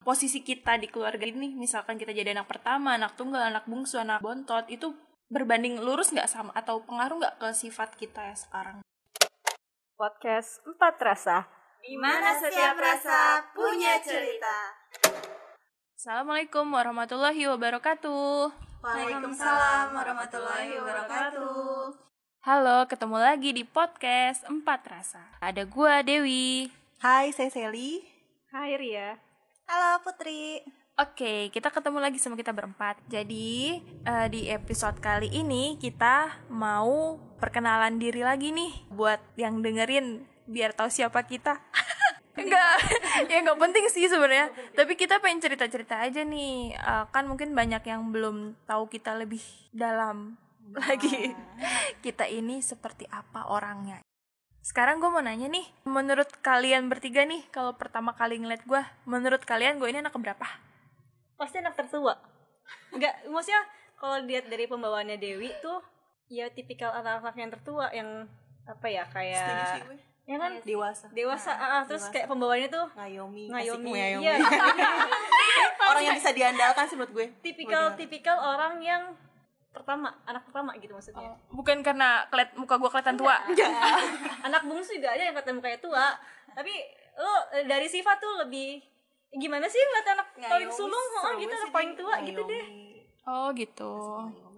posisi 0.00 0.40
kita 0.40 0.80
di 0.80 0.88
keluarga 0.88 1.28
ini 1.28 1.52
misalkan 1.52 2.00
kita 2.00 2.16
jadi 2.16 2.32
anak 2.32 2.48
pertama 2.48 2.96
anak 2.96 3.20
tunggal 3.20 3.44
anak 3.44 3.68
bungsu 3.68 4.00
anak 4.00 4.24
bontot 4.24 4.64
itu 4.72 4.96
berbanding 5.28 5.76
lurus 5.76 6.08
nggak 6.08 6.28
sama 6.28 6.50
atau 6.56 6.80
pengaruh 6.88 7.20
nggak 7.20 7.36
ke 7.36 7.48
sifat 7.52 7.94
kita 8.00 8.32
ya 8.32 8.36
sekarang 8.36 8.80
Podcast 10.00 10.64
Empat 10.64 10.96
Rasa. 10.96 11.44
Di 11.84 11.92
mana 12.00 12.32
setiap 12.32 12.72
rasa 12.80 13.44
punya 13.52 14.00
cerita. 14.00 14.72
Assalamualaikum 15.92 16.64
warahmatullahi 16.72 17.44
wabarakatuh 17.44 18.48
Waalaikumsalam 18.80 19.92
warahmatullahi 19.92 20.80
wabarakatuh. 20.80 21.92
Halo, 22.48 22.88
ketemu 22.88 23.16
lagi 23.20 23.52
di 23.52 23.68
podcast 23.68 24.40
Empat 24.48 24.80
Rasa 24.88 25.20
Ada 25.44 25.68
gua 25.68 26.00
Dewi 26.00 26.72
Hai, 27.04 27.28
saya 27.36 27.52
Sally. 27.52 28.00
Hai 28.48 28.80
Ria. 28.80 29.29
Halo 29.70 30.02
Putri. 30.02 30.58
Oke, 30.98 31.46
kita 31.54 31.70
ketemu 31.70 32.02
lagi 32.02 32.18
sama 32.18 32.34
kita 32.34 32.50
berempat. 32.50 32.98
Jadi 33.06 33.78
eh, 34.02 34.26
di 34.26 34.50
episode 34.50 34.98
kali 34.98 35.30
ini 35.30 35.78
kita 35.78 36.42
mau 36.50 37.14
perkenalan 37.38 37.94
diri 37.94 38.26
lagi 38.26 38.50
nih 38.50 38.90
buat 38.90 39.22
yang 39.38 39.62
dengerin 39.62 40.26
biar 40.50 40.74
tahu 40.74 40.90
siapa 40.90 41.22
kita. 41.22 41.62
Enggak, 42.42 42.82
ya 43.30 43.46
nggak 43.46 43.62
penting 43.62 43.86
sih 43.94 44.10
sebenarnya. 44.10 44.50
Tapi 44.74 44.98
kita 44.98 45.22
pengen 45.22 45.38
cerita-cerita 45.38 46.02
aja 46.02 46.26
nih. 46.26 46.74
Eh, 46.74 47.04
kan 47.14 47.30
mungkin 47.30 47.54
banyak 47.54 47.86
yang 47.86 48.10
belum 48.10 48.58
tahu 48.66 48.90
kita 48.90 49.14
lebih 49.22 49.46
dalam 49.70 50.34
lagi. 50.74 51.30
Kita 52.02 52.26
ini 52.26 52.58
seperti 52.58 53.06
apa 53.06 53.46
orangnya. 53.46 54.02
Sekarang 54.60 55.00
gue 55.00 55.08
mau 55.08 55.20
nanya 55.20 55.48
nih, 55.48 55.64
menurut 55.82 56.28
kalian 56.40 56.86
bertiga 56.86 57.24
nih, 57.24 57.48
kalau 57.48 57.72
pertama 57.74 58.12
kali 58.12 58.36
ngeliat 58.36 58.62
gue, 58.62 58.82
menurut 59.04 59.40
kalian 59.42 59.80
gue 59.80 59.88
ini 59.88 59.98
anak 59.98 60.12
keberapa? 60.12 60.44
Pasti 61.34 61.58
anak 61.58 61.74
tertua. 61.74 62.20
Enggak, 62.92 63.24
maksudnya 63.26 63.64
kalau 63.96 64.20
lihat 64.20 64.46
dari 64.46 64.68
pembawaannya 64.68 65.16
Dewi 65.16 65.48
tuh 65.58 65.80
ya 66.28 66.46
tipikal 66.46 66.92
anak-anak 66.92 67.34
yang 67.34 67.50
tertua 67.50 67.86
yang 67.90 68.08
apa 68.62 68.86
ya 68.86 69.02
kayak 69.04 69.42
Setuju 69.42 69.66
sih 69.66 69.82
gue. 69.82 69.98
ya 70.24 70.36
kan 70.38 70.52
Dewasa. 70.62 71.06
dewasa 71.10 71.50
ah, 71.50 71.66
ah, 71.66 71.82
terus 71.82 72.06
dewasa. 72.06 72.14
kayak 72.14 72.26
pembawaannya 72.30 72.68
tuh 72.70 72.86
Ngayomi. 72.94 73.44
ngayomi 73.50 73.90
Asik, 73.90 74.22
iya 74.22 74.34
Orang 75.90 76.02
yang 76.06 76.14
bisa 76.14 76.30
diandalkan 76.30 76.84
sih 76.86 76.94
menurut 76.94 77.12
gue. 77.12 77.26
tipikal 77.42 77.98
tipikal 77.98 78.38
orang 78.38 78.78
yang 78.78 79.02
pertama 79.70 80.10
anak 80.26 80.42
pertama 80.46 80.74
gitu 80.82 80.90
maksudnya 80.98 81.38
Bukan 81.54 81.80
karena 81.86 82.26
keliat, 82.26 82.58
muka 82.58 82.74
gue 82.74 82.90
kelihatan 82.90 83.16
tua. 83.16 83.38
anak 84.50 84.62
bungsu 84.66 84.98
juga 84.98 85.14
ada 85.14 85.22
yang 85.30 85.36
ketemu 85.38 85.60
kayak 85.62 85.78
tua 85.78 86.18
tapi 86.50 86.74
lo 87.14 87.34
eh, 87.54 87.64
dari 87.70 87.86
sifat 87.86 88.18
tuh 88.18 88.34
lebih 88.42 88.82
gimana 89.30 89.70
sih 89.70 89.78
ngeliat 89.78 90.08
anak 90.18 90.28
paling 90.42 90.70
sulung 90.74 91.08
oh, 91.22 91.38
gitu 91.38 91.54
anak 91.54 91.70
paling 91.70 91.92
tua 91.94 92.14
gitu 92.26 92.42
deh. 92.50 92.64
Oh 93.28 93.52
gitu. 93.54 93.92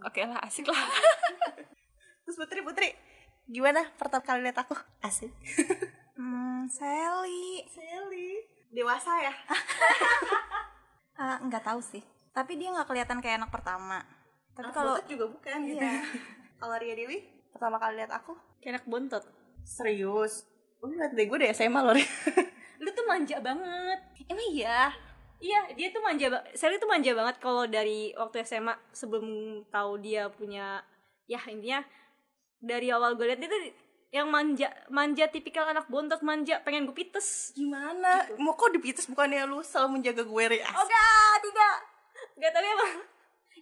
Oke 0.00 0.24
lah, 0.24 0.41
asik 0.46 0.64
lah. 0.70 0.80
Terus 2.24 2.36
Putri, 2.38 2.64
Putri, 2.64 2.88
gimana 3.50 3.84
pertama 4.00 4.24
kali 4.24 4.47
lihat 4.47 4.64
aku? 4.64 4.74
Asik. 5.04 5.32
Hmm, 6.12 6.69
Sally. 6.70 7.66
Sally. 7.66 8.47
Dewasa 8.70 9.10
ya? 9.26 9.34
Ah, 11.19 11.41
nggak 11.42 11.64
tahu 11.66 11.80
sih. 11.82 12.04
Tapi 12.30 12.60
dia 12.60 12.70
nggak 12.70 12.86
kelihatan 12.86 13.19
kayak 13.19 13.42
anak 13.42 13.50
pertama. 13.50 14.06
Tapi 14.53 14.69
Anak 14.69 14.75
kalau 14.77 14.95
bontot 14.97 15.06
juga 15.08 15.25
bukan 15.33 15.58
gitu. 15.64 15.81
Iya. 15.81 16.00
Kalau 16.61 16.75
Ria 16.78 16.95
Dewi, 16.95 17.19
pertama 17.50 17.77
kali 17.81 17.98
lihat 17.98 18.12
aku? 18.12 18.36
kayak 18.62 18.78
anak 18.78 18.86
bontot 18.86 19.25
Serius. 19.67 20.47
Lu 20.78 20.94
liat 20.94 21.14
deh 21.19 21.27
gue 21.27 21.39
dari 21.39 21.50
SMA 21.50 21.83
loh 21.83 21.94
lu 22.83 22.91
tuh 22.91 23.06
manja 23.06 23.39
banget 23.39 23.98
emang 24.27 24.48
iya 24.50 24.91
iya 25.39 25.70
dia 25.78 25.94
tuh 25.94 26.03
manja 26.03 26.27
banget 26.27 26.59
Sally 26.59 26.83
tuh 26.83 26.91
manja 26.91 27.14
banget 27.14 27.39
kalau 27.39 27.62
dari 27.70 28.11
waktu 28.19 28.42
SMA 28.42 28.75
sebelum 28.91 29.27
tahu 29.70 30.03
dia 30.03 30.27
punya 30.34 30.83
ya 31.31 31.39
intinya 31.47 31.87
dari 32.59 32.91
awal 32.91 33.15
gue 33.15 33.31
liat 33.31 33.38
dia 33.38 33.47
tuh 33.47 33.62
yang 34.10 34.26
manja 34.34 34.66
manja 34.91 35.31
tipikal 35.31 35.62
anak 35.71 35.87
bontot 35.87 36.26
manja 36.26 36.59
pengen 36.66 36.91
gue 36.91 36.93
pites 36.93 37.55
Gimana? 37.55 38.26
Mau 38.43 38.59
kok 38.59 38.75
dipites 38.75 39.06
bukannya 39.06 39.47
lu 39.47 39.62
selalu 39.62 40.03
menjaga 40.03 40.26
gue 40.26 40.44
Ria? 40.53 40.69
Oh, 40.69 40.84
enggak, 40.84 41.34
tidak. 41.49 41.76
Gak 42.37 42.53
tapi 42.53 42.66
emang 42.66 42.93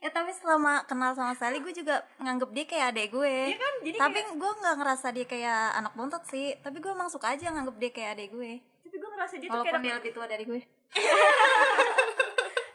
Ya 0.00 0.08
tapi 0.08 0.32
selama 0.32 0.80
kenal 0.84 1.12
sama 1.12 1.36
Sally 1.36 1.60
gue 1.60 1.70
juga 1.70 2.00
nganggep 2.16 2.50
dia 2.50 2.64
kayak 2.66 2.86
adek 2.90 3.08
gue. 3.10 3.36
Iya 3.46 3.58
kan, 3.58 3.74
jadi 3.82 3.96
tapi 3.98 4.18
kayak- 4.18 4.32
gue 4.34 4.50
nggak 4.56 4.76
ngerasa 4.76 5.06
dia 5.10 5.26
kayak 5.26 5.60
anak 5.74 5.92
bontot 5.92 6.22
sih. 6.24 6.56
Tapi 6.56 6.76
gue 6.78 6.88
emang 6.88 7.06
suka 7.06 7.30
aja 7.30 7.46
nganggep 7.46 7.76
dia 7.76 7.90
kayak 7.90 8.10
adek 8.14 8.28
gue. 8.30 8.52
tapi 8.82 8.96
gue 8.96 9.10
ngerasa 9.12 9.34
dia 9.36 9.46
tuh 9.46 9.52
Walaupun 9.54 9.70
kayak 9.70 9.84
dia 9.84 9.94
lebih 9.94 10.12
tua 10.12 10.26
dari 10.26 10.44
gue. 10.44 10.60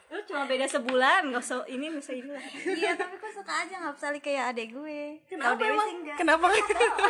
lu 0.06 0.20
cuma 0.24 0.42
beda 0.46 0.64
sebulan 0.64 1.28
gak 1.28 1.42
usah 1.42 1.60
ini 1.66 1.84
gak 1.90 2.00
usah 2.00 2.14
ini 2.14 2.30
lah 2.30 2.40
iya, 2.64 2.94
tapi 2.94 3.14
gue 3.16 3.30
suka 3.30 3.52
aja 3.52 3.74
nganggep 3.76 3.98
Sally 3.98 4.20
kayak 4.20 4.44
adek 4.48 4.68
gue. 4.72 4.98
Kenapa 5.26 5.58
Dewi 5.58 5.74
emang? 5.74 5.90
Kenapa? 6.14 6.46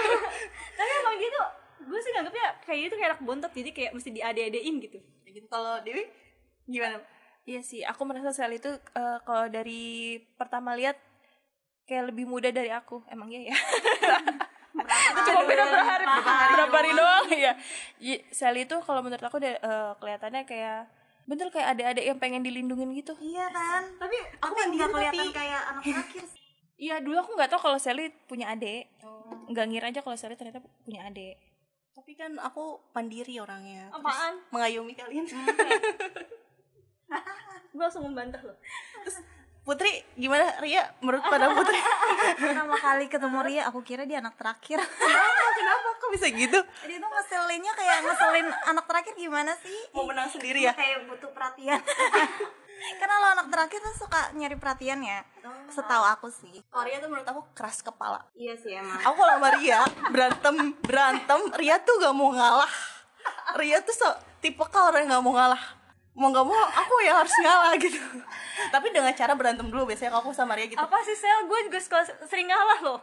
tapi 0.77 0.93
emang 0.97 1.15
dia 1.15 1.29
tuh 1.31 1.47
gue 1.87 2.01
sih 2.01 2.11
nganggepnya 2.11 2.47
kayak 2.65 2.79
dia 2.81 2.89
tuh 2.89 2.99
kayak 2.99 3.11
anak 3.13 3.23
bontot 3.23 3.53
jadi 3.53 3.71
kayak 3.71 3.93
mesti 3.93 4.11
diade-adein 4.11 4.77
gitu 4.81 4.99
Ya 5.23 5.31
gitu. 5.31 5.47
Kalau 5.47 5.79
Dewi 5.83 6.09
gimana? 6.67 6.99
Iya 7.47 7.61
sih, 7.63 7.81
aku 7.81 8.03
merasa 8.03 8.35
Sally 8.35 8.59
itu 8.59 8.69
eh, 8.69 9.19
kalau 9.23 9.47
dari 9.47 10.19
pertama 10.35 10.75
lihat 10.75 10.99
kayak 11.87 12.11
lebih 12.11 12.27
muda 12.27 12.51
dari 12.51 12.69
aku. 12.69 13.07
Emang 13.07 13.31
iya 13.31 13.55
ya? 13.55 13.57
Cuma 15.25 15.41
beda 15.47 15.65
berapa 15.65 15.87
hari, 15.87 16.05
berapa 16.53 16.75
hari 16.75 16.91
doang 16.93 17.27
ya. 17.31 17.53
Iya, 18.03 18.19
Sally 18.35 18.67
itu 18.67 18.75
kalau 18.83 18.99
menurut 19.01 19.23
aku 19.23 19.39
eh, 19.39 19.57
kelihatannya 19.97 20.43
kayak 20.43 20.91
bener 21.27 21.51
kayak 21.51 21.75
adik-adik 21.75 22.05
yang 22.05 22.19
pengen 22.19 22.43
dilindungin 22.43 22.91
gitu. 22.95 23.15
Iya 23.19 23.47
kan? 23.51 23.83
tapi 23.95 24.15
Aku 24.43 24.53
nggak 24.53 24.91
kelihatan 24.91 25.15
tapi- 25.23 25.35
kayak 25.35 25.61
anak 25.71 25.83
terakhir. 25.83 26.25
Iya, 26.77 27.01
dulu 27.01 27.17
aku 27.17 27.31
nggak 27.39 27.51
tahu 27.55 27.61
kalau 27.63 27.79
Sally 27.79 28.11
punya 28.27 28.51
adik. 28.51 28.91
Nggak 29.49 29.67
ngira 29.71 29.87
aja 29.95 30.01
kalau 30.03 30.19
Sally 30.19 30.35
ternyata 30.35 30.61
punya 30.83 31.07
adik. 31.07 31.39
Tapi 31.95 32.13
kan 32.13 32.37
aku 32.43 32.83
mandiri 32.91 33.39
orangnya. 33.39 33.89
Terus 33.89 34.03
apaan 34.03 34.35
mengayomi 34.51 34.93
kalian. 34.93 35.25
gue 37.77 37.83
langsung 37.83 38.05
membantah 38.07 38.41
loh 38.43 38.57
Putri, 39.67 39.91
gimana 40.15 40.63
Ria? 40.63 40.95
Menurut 41.03 41.27
pada 41.27 41.51
Putri? 41.51 41.75
Pertama 42.39 42.79
kali 42.79 43.11
ketemu 43.11 43.39
Ria, 43.43 43.63
aku 43.67 43.83
kira 43.83 44.07
dia 44.07 44.23
anak 44.23 44.39
terakhir. 44.39 44.79
kenapa? 44.79 45.45
Kenapa? 45.59 45.89
Kok 45.99 46.11
bisa 46.15 46.31
gitu? 46.31 46.63
dia 46.87 46.99
tuh 47.03 47.11
ngeselinnya 47.11 47.75
kayak 47.75 47.99
ngeselin 48.07 48.47
anak 48.47 48.87
terakhir 48.87 49.19
gimana 49.19 49.59
sih? 49.59 49.75
Mau 49.91 50.07
menang 50.07 50.31
sendiri 50.31 50.71
ya? 50.71 50.71
kayak 50.71 51.11
butuh 51.11 51.35
perhatian 51.35 51.83
karena 53.01 53.15
lo 53.19 53.27
anak 53.41 53.49
terakhir 53.49 53.81
tuh 53.83 53.95
suka 54.07 54.21
nyari 54.37 54.57
perhatian 54.57 55.01
ya 55.03 55.25
setahu 55.73 56.05
aku 56.05 56.29
sih 56.31 56.63
Kalau 56.69 56.85
Ria 56.85 56.99
tuh 57.01 57.09
menurut 57.11 57.27
aku 57.27 57.43
keras 57.57 57.81
kepala. 57.83 58.23
iya 58.37 58.55
sih 58.55 58.77
emang 58.77 59.01
Aku 59.03 59.17
kalau 59.17 59.35
sama 59.41 59.49
Ria 59.59 59.81
berantem 60.13 60.55
berantem, 60.85 61.41
Ria 61.57 61.77
tuh 61.83 61.99
gak 61.99 62.15
mau 62.15 62.31
ngalah. 62.31 62.71
Ria 63.59 63.83
tuh 63.83 63.95
so, 63.97 64.11
tipe 64.39 64.63
orang 64.63 65.09
yang 65.09 65.19
gak 65.19 65.25
mau 65.25 65.35
ngalah. 65.35 65.63
Mau 66.17 66.33
gak 66.33 66.49
mau 66.49 66.57
aku 66.57 66.95
yang 67.05 67.21
harus 67.21 67.35
ngalah 67.45 67.77
gitu. 67.77 68.01
Tapi 68.75 68.89
dengan 68.89 69.13
cara 69.13 69.37
berantem 69.37 69.69
dulu 69.69 69.85
biasanya 69.85 70.17
aku 70.17 70.33
sama 70.33 70.57
Ria 70.57 70.65
gitu. 70.65 70.81
apa 70.81 70.97
sih 71.05 71.13
sel? 71.13 71.45
Gue 71.45 71.69
juga 71.69 71.77
suka 71.77 72.01
sering 72.25 72.49
ngalah 72.49 72.81
loh. 72.81 73.01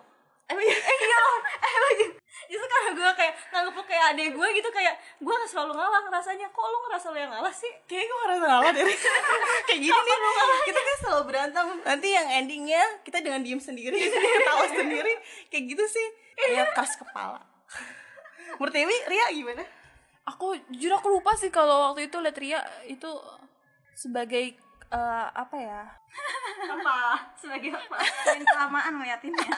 Emang 0.50 0.66
iya? 0.66 0.74
eh 0.74 0.98
iya. 0.98 1.18
Loh 1.22 1.40
emang 1.62 1.94
iya. 2.02 2.08
Justru 2.50 2.68
karena 2.68 2.90
gue 2.98 3.10
kayak 3.16 3.34
nganggep 3.54 3.74
lo 3.78 3.84
kayak 3.86 4.04
adek 4.12 4.28
gue 4.34 4.48
gitu 4.58 4.70
kayak 4.74 4.94
gue 5.22 5.34
kan 5.34 5.48
selalu 5.48 5.72
ngalah 5.78 6.02
rasanya. 6.10 6.50
Kok 6.50 6.66
lo 6.66 6.78
ngerasa 6.90 7.08
lo 7.14 7.18
yang 7.22 7.32
ngalah 7.32 7.54
sih? 7.54 7.72
Kayaknya 7.86 8.10
gue 8.10 8.18
ngerasa 8.18 8.46
ngalah 8.50 8.72
dari 8.74 8.94
Kayak 9.70 9.80
gini 9.80 9.94
nih. 9.94 10.18
Kita 10.66 10.80
kan 10.82 10.96
selalu 11.06 11.24
berantem. 11.30 11.68
Nanti 11.86 12.08
yang 12.10 12.28
endingnya 12.34 12.84
Kita 13.06 13.22
dengan 13.22 13.46
diem 13.46 13.62
sendiri. 13.62 14.10
Ketawa 14.10 14.66
sendiri. 14.74 15.14
Kayak 15.54 15.64
gitu 15.70 15.86
sih. 15.86 16.08
Kayak 16.34 16.74
keras 16.74 16.98
kepala. 16.98 17.46
Menurut 18.58 18.74
Dewi, 18.74 18.98
Ria 19.06 19.30
gimana? 19.34 19.64
Aku 20.24 20.56
jujur 20.72 20.96
aku 20.96 21.08
lupa 21.12 21.36
sih 21.36 21.52
kalau 21.52 21.92
waktu 21.92 22.08
itu 22.08 22.18
lihat 22.24 22.38
Ria 22.40 22.60
itu 22.88 23.12
sebagai 23.92 24.56
eh, 24.94 25.28
apa 25.36 25.56
ya? 25.60 25.84
apa? 26.64 26.98
Sebagai 27.36 27.76
apa? 27.76 27.98
Main 28.32 28.44
kelamaan 28.48 28.94
ngeliatinnya? 29.04 29.52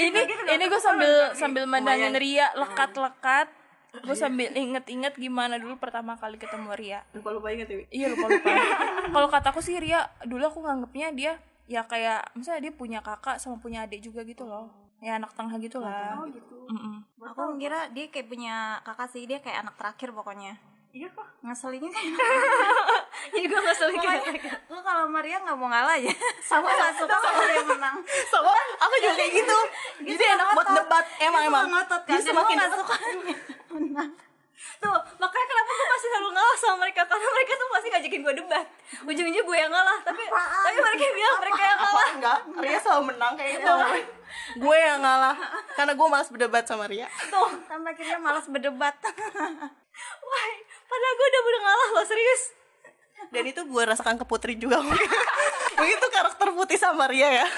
Ini 0.00 0.20
ini 0.58 0.64
gue 0.66 0.80
sambil 0.82 1.30
sambil 1.38 1.64
mandangin 1.70 2.18
Ria. 2.18 2.50
Lekat-lekat. 2.58 3.46
Gue 3.94 4.18
sambil 4.18 4.50
inget-inget 4.50 5.14
gimana 5.14 5.54
dulu 5.54 5.78
pertama 5.78 6.18
kali 6.18 6.34
ketemu 6.34 6.74
Ria. 6.74 7.00
Lupa-lupa 7.14 7.54
inget 7.54 7.70
Dewi 7.70 7.86
iya 7.94 8.10
lupa 8.10 8.26
lupa 8.26 8.50
kalau 9.14 9.28
kataku 9.30 9.62
sih 9.62 9.78
Ria 9.78 10.02
dulu 10.26 10.50
aku 10.50 10.66
nganggepnya 10.66 11.14
dia 11.14 11.32
ya 11.70 11.86
kayak 11.86 12.34
misalnya 12.36 12.68
dia 12.68 12.74
punya 12.74 13.00
kakak 13.00 13.40
sama 13.40 13.56
punya 13.56 13.88
adik 13.88 14.04
juga 14.04 14.20
gitu 14.26 14.44
loh 14.44 14.83
ya 15.04 15.20
anak 15.20 15.36
tengah 15.36 15.60
gitu 15.60 15.84
lah. 15.84 16.16
Mm-mm. 16.64 17.04
aku 17.20 17.60
ngira 17.60 17.92
dia 17.92 18.08
kayak 18.08 18.24
punya 18.24 18.80
kakak 18.80 19.12
sih 19.12 19.28
dia 19.28 19.36
kayak 19.44 19.68
anak 19.68 19.76
terakhir 19.76 20.16
pokoknya. 20.16 20.56
Iya 20.96 21.12
kok. 21.12 21.28
Ngeselinnya 21.44 21.90
kayak 21.96 22.12
jadi 23.36 23.46
gue 23.50 23.60
selalu 23.76 23.94
kayak 24.00 24.22
gue 24.64 24.80
kalau 24.80 25.04
Maria 25.12 25.44
nggak 25.44 25.56
mau 25.60 25.68
ngalah 25.68 26.00
ya. 26.00 26.14
Sama 26.40 26.72
nggak 26.72 26.92
suka 26.96 27.16
kalau 27.20 27.44
dia 27.44 27.64
menang. 27.68 27.96
Sama 28.32 28.48
aku 28.80 28.94
juga 28.96 29.14
kayak 29.20 29.32
gitu. 29.44 29.58
Jadi 30.08 30.24
enak 30.24 30.46
buat 30.56 30.68
debat 30.72 31.04
Emang 31.20 31.42
Dia 31.44 31.50
emang. 31.52 31.64
kan. 31.68 32.00
Dia 32.08 32.20
semakin 32.24 32.54
nggak 32.56 32.72
suka 32.80 32.94
menang 33.76 34.10
tuh 34.80 34.98
makanya 35.16 35.46
kenapa 35.48 35.70
gue 35.70 35.86
pasti 35.88 36.06
selalu 36.12 36.30
ngalah 36.34 36.56
sama 36.60 36.76
mereka? 36.84 37.00
Karena 37.06 37.26
mereka 37.30 37.52
tuh 37.56 37.68
pasti 37.70 37.88
ngajakin 37.92 38.20
gue 38.20 38.34
debat. 38.44 38.66
Ujung-ujungnya 39.04 39.42
gue 39.44 39.56
yang 39.56 39.72
ngalah 39.72 39.98
tapi 40.04 40.22
tapi 40.28 40.78
mereka 40.80 41.04
bilang 41.14 41.36
mereka 41.40 41.62
yang 41.62 41.78
apa 41.78 41.88
ngalah 41.88 42.10
enggak 42.14 42.38
Ria 42.64 42.78
selalu 42.80 43.02
menang 43.14 43.32
kayaknya. 43.34 43.74
Gue 44.58 44.76
yang 44.76 45.00
ngalah 45.00 45.36
karena 45.74 45.92
gue 45.94 46.06
malas 46.10 46.28
berdebat 46.28 46.64
sama 46.66 46.84
Ria. 46.86 47.08
Tuh. 47.30 47.50
Sampai 47.66 47.90
akhirnya 47.94 48.18
malas 48.20 48.46
berdebat. 48.50 48.94
Wah 50.28 50.48
padahal 50.84 51.14
gue 51.16 51.26
udah 51.30 51.40
udah 51.42 51.60
ngalah 51.64 51.88
loh 52.00 52.06
serius. 52.06 52.42
Dan 53.32 53.44
itu 53.48 53.60
gue 53.62 53.82
rasakan 53.82 54.20
ke 54.20 54.24
Putri 54.28 54.54
juga. 54.58 54.82
Begitu 55.80 56.06
karakter 56.12 56.48
Putri 56.54 56.76
sama 56.78 57.08
Ria 57.10 57.44
ya 57.44 57.48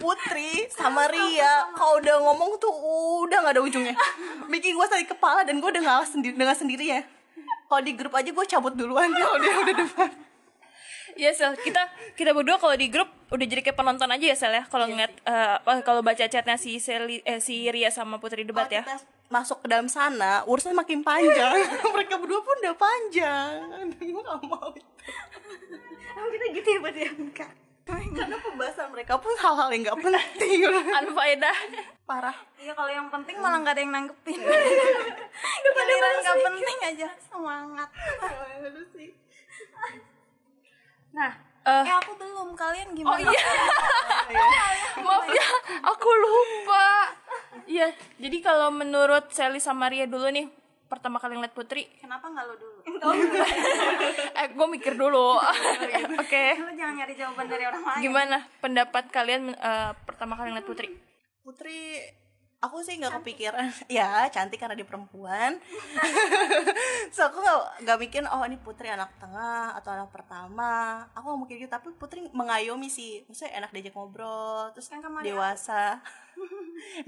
Putri 0.00 0.66
sama 0.72 1.06
Ria 1.10 1.70
kalau 1.76 2.00
udah 2.00 2.16
ngomong 2.24 2.56
tuh 2.60 2.72
udah 3.26 3.38
nggak 3.44 3.54
ada 3.58 3.62
ujungnya. 3.62 3.94
Bikin 4.48 4.74
gue 4.74 4.86
sakit 4.86 5.08
kepala 5.16 5.44
dan 5.44 5.58
gue 5.58 5.68
udah 5.68 5.82
ngalah 5.82 6.08
sendiri 6.08 6.34
dengan 6.34 6.56
sendirinya 6.56 7.02
kalau 7.70 7.86
di 7.86 7.94
grup 7.94 8.10
aja 8.18 8.30
gue 8.34 8.46
cabut 8.50 8.74
duluan. 8.74 9.14
Kalau 9.14 9.38
dia 9.38 9.54
udah 9.54 9.74
depan 9.78 10.10
Iya 11.18 11.30
Sel, 11.34 11.52
kita 11.58 11.90
kita 12.14 12.30
berdua 12.30 12.56
kalau 12.56 12.74
di 12.78 12.86
grup 12.86 13.10
udah 13.34 13.46
jadi 13.46 13.62
kayak 13.66 13.78
penonton 13.78 14.10
aja 14.10 14.24
ya 14.30 14.36
Sel 14.38 14.54
ya? 14.54 14.64
Kalau 14.66 14.86
ngeliat 14.86 15.10
eh, 15.26 15.58
apa, 15.58 15.82
kalau 15.82 16.02
baca 16.06 16.22
chatnya 16.26 16.54
si 16.54 16.78
Seli, 16.78 17.22
eh, 17.26 17.42
si 17.42 17.66
Ria 17.66 17.90
sama 17.90 18.22
Putri 18.22 18.46
debat 18.46 18.70
ya. 18.70 18.86
Kita 18.86 19.02
masuk 19.30 19.62
ke 19.62 19.66
dalam 19.70 19.90
sana 19.90 20.46
urusan 20.46 20.74
makin 20.74 21.02
panjang. 21.02 21.66
Mereka 21.94 22.14
berdua 22.18 22.40
pun 22.42 22.56
udah 22.62 22.76
panjang. 22.78 23.52
Gue 23.98 24.22
gak 24.22 24.38
mau 24.46 24.70
itu. 24.74 24.90
emang 26.10 26.30
kita 26.30 26.44
gitu 26.56 26.68
ya 26.72 26.78
buat 26.82 26.96
ya? 26.96 27.10
Enggak 27.10 27.52
karena 27.90 28.36
pembahasan 28.40 28.88
mereka 28.92 29.14
pun 29.18 29.32
hal-hal 29.38 29.68
yang 29.72 29.82
gak 29.86 30.00
penting. 30.00 30.58
Anfaedah. 30.98 31.56
parah. 32.06 32.36
Iya 32.58 32.72
kalau 32.74 32.90
yang 32.90 33.06
penting 33.06 33.38
malah 33.38 33.62
nggak 33.62 33.74
ada 33.78 33.82
yang 33.86 33.92
nanggepin. 33.94 34.40
Giliran 35.76 36.14
nggak 36.26 36.38
penting 36.42 36.78
aja 36.90 37.08
semangat. 37.22 37.88
Nah, 41.10 41.32
eh, 41.66 41.84
eh. 41.86 41.94
aku 42.02 42.12
belum. 42.18 42.48
Kalian 42.58 42.88
oh 42.90 42.94
gimana 42.98 43.30
iya. 43.30 43.46
Maaf 45.00 45.26
ya, 45.30 45.46
aku 45.86 46.08
lupa. 46.10 46.86
Iya, 47.70 47.94
jadi 48.18 48.38
kalau 48.42 48.74
menurut 48.74 49.30
Sally 49.30 49.62
sama 49.62 49.86
Ria 49.86 50.10
dulu 50.10 50.26
nih 50.34 50.50
pertama 50.90 51.22
kali 51.22 51.38
ngeliat 51.38 51.54
Putri, 51.54 51.86
kenapa 52.02 52.26
nggak 52.26 52.44
lo 52.50 52.54
dulu 52.58 52.69
eh 54.40 54.46
gue 54.50 54.66
mikir 54.70 54.94
dulu. 54.96 55.36
Oke. 56.20 56.44
lo 56.60 56.72
jangan 56.74 56.94
nyari 56.96 57.14
jawaban 57.16 57.46
dari 57.48 57.64
orang 57.66 57.82
lain. 57.82 58.00
Gimana 58.04 58.36
pendapat 58.60 59.04
kalian 59.12 59.52
eh, 59.52 59.92
pertama 60.04 60.36
kali 60.36 60.54
ngeliat 60.54 60.68
Putri? 60.68 60.88
Putri 61.40 61.98
aku 62.60 62.84
sih 62.84 63.00
nggak 63.00 63.20
kepikiran. 63.20 63.66
Ya 63.88 64.28
cantik 64.28 64.60
karena 64.60 64.76
dia 64.76 64.86
perempuan. 64.86 65.56
So 67.14 67.26
aku 67.26 67.40
nggak 67.82 67.98
mikir 67.98 68.22
oh 68.28 68.44
ini 68.46 68.60
Putri 68.60 68.92
anak 68.92 69.16
tengah 69.18 69.74
atau 69.74 69.90
anak 69.96 70.12
pertama. 70.12 71.02
Aku 71.16 71.32
nggak 71.34 71.40
mikir 71.48 71.56
gitu 71.66 71.72
tapi 71.72 71.90
Putri 71.96 72.28
mengayomi 72.30 72.92
sih. 72.92 73.24
Maksudnya 73.26 73.64
enak 73.64 73.70
diajak 73.72 73.96
ngobrol 73.96 74.70
terus 74.76 74.92
Kan 74.92 75.00
kamu 75.02 75.24
dewasa. 75.24 75.98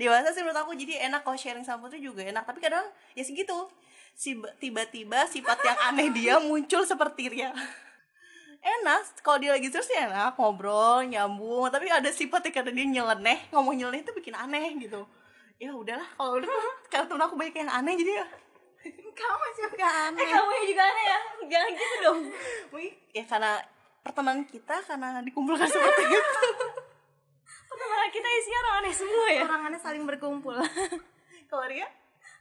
Dewasa 0.01 0.29
sih 0.33 0.43
menurut 0.45 0.59
aku 0.59 0.73
jadi 0.77 1.09
enak 1.09 1.23
kalau 1.23 1.39
sharing 1.39 1.65
sama 1.65 1.87
Putri 1.87 2.01
juga 2.03 2.25
enak. 2.25 2.49
Tapi 2.49 2.59
kadang 2.59 2.85
ya 3.15 3.23
segitu 3.23 3.69
tiba-tiba 4.61 5.27
sifat 5.27 5.59
yang 5.65 5.79
aneh 5.91 6.09
dia 6.15 6.35
muncul 6.47 6.85
seperti 6.87 7.33
Ria 7.33 7.53
enak 8.63 9.27
kalau 9.27 9.43
dia 9.43 9.51
lagi 9.59 9.67
terus 9.69 9.91
sih 9.91 9.99
enak 9.99 10.39
ngobrol 10.39 11.03
nyambung 11.03 11.67
tapi 11.75 11.91
ada 11.91 12.07
sifatnya 12.15 12.55
karena 12.55 12.71
dia 12.71 12.87
nyeleneh 12.87 13.39
ngomong 13.51 13.75
nyeleneh 13.75 14.07
itu 14.07 14.15
bikin 14.15 14.39
aneh 14.39 14.79
gitu. 14.79 15.03
Ya 15.59 15.75
udahlah 15.75 16.07
kalau 16.15 16.39
udah 16.39 16.47
karena 16.91 17.07
temen 17.11 17.23
aku 17.27 17.35
banyak 17.35 17.57
yang 17.59 17.71
aneh 17.71 17.95
jadi 17.99 18.23
ya. 18.23 18.27
Kamu 19.19 19.47
juga 19.59 19.87
eh 19.87 19.91
aneh. 20.11 20.27
Kamu 20.31 20.51
yang 20.55 20.67
juga 20.71 20.83
aneh 20.87 21.05
ya? 21.05 21.21
Jangan 21.51 21.71
gitu 21.75 21.97
dong. 22.03 22.19
Wih, 22.75 22.93
ya 23.11 23.25
karena 23.27 23.53
pertemanan 24.03 24.43
kita 24.47 24.77
karena 24.87 25.09
dikumpulkan 25.23 25.67
seperti 25.67 26.03
itu. 26.07 26.47
Pertemanan 27.67 28.11
kita 28.15 28.29
isinya 28.31 28.59
orang 28.63 28.75
aneh 28.83 28.95
semua 28.95 29.27
ya? 29.27 29.43
Orang 29.47 29.63
aneh 29.71 29.81
saling 29.83 30.03
berkumpul. 30.07 30.55
Kalau 31.51 31.67
Ria 31.67 31.87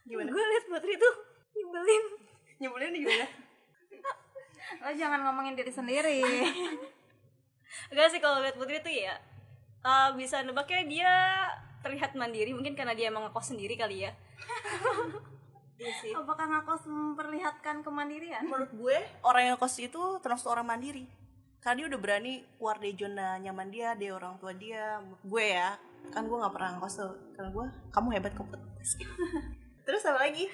gimana? 0.06 0.30
Gue 0.30 0.42
liat 0.42 0.64
Putri 0.70 0.94
tuh 0.98 1.14
nyebelin. 1.56 2.04
Nyebelin 2.60 2.94
gimana? 2.96 3.26
Lo 4.82 4.90
jangan 4.96 5.20
ngomongin 5.28 5.54
diri 5.54 5.72
sendiri. 5.72 6.20
Enggak 7.92 8.08
sih 8.12 8.20
kalau 8.20 8.40
lihat 8.40 8.56
Putri 8.56 8.80
tuh 8.84 8.92
ya 8.92 9.16
eh, 9.82 10.08
bisa 10.14 10.40
nebaknya 10.44 10.82
dia 10.86 11.12
terlihat 11.82 12.14
mandiri 12.14 12.54
mungkin 12.54 12.78
karena 12.78 12.94
dia 12.94 13.10
emang 13.10 13.26
ngekos 13.28 13.52
sendiri 13.52 13.74
kali 13.74 14.06
ya. 14.06 14.12
Iya 15.82 15.92
sih. 15.98 16.12
Apakah 16.14 16.46
ngakos 16.46 16.86
memperlihatkan 16.86 17.82
kemandirian? 17.82 18.46
Menurut 18.46 18.70
gue 18.70 18.96
orang 19.26 19.50
yang 19.50 19.58
kos 19.58 19.82
itu 19.82 20.22
termasuk 20.22 20.46
orang 20.46 20.70
mandiri. 20.70 21.10
Karena 21.58 21.82
dia 21.82 21.86
udah 21.94 22.00
berani 22.02 22.42
keluar 22.58 22.78
dari 22.78 22.94
zona 22.94 23.38
nyaman 23.42 23.68
dia 23.70 23.98
dia 23.98 24.14
orang 24.14 24.38
tua 24.38 24.54
dia. 24.54 25.02
Menurut 25.02 25.24
gue 25.26 25.44
ya 25.58 25.74
kan 26.14 26.22
gue 26.26 26.38
nggak 26.38 26.54
pernah 26.54 26.70
ngkos 26.78 26.94
tuh. 27.02 27.14
Karena 27.34 27.50
gue 27.50 27.64
kamu 27.90 28.08
hebat 28.14 28.32
kok 28.38 28.46
Put." 28.46 28.62
terus 29.86 30.06
apa 30.06 30.30
lagi 30.30 30.46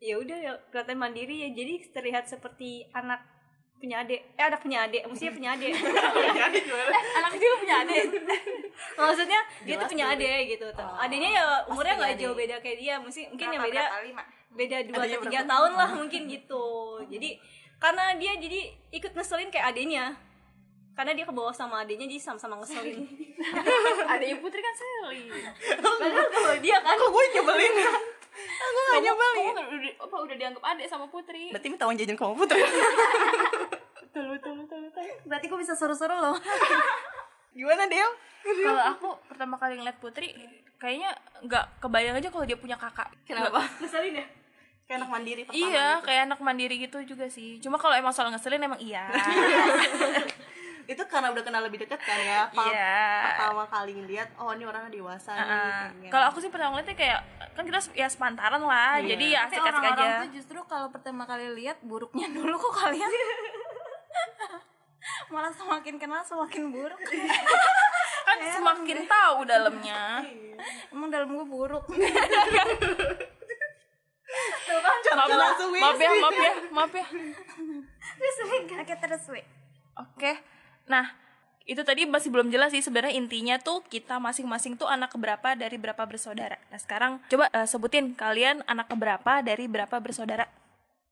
ya 0.00 0.16
udah 0.16 0.38
ya 0.40 0.52
kelihatan 0.72 0.96
mandiri 0.96 1.46
ya. 1.46 1.48
Jadi 1.52 1.92
terlihat 1.92 2.24
seperti 2.26 2.88
anak 2.96 3.20
punya 3.76 4.04
adik. 4.04 4.20
Eh 4.36 4.44
anak 4.44 4.60
punya 4.64 4.88
adik. 4.88 5.04
Maksudnya 5.04 5.32
punya 5.36 5.50
adik. 5.56 5.72
Anak 7.16 7.32
juga 7.36 7.54
punya 7.62 7.76
adik. 7.84 8.04
Maksudnya 8.98 9.40
dia 9.68 9.74
tuh 9.76 9.88
punya 9.92 10.06
adik 10.16 10.56
gitu. 10.56 10.66
Tuh 10.72 10.92
adiknya 10.96 11.30
ya 11.36 11.44
umurnya 11.68 11.94
nggak 12.00 12.16
jauh 12.16 12.36
beda 12.36 12.56
kayak 12.64 12.78
dia. 12.80 12.94
Mungkin 12.96 13.24
mungkin 13.36 13.46
yang 13.52 13.62
beda 13.62 13.82
beda 14.50 14.76
dua 14.82 14.98
Adiknya 15.06 15.16
atau 15.20 15.30
tiga 15.30 15.42
tahun 15.46 15.72
lah 15.76 15.90
mungkin 16.00 16.22
gitu. 16.26 16.66
Jadi 17.06 17.30
karena 17.80 18.04
dia 18.16 18.32
jadi 18.36 18.60
ikut 18.92 19.12
ngeselin 19.12 19.52
kayak 19.52 19.76
adiknya. 19.76 20.16
Karena 20.90 21.16
dia 21.16 21.24
ke 21.24 21.32
bawah 21.32 21.54
sama 21.54 21.80
adiknya 21.80 22.04
jadi 22.04 22.20
sama-sama 22.20 22.60
ngeselin. 22.60 23.08
Adanya 24.04 24.36
Putri 24.36 24.60
kan 24.60 24.74
Sally. 24.76 25.32
padahal 25.80 26.28
kalau 26.28 26.56
dia 26.60 26.76
kan 26.84 26.92
kok 26.92 27.08
gue 27.08 27.24
nyebelin 27.32 27.72
aku 28.60 28.78
gak 28.78 29.00
kamu 29.00 29.50
kan 29.50 29.66
udah, 29.70 29.92
apa, 29.98 30.16
udah 30.20 30.36
dianggap 30.36 30.62
adik 30.66 30.86
sama 30.86 31.06
Putri. 31.06 31.48
berarti 31.48 31.68
minta 31.68 31.84
uang 31.84 31.96
jajan 31.96 32.14
kamu 32.14 32.34
putri 32.36 32.60
Betul, 34.02 34.24
betul, 34.28 34.52
betul, 34.58 34.78
betul. 34.84 35.04
berarti 35.24 35.46
gue 35.46 35.58
bisa 35.58 35.72
suruh-suruh 35.72 36.18
lo 36.18 36.32
gimana 37.56 37.86
Del 37.86 38.10
Kalau 38.40 38.82
aku 38.88 39.08
pertama 39.26 39.54
kali 39.54 39.76
ngeliat 39.76 39.96
Putri, 39.96 40.32
kayaknya 40.76 41.12
nggak 41.40 41.64
kebayang 41.78 42.16
aja 42.16 42.28
kalau 42.28 42.42
dia 42.42 42.56
punya 42.56 42.74
kakak. 42.74 43.12
kenapa 43.22 43.60
ngeselin 43.78 44.16
ya 44.16 44.26
kayak 44.82 44.98
anak 44.98 45.10
mandiri 45.12 45.42
pertama 45.44 45.60
Iya, 45.62 45.86
gitu. 45.92 46.02
kayak 46.02 46.22
anak 46.24 46.40
mandiri 46.40 46.74
gitu 46.78 46.98
juga 47.06 47.26
sih. 47.26 47.60
Cuma 47.60 47.76
kalau 47.76 47.94
emang 47.94 48.10
soal 48.10 48.26
ngeselin 48.28 48.58
emang 48.60 48.80
iya. 48.80 49.06
itu 50.90 51.02
karena 51.06 51.30
udah 51.30 51.38
kenal 51.40 51.62
lebih 51.62 51.78
dekat 51.80 51.98
kan 51.98 52.18
ya 52.18 52.50
Iya. 52.50 52.98
pertama 53.24 53.62
kali 53.64 53.94
ngeliat 53.94 54.26
oh 54.34 54.50
ini 54.50 54.64
orangnya 54.64 54.90
dewasa 54.90 55.30
nih 55.30 55.40
Uh, 55.40 55.46
kayaknya. 55.46 56.10
kalau 56.10 56.26
aku 56.26 56.38
sih 56.38 56.50
pertama 56.50 56.74
ngeliatnya 56.74 56.96
kayak 56.96 57.18
kan 57.52 57.62
kita 57.62 57.78
ya 57.94 58.06
sepantaran 58.06 58.58
lah, 58.60 58.98
Iya. 58.98 59.14
jadi 59.14 59.24
ya 59.28 59.38
asik-asik 59.46 59.70
orang-orang 59.72 59.94
aja. 60.08 60.20
tuh 60.20 60.30
justru 60.34 60.58
kalau 60.66 60.88
pertama 60.88 61.22
kali 61.24 61.46
lihat 61.54 61.78
buruknya 61.80 62.26
dulu 62.28 62.58
kok 62.58 62.74
kalian 62.76 63.06
malah 65.30 65.52
semakin 65.52 65.94
kenal 65.96 66.20
semakin 66.20 66.62
buruk 66.68 66.98
Kan 68.20 68.38
semakin 68.52 68.98
tahu 69.06 69.42
dalamnya. 69.42 70.22
emang 70.88 71.08
dalam 71.08 71.28
gue 71.28 71.46
buruk 71.46 71.82
maaf, 75.10 75.26
langsung 75.28 75.70
maaf 75.72 75.98
ya, 75.98 76.10
maaf 76.16 76.36
ya, 76.36 76.52
maaf 76.70 76.92
ya. 76.92 77.06
oke 78.76 78.94
terus 78.96 79.24
we 79.28 79.42
Oke. 79.96 80.32
Nah, 80.90 81.06
itu 81.70 81.86
tadi 81.86 82.02
masih 82.02 82.34
belum 82.34 82.50
jelas 82.50 82.74
sih 82.74 82.82
sebenarnya 82.82 83.14
intinya 83.14 83.54
tuh 83.62 83.86
kita 83.86 84.18
masing-masing 84.18 84.74
tuh 84.74 84.90
anak 84.90 85.14
keberapa 85.14 85.54
dari 85.54 85.78
berapa 85.78 86.02
bersaudara. 86.02 86.58
Nah, 86.74 86.78
sekarang 86.82 87.22
coba 87.30 87.46
eh, 87.54 87.66
sebutin 87.70 88.18
kalian 88.18 88.66
anak 88.66 88.90
keberapa 88.90 89.38
dari 89.46 89.70
berapa 89.70 90.02
bersaudara. 90.02 90.50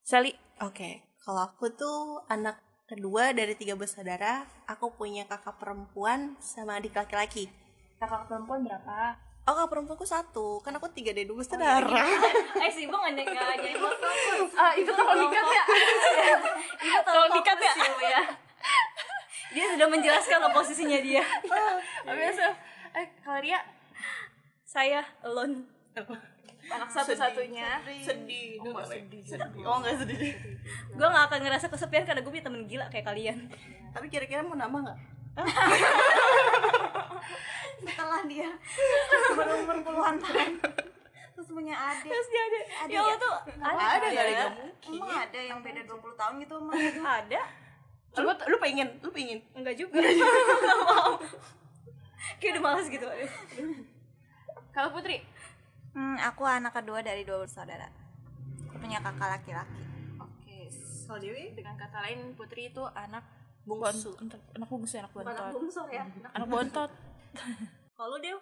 Sally, 0.03 0.35
Oke, 0.59 1.07
kalau 1.23 1.47
aku 1.47 1.71
tuh 1.71 2.27
anak 2.27 2.59
kedua 2.91 3.31
dari 3.31 3.55
tiga 3.55 3.79
bersaudara. 3.79 4.43
Aku 4.67 4.99
punya 4.99 5.23
kakak 5.31 5.63
perempuan 5.63 6.35
sama 6.43 6.83
adik 6.83 6.99
laki-laki. 6.99 7.47
kakak 8.03 8.27
perempuan 8.27 8.67
berapa? 8.67 9.15
Oh, 9.47 9.55
kakak 9.55 9.71
perempuanku 9.71 10.07
satu, 10.09 10.59
kan 10.67 10.75
aku 10.75 10.91
tiga 10.91 11.15
dari 11.15 11.31
dua 11.31 11.39
bersaudara. 11.45 11.87
eh 12.67 12.71
sih 12.75 12.91
bang 12.91 13.15
nggak 13.15 13.57
jadi 13.63 13.79
fokus 13.79 14.51
Ah, 14.59 14.75
itu 14.75 14.91
tolong 14.91 15.19
dikat 15.23 15.47
ya. 15.47 15.65
itu 16.83 17.01
tolong 17.07 17.31
dikat 17.39 17.59
ya 17.63 17.73
ya 18.11 18.23
dia 19.55 19.65
sudah 19.75 19.89
menjelaskan 19.89 20.39
loh 20.45 20.53
posisinya 20.53 21.01
dia. 21.01 21.25
Biasa. 22.05 22.47
Eh, 22.97 23.07
kalau 23.25 23.41
saya 24.69 25.01
alone. 25.25 25.65
Anak 26.69 26.93
satu-satunya. 26.93 27.81
sedih, 28.05 28.61
oh, 28.61 28.77
sedih, 28.85 29.25
sedih. 29.25 29.65
Oh, 29.65 29.81
enggak 29.81 30.05
sedih. 30.05 30.37
gue 30.93 31.09
nggak 31.09 31.25
akan 31.33 31.41
ngerasa 31.49 31.73
kesepian 31.73 32.05
karena 32.05 32.21
gue 32.21 32.29
punya 32.29 32.45
temen 32.45 32.69
gila 32.69 32.93
kayak 32.93 33.09
kalian. 33.09 33.49
Tapi 33.97 34.13
kira-kira 34.13 34.45
mau 34.45 34.53
nambah 34.59 34.85
nggak? 34.85 34.99
setelah 37.79 38.27
dia 38.27 38.51
berumur 39.39 39.79
puluhan 39.87 40.19
tahun 40.19 40.59
terus 41.39 41.55
punya 41.55 41.79
adik. 41.79 42.11
Terus 42.11 42.27
dia 42.35 42.43
ada. 42.43 42.59
Ada 42.59 42.91
ya 42.91 42.99
Allah 42.99 43.15
ya? 43.15 43.23
tuh 43.23 43.37
ada 43.63 43.85
ada 43.95 44.11
ya? 44.11 44.51
emang 44.91 45.15
ada 45.15 45.39
yang 45.39 45.63
beda 45.63 45.87
20 45.87 46.19
tahun 46.19 46.35
gitu 46.43 46.59
sama 46.59 46.75
itu 46.75 46.99
ada 47.07 47.39
lu, 48.21 48.29
lu 48.29 48.57
pengen 48.59 48.89
lu 48.99 49.11
pengen 49.11 49.39
enggak 49.53 49.75
juga 49.75 49.99
Nggak 49.99 50.15
mau 50.85 51.15
kayak 52.37 52.53
udah 52.53 52.63
males 52.63 52.87
gitu 52.87 53.07
Kalau 54.71 54.89
Putri? 54.91 55.19
hmm, 55.91 56.17
aku 56.23 56.43
anak 56.43 56.73
kedua 56.73 57.01
dari 57.01 57.23
dua 57.23 57.41
bersaudara 57.41 57.89
aku 58.63 58.77
punya 58.77 58.99
kakak 58.99 59.29
laki-laki 59.33 59.83
Oke. 60.19 60.59
kalau 61.03 61.19
Dewi 61.19 61.51
Dengan 61.53 61.75
kata 61.75 61.99
lain 62.01 62.35
Putri 62.35 62.69
itu 62.69 62.83
anak 62.89 63.25
Bungsu. 63.63 64.15
bont- 64.15 64.33
anak 64.55 64.65
bungsu, 64.67 64.97
anak 64.97 65.13
bontot. 65.13 65.29
anak 65.35 65.53
bungsu 65.53 65.83
ya 65.89 66.05
Anak 66.33 66.49
bontot. 66.49 66.91
kalau 67.93 68.17
dia 68.17 68.37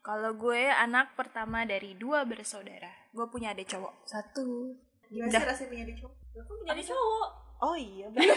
Kalau 0.00 0.30
gue 0.32 0.62
anak 0.68 1.14
pertama 1.14 1.62
dari 1.62 1.94
dua 1.94 2.22
bersaudara. 2.22 2.90
Gue 3.10 3.26
punya 3.26 3.50
adik 3.50 3.66
cowok 3.68 3.94
satu. 4.04 4.70
gimana 5.06 5.30
sih 5.32 5.42
rasanya 5.44 5.68
punya 5.68 5.82
adik 5.84 5.96
cowok 5.96 6.14
aku 6.36 6.52
jadi 6.64 6.82
cowok 6.84 7.28
oh 7.60 7.76
iya 7.76 8.06
bener. 8.10 8.36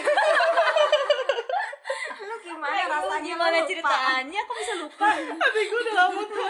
lu 2.20 2.36
gimana 2.44 2.76
Aduh, 2.76 2.90
rasanya? 2.92 3.24
Gimana 3.24 3.50
lu 3.50 3.58
lupa? 3.58 3.68
ceritanya? 3.70 4.40
Aku 4.44 4.52
bisa 4.56 4.74
lupa? 4.76 5.08
Adik 5.44 5.64
gue 5.66 5.80
udah 5.80 5.94
lama 5.96 6.20
tuh. 6.24 6.44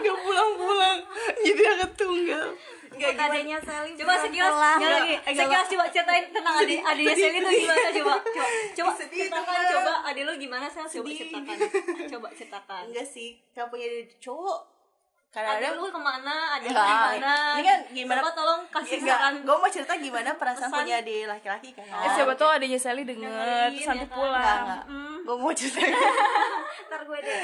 Nggak 0.00 0.16
pulang-pulang. 0.22 0.98
Jadi 1.42 1.62
anak 1.66 1.90
tunggal. 1.98 2.48
Ikut 2.94 3.18
adanya 3.18 3.58
Sally 3.58 3.90
coba 3.98 4.14
sekilas 4.22 4.54
ya 4.54 4.86
lagi. 4.86 5.14
Sekilas 5.26 5.66
coba 5.66 5.84
ceritain. 5.90 6.24
Tentang 6.30 6.54
adik 6.62 6.78
adiknya 6.78 7.14
Sally 7.18 7.38
itu 7.42 7.50
gimana? 7.66 7.90
Coba 7.90 8.14
coba 8.22 8.50
coba 8.70 8.90
ceritakan 9.02 9.58
coba 9.74 9.92
adik 10.06 10.22
lu 10.22 10.32
gimana 10.38 10.66
Sel? 10.70 10.86
Coba 10.86 11.08
ceritakan. 11.10 11.56
Coba 12.06 12.28
ceritakan. 12.38 12.82
Enggak 12.94 13.06
sih 13.10 13.42
kalau 13.50 13.68
punya 13.74 13.86
cowok 14.22 14.58
kadang-kadang 15.34 15.74
lu 15.74 15.88
ke 15.88 15.98
mana? 15.98 16.34
Adik 16.54 16.64
lu 16.64 16.70
Enggak, 16.70 16.86
gimana 16.86 17.32
ini 17.52 17.62
kan 17.64 17.80
gimana- 17.90 18.20
coba 18.22 18.32
tolong 18.32 18.60
kasih 18.70 18.98
saran? 19.00 19.34
gue 19.42 19.56
mau 19.56 19.66
cerita 19.68 19.92
gimana 19.96 20.30
perasaan 20.32 20.70
Pesan. 20.70 20.80
punya 20.80 20.94
adik 20.96 21.22
laki-laki 21.26 21.68
kan. 21.72 21.86
Eh, 21.90 22.10
siapa 22.14 22.32
tahu 22.32 22.50
adiknya 22.52 22.78
Sally 22.78 23.02
denger, 23.02 23.34
terus 23.68 23.82
ya 23.82 23.88
nanti 23.90 24.06
kan? 24.06 24.14
pulang. 24.14 24.64
Hmm. 24.84 25.16
gue 25.20 25.36
mau 25.36 25.52
cerita. 25.52 25.82
Ntar 26.86 27.00
gue 27.02 27.18
deh. 27.18 27.38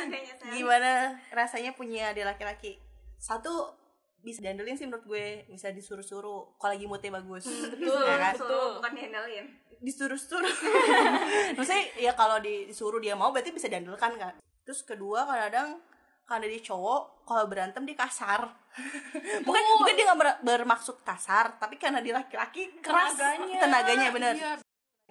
Adanya 0.00 0.32
gimana 0.48 0.90
rasanya 1.30 1.70
punya 1.72 2.02
adik 2.08 2.22
laki-laki? 2.24 2.78
Satu 3.16 3.74
bisa 4.20 4.38
diandelin 4.38 4.78
sih 4.78 4.86
menurut 4.86 5.02
gue. 5.04 5.26
Bisa 5.48 5.68
disuruh-suruh 5.68 6.54
kalau 6.54 6.70
lagi 6.70 6.86
moodnya 6.86 7.10
bagus. 7.12 7.42
Betul, 7.44 8.06
ya 8.06 8.16
kan? 8.20 8.34
betul. 8.34 8.78
bukan 8.78 8.92
dihandalin 8.92 9.46
disuruh-suruh. 9.82 10.46
Maksudnya 11.58 11.82
ya 11.98 12.14
kalau 12.14 12.38
di- 12.38 12.64
disuruh 12.64 13.02
dia 13.02 13.12
mau 13.12 13.34
berarti 13.34 13.50
bisa 13.50 13.66
diandelkan 13.66 14.14
kan? 14.14 14.30
Terus 14.62 14.86
kedua 14.86 15.26
kadang-kadang 15.26 15.82
karena 16.24 16.46
dia 16.48 16.60
cowok 16.62 17.26
kalau 17.26 17.44
berantem 17.50 17.82
dia 17.84 17.98
kasar. 17.98 18.48
Bukan 19.46 19.62
bukan 19.84 19.92
dia 19.92 20.04
nggak 20.08 20.20
ber- 20.20 20.40
bermaksud 20.40 21.04
kasar 21.04 21.60
tapi 21.60 21.76
karena 21.76 22.00
dia 22.00 22.16
laki-laki 22.16 22.72
keras. 22.80 23.12
Tenaganya. 23.14 23.58
tenaganya 23.60 24.08
bener. 24.10 24.34
Iya. 24.36 24.54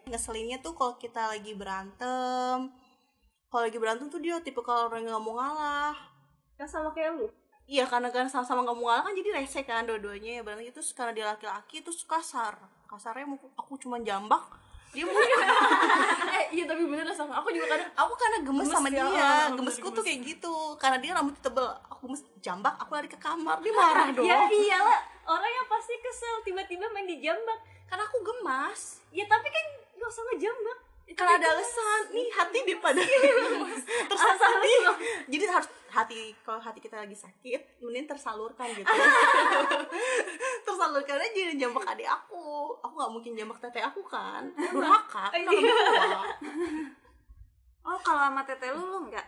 ngeselinnya 0.01 0.57
tuh 0.65 0.73
kalau 0.73 0.97
kita 0.97 1.29
lagi 1.29 1.53
berantem 1.53 2.73
kalau 3.53 3.63
lagi 3.69 3.77
berantem 3.77 4.09
tuh 4.09 4.17
dia 4.17 4.41
tipe 4.41 4.57
kalau 4.65 4.89
orang 4.89 5.05
nggak 5.05 5.21
mau 5.21 5.37
ngalah. 5.37 5.93
Kan 6.57 6.65
sama 6.65 6.89
kayak 6.89 7.21
lu? 7.21 7.29
Iya 7.69 7.85
karena 7.85 8.09
kan 8.09 8.25
sama-sama 8.27 8.65
gak 8.65 8.77
mau 8.79 8.89
ngalah 8.89 9.03
kan 9.07 9.13
jadi 9.13 9.29
rese 9.37 9.61
kan 9.61 9.85
dua-duanya 9.85 10.39
ya. 10.39 10.41
Berantem 10.41 10.73
itu 10.73 10.81
karena 10.97 11.11
dia 11.13 11.25
laki-laki 11.29 11.85
terus 11.85 12.01
kasar. 12.07 12.57
Kasarnya 12.89 13.27
aku 13.55 13.77
cuma 13.77 14.01
jambak 14.01 14.41
dia 14.91 15.03
mau 15.03 15.15
Eh, 16.31 16.45
iya 16.53 16.63
tapi 16.63 16.83
bener 16.83 17.03
sama. 17.11 17.39
Aku 17.39 17.47
juga 17.49 17.67
kadang 17.69 17.91
aku 17.93 18.13
karena 18.15 18.37
gemes, 18.41 18.63
Gemes 18.63 18.71
sama 18.71 18.87
dia, 18.87 19.03
dia. 19.03 19.19
ah, 19.19 19.47
gemesku 19.51 19.83
gemes. 19.83 19.95
tuh 19.95 20.03
kayak 20.03 20.19
gitu. 20.23 20.55
Karena 20.75 20.97
dia 20.97 21.11
rambut 21.11 21.35
tebel. 21.37 21.67
Aku 21.87 22.07
gemes 22.07 22.23
jambak 22.39 22.75
aku 22.75 22.91
lari 22.93 23.07
ke 23.07 23.15
kamar. 23.15 23.59
Dia 23.59 23.71
marah 23.71 24.07
dong. 24.15 24.23
ya 24.23 24.47
iyalah 24.47 24.99
orang 25.25 25.47
yang 25.49 25.67
pasti 25.67 25.95
kesel 25.97 26.35
tiba-tiba 26.41 26.87
main 26.89 27.05
di 27.05 27.19
jambak. 27.19 27.59
Karena 27.85 28.03
aku 28.03 28.19
gemas. 28.21 29.03
Ya 29.11 29.23
tapi 29.25 29.47
kan 29.47 29.65
gak 29.95 30.07
usah 30.07 30.23
ngejambak. 30.27 30.77
Karena 31.11 31.33
ada 31.35 31.47
alasan 31.51 32.01
nih 32.09 32.27
hati 32.31 32.59
daripada 32.63 33.01
tersalurkan 34.09 34.95
jadi 35.27 35.43
harus 35.45 35.67
hati 35.91 36.31
kalau 36.41 36.57
hati 36.57 36.79
kita 36.79 36.95
lagi 37.03 37.13
sakit 37.13 37.83
mending 37.83 38.07
tersalurkan 38.07 38.71
gitu. 38.71 38.87
Tersalurkan 40.67 41.19
aja 41.19 41.51
jambak 41.59 41.83
adik 41.83 42.07
aku. 42.07 42.71
Aku 42.79 42.93
nggak 42.95 43.11
mungkin 43.11 43.31
jambak 43.35 43.59
tete 43.59 43.83
aku 43.83 44.01
kan. 44.07 44.47
Durhaka 44.55 45.27
kan 45.29 45.43
aku 45.43 45.59
tua. 45.59 46.23
oh 47.91 47.97
kalau 47.99 48.21
sama 48.31 48.41
tete 48.47 48.71
lu 48.71 48.81
lu 48.87 48.99
enggak 49.09 49.27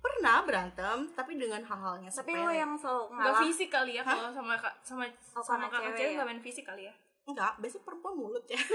pernah 0.00 0.40
berantem 0.48 1.12
tapi 1.12 1.36
dengan 1.36 1.60
hal-halnya 1.60 2.08
tapi 2.08 2.32
lu 2.32 2.48
yang 2.48 2.72
selalu 2.72 3.12
nggak 3.12 3.30
ngalah. 3.30 3.42
fisik 3.44 3.68
kali 3.68 3.92
ya 4.00 4.02
kalau 4.02 4.32
sama 4.32 4.56
kak 4.56 4.74
sama 4.80 5.04
Oh, 5.36 5.44
sama 5.44 5.68
kakak 5.68 5.92
cewek 5.92 5.96
cewek 5.96 6.08
ya? 6.08 6.16
nggak 6.16 6.26
main 6.32 6.40
fisik 6.40 6.64
kali 6.64 6.82
ya. 6.88 6.94
enggak 7.28 7.52
biasanya 7.60 7.84
perempuan 7.84 8.14
mulut 8.16 8.44
ya. 8.48 8.58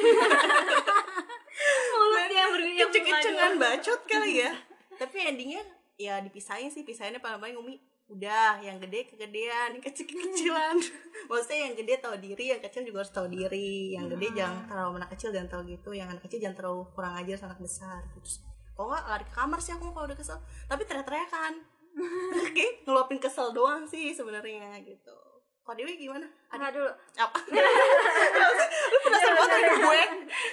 Mulut 1.96 2.30
yang 2.30 2.50
ber 2.52 2.62
yang 2.62 2.90
keceng-kecengan 2.92 3.54
bacot 3.58 4.02
kali 4.06 4.44
ya. 4.46 4.52
Tapi 4.96 5.18
endingnya 5.28 5.64
ya 5.96 6.20
dipisahin 6.20 6.72
sih 6.72 6.84
pisahinnya 6.84 7.24
paling-paling 7.24 7.56
umi 7.56 7.80
udah 8.06 8.62
yang 8.62 8.78
gede 8.78 9.10
kegedean 9.10 9.74
yang 9.74 9.82
kecil 9.82 10.06
kecilan 10.06 10.78
maksudnya 11.30 11.60
yang 11.66 11.74
gede 11.74 11.94
tahu 11.98 12.16
diri 12.22 12.54
yang 12.54 12.62
kecil 12.62 12.86
juga 12.86 13.02
harus 13.02 13.14
tahu 13.14 13.28
diri. 13.30 13.98
Yang 13.98 14.06
gede 14.14 14.28
jangan 14.38 14.62
terlalu 14.70 14.92
anak 15.02 15.10
kecil 15.18 15.30
jangan 15.34 15.50
terlalu 15.50 15.66
gitu. 15.82 15.90
Yang 15.98 16.08
anak 16.14 16.24
kecil 16.30 16.40
jangan 16.46 16.58
terlalu 16.62 16.82
kurang 16.94 17.14
ajar 17.18 17.38
anak 17.50 17.60
besar 17.62 18.00
gitu. 18.14 18.30
Kok 18.75 18.86
nggak 18.86 19.04
lari 19.10 19.25
ke 19.25 19.34
kamar 19.34 19.60
sih 19.64 19.74
aku 19.74 19.90
kalau 19.90 20.06
udah 20.06 20.18
kesel. 20.18 20.38
Tapi 20.70 20.82
teriak-teriakan 20.86 21.54
oke 22.46 22.66
ngeluapin 22.86 23.18
kesel 23.18 23.48
doang 23.58 23.90
sih 23.90 24.14
sebenarnya 24.14 24.78
gitu. 24.86 25.18
Kok 25.66 25.74
Dewi 25.74 25.98
gimana? 25.98 26.30
Enggak 26.54 26.78
dulu. 26.78 26.92
Apa 27.18 27.38
lu 27.50 28.98
penasaran 29.02 29.34
banget 29.34 29.50
sama 29.66 29.78
gue? 29.82 30.02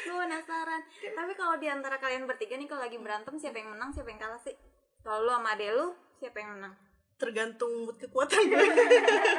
Gue 0.09 0.17
penasaran. 0.25 0.81
Tapi 0.89 1.33
kalau 1.37 1.55
di 1.61 1.69
antara 1.69 2.01
kalian 2.01 2.25
bertiga 2.25 2.57
nih 2.57 2.65
kalau 2.65 2.81
lagi 2.81 2.97
berantem 2.97 3.37
siapa 3.37 3.61
yang 3.61 3.77
menang 3.77 3.93
siapa 3.93 4.09
yang 4.09 4.17
kalah 4.25 4.41
sih 4.41 4.57
kalau 5.03 5.27
lu 5.27 5.31
sama 5.35 5.59
ade 5.59 5.67
lu 5.75 5.91
siapa 6.23 6.39
yang 6.39 6.55
menang? 6.55 6.75
Tergantung 7.19 7.71
mood 7.83 7.99
kekuatan 7.99 8.39
gue. 8.47 8.67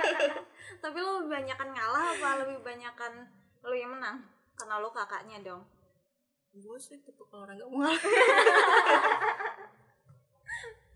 Tapi 0.83 0.97
lu 0.99 1.23
lebih 1.23 1.31
banyakan 1.31 1.69
ngalah 1.71 2.05
apa 2.11 2.29
lebih 2.43 2.59
banyakan 2.59 3.31
lu 3.63 3.75
yang 3.75 3.95
menang? 3.95 4.19
Karena 4.59 4.83
lu 4.83 4.91
kakaknya 4.91 5.39
dong. 5.39 5.63
Gue 6.51 6.75
sih 6.75 6.99
tipe 6.99 7.23
kalau 7.31 7.47
orang 7.47 7.55
gak 7.55 7.69
mau 7.71 7.79
ngalah. 7.87 8.03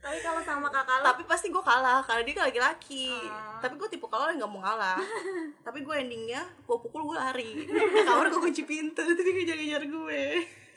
Tapi 0.04 0.18
kalau 0.20 0.42
sama 0.44 0.68
kakak 0.68 1.00
lu? 1.00 1.06
Tapi 1.16 1.24
pasti 1.24 1.48
gue 1.48 1.64
kalah 1.64 2.04
karena 2.04 2.22
dia 2.28 2.36
kan 2.36 2.44
laki-laki. 2.52 3.12
Ah. 3.28 3.60
tapi 3.64 3.76
gue 3.80 3.88
tipe 3.88 4.06
kalau 4.12 4.28
orang 4.28 4.36
gak 4.36 4.52
mau 4.52 4.60
ngalah. 4.60 5.00
Tapi 5.66 5.80
gue 5.80 5.96
endingnya 5.96 6.44
gue 6.44 6.78
pukul 6.80 7.08
gue 7.08 7.16
lari. 7.16 7.64
Kamar 8.04 8.28
gue 8.28 8.42
kunci 8.44 8.68
pintu 8.68 9.00
tapi 9.00 9.24
dia 9.24 9.32
ngejar-ngejar 9.32 9.84
gue. 9.88 10.24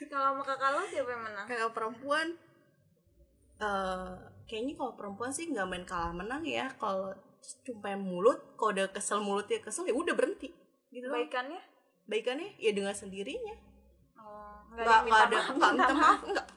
Kalau 0.07 0.31
sama 0.31 0.43
kakak 0.47 0.79
lu 0.79 0.83
siapa 0.87 1.11
yang 1.11 1.23
menang? 1.27 1.45
Kakak 1.47 1.71
perempuan 1.75 2.27
eh 3.61 4.11
kayaknya 4.49 4.73
kalau 4.75 4.93
perempuan 4.97 5.31
sih 5.31 5.47
nggak 5.47 5.67
main 5.69 5.85
kalah 5.85 6.11
menang 6.11 6.41
ya. 6.43 6.65
Kalau 6.75 7.13
cuma 7.65 7.93
mulut 7.97 8.37
kalau 8.53 8.73
udah 8.73 8.89
kesel 8.89 9.21
mulutnya 9.21 9.61
kesel 9.61 9.85
ya 9.85 9.93
udah 9.93 10.13
berhenti. 10.13 10.49
Gitu 10.89 11.07
baikannya? 11.07 11.61
Baikannya 12.05 12.57
ya 12.57 12.73
dengan 12.73 12.91
sendirinya. 12.91 13.55
Oh, 14.17 14.61
nggak 14.73 14.99
yang 15.07 15.21
ada 15.29 15.37
nggak 15.55 15.71
minta 15.73 15.93
maaf 15.95 16.21
nggak. 16.21 16.47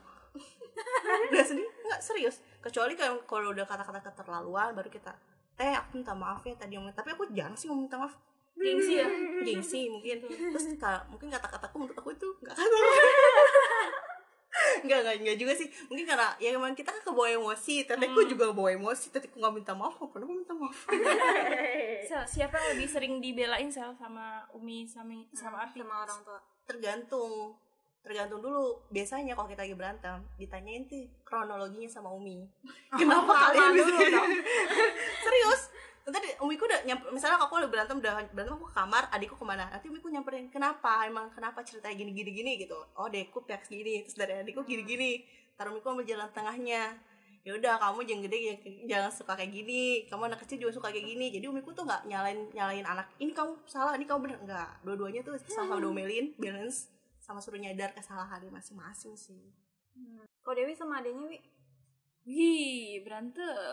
Udah 1.30 1.44
sendiri 1.52 1.68
nggak 1.68 2.02
serius. 2.02 2.42
Kecuali 2.58 2.96
kalau 2.96 3.22
kalau 3.24 3.52
udah 3.52 3.64
kata-kata 3.64 4.00
keterlaluan 4.10 4.72
baru 4.74 4.88
kita 4.88 5.12
teh 5.54 5.70
aku 5.70 6.02
minta 6.02 6.10
maaf 6.12 6.42
ya 6.42 6.58
tadi 6.58 6.74
ngomong 6.74 6.90
tapi 6.92 7.14
aku 7.14 7.30
jarang 7.30 7.54
sih 7.54 7.70
minta 7.70 7.94
maaf. 7.96 8.16
Gengsi 8.54 9.02
ya. 9.02 9.06
gengsi 9.42 9.90
mungkin. 9.90 10.24
Terus 10.26 10.78
ka- 10.78 11.04
mungkin 11.10 11.26
kata-kataku 11.26 11.74
menurut 11.74 11.98
aku 11.98 12.10
itu 12.14 12.28
nggak 12.42 12.54
kasar 12.54 12.70
Enggak, 14.84 14.98
enggak, 15.02 15.14
enggak 15.20 15.36
juga 15.40 15.52
sih. 15.58 15.68
Mungkin 15.90 16.06
karena 16.06 16.28
ya 16.38 16.54
emang 16.54 16.72
kita 16.78 16.94
kan 16.94 17.02
kebawa 17.02 17.28
emosi 17.34 17.86
Teteku 17.88 18.20
juga 18.30 18.54
bawa 18.54 18.70
emosi 18.70 19.10
Teteku 19.10 19.42
gak 19.42 19.54
minta 19.54 19.74
maaf 19.74 19.98
Apa 19.98 20.14
aku 20.14 20.30
minta 20.30 20.54
maaf. 20.54 20.78
Sel, 22.08 22.22
siapa 22.28 22.54
yang 22.60 22.68
lebih 22.78 22.88
sering 22.88 23.14
dibelain 23.18 23.68
Sel 23.72 23.90
sama 23.98 24.46
Umi 24.54 24.86
sama 24.86 25.26
sama 25.34 25.66
Api? 25.66 25.82
sama 25.82 26.06
orang 26.06 26.20
tua. 26.22 26.40
Tergantung. 26.68 27.58
Tergantung 28.04 28.40
dulu. 28.44 28.84
Biasanya 28.92 29.32
kalau 29.34 29.48
kita 29.48 29.64
lagi 29.64 29.74
berantem 29.74 30.20
Ditanyain 30.36 30.84
tuh 30.86 31.02
kronologinya 31.26 31.90
sama 31.90 32.12
Umi. 32.14 32.46
Kenapa 33.00 33.50
kalian 33.50 33.74
bisa 33.74 33.90
Serius 35.24 35.62
Tadi 36.04 36.36
umiku 36.44 36.68
udah 36.68 36.84
nyamper, 36.84 37.08
misalnya 37.16 37.40
aku 37.40 37.56
udah 37.56 37.70
berantem 37.72 37.96
udah 37.96 38.28
berantem 38.28 38.54
aku 38.60 38.68
ke 38.68 38.74
kamar, 38.76 39.08
adikku 39.08 39.40
ke 39.40 39.46
mana? 39.48 39.72
Nanti 39.72 39.88
umiku 39.88 40.12
nyamperin, 40.12 40.52
kenapa? 40.52 41.08
Emang 41.08 41.32
kenapa 41.32 41.64
ceritanya 41.64 41.96
gini 41.96 42.12
gini 42.12 42.30
gini 42.36 42.52
gitu? 42.60 42.76
Oh, 43.00 43.08
adikku 43.08 43.40
pihak 43.48 43.64
gini, 43.64 44.04
terus 44.04 44.20
dari 44.20 44.36
adikku 44.36 44.68
gini 44.68 44.84
gini. 44.84 45.10
Taruh 45.56 45.72
umiku 45.72 45.96
sama 45.96 46.04
jalan 46.04 46.28
tengahnya. 46.36 46.92
Ya 47.44 47.52
udah, 47.56 47.76
kamu 47.76 48.08
jangan 48.08 48.22
gede, 48.28 48.36
jangan 48.84 49.12
suka 49.12 49.32
kayak 49.32 49.52
gini. 49.52 50.04
Kamu 50.08 50.28
anak 50.28 50.44
kecil 50.44 50.60
juga 50.60 50.76
suka 50.76 50.88
kayak 50.92 51.08
gini. 51.08 51.26
Jadi 51.32 51.44
umiku 51.48 51.72
tuh 51.72 51.88
nggak 51.88 52.04
nyalain 52.04 52.52
nyalain 52.52 52.84
anak. 52.84 53.08
Ini 53.16 53.32
kamu 53.32 53.64
salah, 53.64 53.96
ini 53.96 54.04
kamu 54.04 54.20
bener 54.28 54.38
nggak? 54.44 54.70
Dua-duanya 54.84 55.20
tuh 55.24 55.40
sama-sama 55.40 55.80
domelin, 55.80 56.36
balance, 56.36 56.92
sama 57.24 57.40
suruh 57.40 57.56
nyadar 57.56 57.96
kesalahannya 57.96 58.52
masing-masing 58.52 59.16
sih. 59.16 59.56
kalau 60.44 60.60
Dewi 60.60 60.76
sama 60.76 61.00
adenya 61.00 61.24
wi 61.24 61.40
Wih, 62.24 63.04
berantem. 63.04 63.72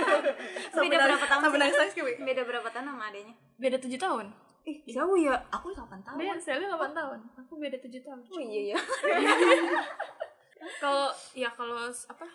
beda 0.76 0.96
berapa 1.00 1.24
tahun 1.24 1.40
sampai 1.40 1.56
sih? 1.56 1.62
nangis 1.64 1.76
nangis 1.80 1.94
kayak 1.96 2.20
beda 2.20 2.42
berapa 2.44 2.68
tahun 2.68 2.86
sama 2.92 3.04
adanya 3.08 3.34
Beda 3.56 3.76
7 3.76 3.96
tahun. 3.96 4.26
ih 4.60 4.76
jauh 4.92 5.16
ya 5.16 5.32
aku 5.48 5.72
8 5.72 5.88
tahun 6.04 6.16
Beda, 6.20 6.36
Selly 6.36 6.68
8 6.68 6.92
tahun. 6.92 7.18
Aku 7.40 7.56
beda 7.56 7.80
7 7.80 7.88
tahun. 7.98 8.20
oh 8.20 8.38
iya 8.38 8.76
ya 8.76 8.78
Kalau 10.76 11.08
ya 11.32 11.48
kalau 11.50 11.88
apa? 11.88 12.28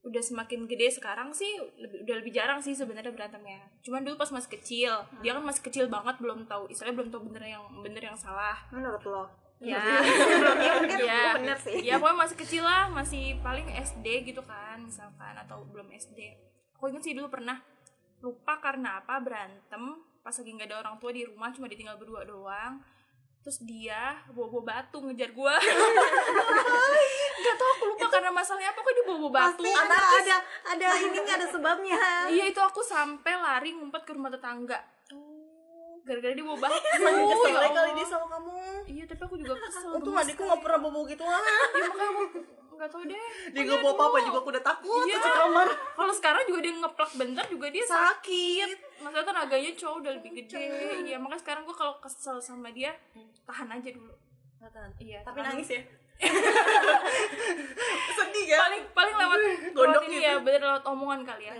Udah 0.00 0.18
semakin 0.18 0.64
gede 0.64 0.90
sekarang 0.90 1.30
sih 1.30 1.60
lebih, 1.76 2.02
udah 2.02 2.14
lebih 2.24 2.32
jarang 2.32 2.58
sih 2.58 2.72
sebenarnya 2.72 3.12
berantemnya. 3.12 3.60
Cuman 3.84 4.00
dulu 4.00 4.16
pas 4.16 4.32
masih 4.32 4.56
kecil, 4.56 4.90
dia 5.20 5.30
kan 5.30 5.44
masih 5.44 5.62
kecil 5.62 5.84
banget 5.86 6.16
belum 6.18 6.48
tahu, 6.48 6.66
istilahnya 6.66 6.96
belum 6.98 7.10
tahu 7.12 7.20
bener 7.30 7.44
yang 7.52 7.62
bener 7.78 8.02
yang 8.02 8.16
salah. 8.16 8.56
menurut 8.72 9.04
lo 9.04 9.28
Ya, 9.60 10.00
ya 10.56 10.72
mungkin 10.80 10.98
ya, 11.04 11.36
bener 11.36 11.58
sih. 11.60 11.84
Ya 11.84 12.00
pokoknya 12.00 12.18
masih 12.24 12.36
kecil 12.40 12.64
lah, 12.64 12.88
masih 12.88 13.36
paling 13.44 13.68
SD 13.68 14.32
gitu 14.32 14.40
kan, 14.40 14.80
misalkan 14.80 15.36
atau 15.36 15.68
belum 15.68 15.92
SD. 15.92 16.32
Aku 16.80 16.88
inget 16.88 17.04
sih 17.04 17.12
dulu 17.12 17.28
pernah 17.28 17.60
lupa 18.24 18.56
karena 18.56 19.04
apa 19.04 19.20
berantem 19.20 20.00
pas 20.20 20.32
lagi 20.32 20.52
nggak 20.52 20.68
ada 20.68 20.76
orang 20.84 20.96
tua 21.00 21.12
di 21.12 21.28
rumah 21.28 21.52
cuma 21.52 21.68
ditinggal 21.68 22.00
berdua 22.00 22.24
doang. 22.24 22.80
Terus 23.44 23.60
dia 23.64 24.20
bawa 24.32 24.48
bawa 24.48 24.64
batu 24.64 25.00
ngejar 25.00 25.32
gua. 25.32 25.56
Nggak 27.40 27.56
tahu 27.56 27.70
aku 27.72 27.84
lupa 27.96 28.06
karena 28.12 28.28
masalahnya 28.28 28.68
apa 28.68 28.80
kok 28.84 28.92
dia 28.92 29.04
bawa 29.08 29.16
bawa 29.16 29.32
batu. 29.32 29.64
pasti 29.64 29.70
ada 29.72 29.96
ada 29.96 30.36
ada 30.76 30.86
ininya 31.00 31.34
ada 31.40 31.46
sebabnya. 31.48 32.00
Iya 32.28 32.44
itu 32.52 32.60
aku 32.60 32.84
sampai 32.84 33.32
lari 33.40 33.72
ngumpet 33.76 34.04
ke 34.04 34.12
rumah 34.12 34.28
tetangga 34.28 34.76
gara-gara 36.04 36.32
dia 36.32 36.44
bawa 36.44 36.58
batu 36.58 36.78
kesel. 36.80 37.14
ya 37.50 37.68
kali 37.70 37.90
dia 37.94 38.06
sama 38.06 38.26
kamu. 38.28 38.52
Iya 38.88 39.04
tapi 39.06 39.22
aku 39.24 39.36
juga 39.38 39.54
kesel. 39.60 39.90
Untung 39.94 40.16
adikku 40.16 40.42
gak 40.42 40.60
pernah 40.64 40.78
bobo 40.80 41.00
gituan 41.06 41.30
ya 41.30 41.86
makanya 41.86 42.12
aku 42.16 42.74
nggak 42.80 42.90
tahu 42.90 43.02
deh. 43.04 43.20
Dia 43.52 43.62
gak 43.68 43.80
bawa 43.84 43.92
apa-apa 43.94 44.18
juga 44.24 44.38
aku 44.40 44.48
udah 44.56 44.64
takut. 44.64 45.04
Iya. 45.06 45.18
ke 45.20 45.30
kamar. 45.30 45.68
Kalau 45.70 46.12
sekarang 46.16 46.42
juga 46.48 46.58
dia 46.64 46.72
ngeplak 46.80 47.10
bentar 47.16 47.44
juga 47.46 47.66
dia 47.68 47.84
sakit. 47.84 48.68
maksudnya 49.00 49.24
tenaganya 49.24 49.70
cowok 49.76 49.96
udah 50.04 50.12
lebih 50.20 50.30
gede. 50.44 50.64
Iya 51.08 51.16
makanya 51.16 51.40
sekarang 51.40 51.62
gue 51.64 51.76
kalau 51.76 51.94
kesel 52.00 52.36
sama 52.40 52.68
dia 52.72 52.92
tahan 53.44 53.68
aja 53.68 53.90
dulu. 53.92 54.14
Iya 55.00 55.24
tapi 55.24 55.38
tahan. 55.40 55.48
nangis 55.56 55.68
ya? 55.72 55.82
Sedih 58.16 58.44
ya? 58.44 58.58
Paling 58.60 58.82
paling 58.92 59.14
lewat 59.16 59.40
Gondok 59.72 60.02
ini 60.04 60.20
gitu. 60.20 60.28
ya 60.28 60.34
bener 60.44 60.60
lewat 60.68 60.84
omongan 60.84 61.20
kali 61.24 61.48
ya 61.48 61.54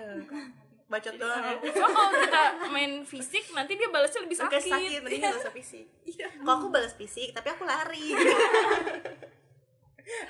bacot 0.91 1.15
doang 1.15 1.39
ya 1.39 1.55
Cuma 1.71 1.87
kalau 1.87 2.11
kita 2.19 2.43
main 2.69 3.07
fisik 3.07 3.47
nanti 3.55 3.79
dia 3.79 3.87
balasnya 3.89 4.27
lebih 4.27 4.35
sakit. 4.37 4.59
sakit, 4.59 5.01
mending 5.07 5.23
gak 5.23 5.39
usah 5.39 5.55
fisik 5.55 5.87
Kalau 6.11 6.51
aku 6.51 6.67
balas 6.69 6.93
fisik, 6.99 7.31
tapi 7.31 7.47
aku 7.49 7.63
lari 7.63 8.11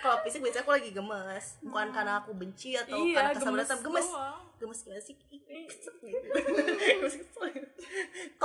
Kalau 0.04 0.20
fisik 0.20 0.44
biasanya 0.44 0.68
aku 0.68 0.72
lagi 0.76 0.92
gemes 0.92 1.56
Bukan 1.64 1.88
karena 1.88 2.20
aku 2.20 2.36
benci 2.36 2.76
atau 2.76 3.00
Iya, 3.00 3.16
karena 3.16 3.32
kesal 3.32 3.48
gemes 3.48 3.68
Gemes 3.80 4.08
doang. 4.12 4.36
Gemes 4.60 4.78
gimana 4.84 5.00
sih? 5.00 5.16
Gitu. 5.16 5.48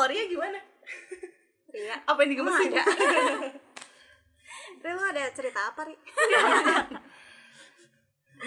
Ria 0.07 0.23
gimana? 0.31 0.59
iya 1.75 1.99
Apa 2.07 2.23
yang 2.23 2.31
digemesin? 2.31 2.71
ada 2.71 2.83
Ri, 4.85 4.93
lo 4.93 5.01
ada 5.01 5.25
cerita 5.33 5.73
apa, 5.73 5.81
Ri? 5.83 5.97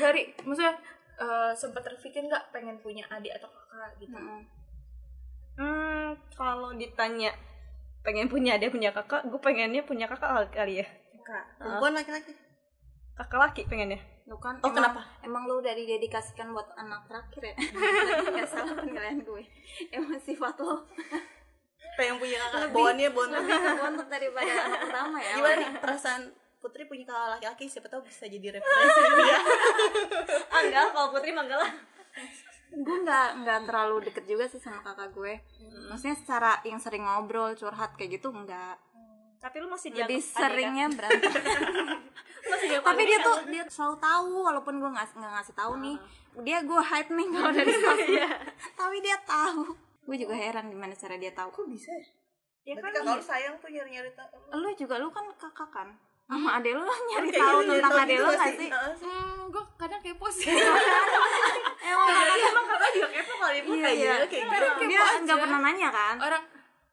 Dari 0.01 0.23
maksudnya 0.47 0.79
eh, 1.19 1.53
sempat 1.55 1.83
terpikir 1.83 2.25
nggak 2.25 2.55
pengen 2.55 2.79
punya 2.79 3.05
adik 3.11 3.35
atau 3.37 3.51
kakak 3.51 3.91
gitu. 3.99 4.17
Hmm, 5.59 6.15
kalau 6.39 6.71
ditanya 6.79 7.35
pengen 8.07 8.31
punya 8.31 8.57
dia 8.57 8.71
punya 8.71 8.95
kakak, 8.95 9.27
gue 9.27 9.41
pengennya 9.43 9.83
punya 9.83 10.07
kakak 10.07 10.55
kali 10.55 10.81
ya. 10.81 10.87
Perempuan 11.61 11.93
laki-laki 11.93 12.33
Kakak 13.19 13.51
laki 13.51 13.63
pengennya. 13.69 14.01
Lu 14.31 14.39
kan 14.39 14.57
Oh, 14.63 14.71
emang, 14.71 14.77
kenapa? 14.95 15.01
Emang 15.27 15.43
lu 15.45 15.59
udah 15.59 15.75
didedikasikan 15.75 16.55
buat 16.55 16.71
anak 16.79 17.09
terakhir 17.11 17.43
ya? 17.53 17.55
Gak 18.39 18.49
salah 18.49 18.77
penilaian 18.77 19.19
gue 19.25 19.43
Emang 19.91 20.21
sifat 20.21 20.55
lo 20.61 20.85
Pengen 21.97 22.21
punya 22.21 22.37
kakak 22.47 22.71
Bawaannya 22.71 23.09
bontot 23.11 23.43
lebih 23.43 23.59
ke 23.59 23.71
bontot 23.81 24.09
daripada 24.13 24.53
anak 24.53 24.81
pertama 24.87 25.17
ya 25.19 25.33
Gimana 25.35 25.57
nih 25.57 25.71
perasaan 25.81 26.23
Putri 26.59 26.83
punya 26.85 27.07
kakak 27.07 27.29
laki-laki 27.39 27.65
Siapa 27.71 27.87
tahu 27.87 28.03
bisa 28.03 28.27
jadi 28.27 28.59
referensi 28.59 29.01
dia. 29.15 29.39
Ah, 30.55 30.61
enggak, 30.61 30.87
kalau 30.91 31.09
Putri 31.11 31.31
lah. 31.33 31.71
gue 32.69 32.97
nggak 33.01 33.29
nggak 33.41 33.59
terlalu 33.65 33.97
deket 34.05 34.25
juga 34.27 34.45
sih 34.45 34.59
sama 34.59 34.83
kakak 34.83 35.15
gue. 35.15 35.39
Maksudnya 35.89 36.17
secara 36.19 36.59
yang 36.63 36.77
sering 36.77 37.01
ngobrol 37.01 37.55
curhat 37.55 37.95
kayak 37.95 38.19
gitu 38.19 38.29
enggak. 38.29 38.77
Tapi 39.39 39.57
lu 39.63 39.71
masih 39.71 39.95
dianggap 39.95 40.11
lebih 40.11 40.19
adik, 40.19 40.35
kan? 40.35 40.41
seringnya 40.43 40.87
berantem 40.91 41.31
Masih 42.51 42.69
tapi 42.83 43.03
dia 43.07 43.19
kan? 43.23 43.27
tuh 43.31 43.37
dia 43.47 43.63
selalu 43.71 43.97
tahu 44.03 44.33
walaupun 44.43 44.75
gue 44.77 44.91
nggak 44.91 45.07
nggak 45.15 45.33
ngasih 45.33 45.55
tahu 45.55 45.73
nih. 45.79 45.97
Dia 46.43 46.59
gue 46.61 46.81
hide 46.83 47.11
nih 47.15 47.27
kalau 47.31 47.51
dari 47.55 47.73
sosmed. 47.83 48.31
Tapi 48.75 48.97
dia 48.99 49.17
tahu. 49.23 49.63
Gue 50.05 50.17
juga 50.19 50.35
heran 50.35 50.67
gimana 50.67 50.93
cara 50.93 51.15
dia 51.15 51.31
tahu. 51.31 51.49
Kok 51.55 51.67
bisa 51.71 51.95
ya? 51.95 52.05
Ya 52.67 52.75
Berarti 52.77 52.99
kan? 52.99 53.01
kakak 53.01 53.15
lu 53.15 53.25
sayang 53.25 53.55
tuh 53.57 53.71
nyari-nyari 53.71 54.11
tahu. 54.13 54.37
Lu 54.59 54.69
juga 54.75 54.95
lu 54.99 55.09
kan 55.09 55.25
kakak 55.39 55.71
kan 55.71 55.89
sama 56.29 56.49
adek 56.55 56.73
lu 56.73 56.85
nyari 57.09 57.29
Kayak 57.29 57.41
tahu 57.41 57.59
gitu, 57.59 57.67
nyari 57.67 57.81
tentang 57.81 57.97
adek 57.99 58.13
gitu 58.13 58.23
gak 58.23 58.37
nggak 58.37 58.53
sih. 58.55 58.69
Hmm, 59.01 59.41
gue 59.49 59.63
kadang 59.75 60.01
kepo 60.01 60.27
sih. 60.29 60.47
emang 61.89 62.09
Emang 62.29 62.67
kakak 62.67 62.91
juga 62.93 63.09
kepo 63.11 63.33
kali 63.35 63.59
Iya, 63.59 63.65
kayak 63.65 63.95
iya. 63.95 64.13
gitu 64.15 64.27
kayak 64.29 64.45
gitu 64.45 64.85
dia 64.87 65.01
nggak 65.19 65.39
pernah 65.39 65.59
nanya 65.59 65.89
kan 65.89 66.17
Orang 66.19 66.43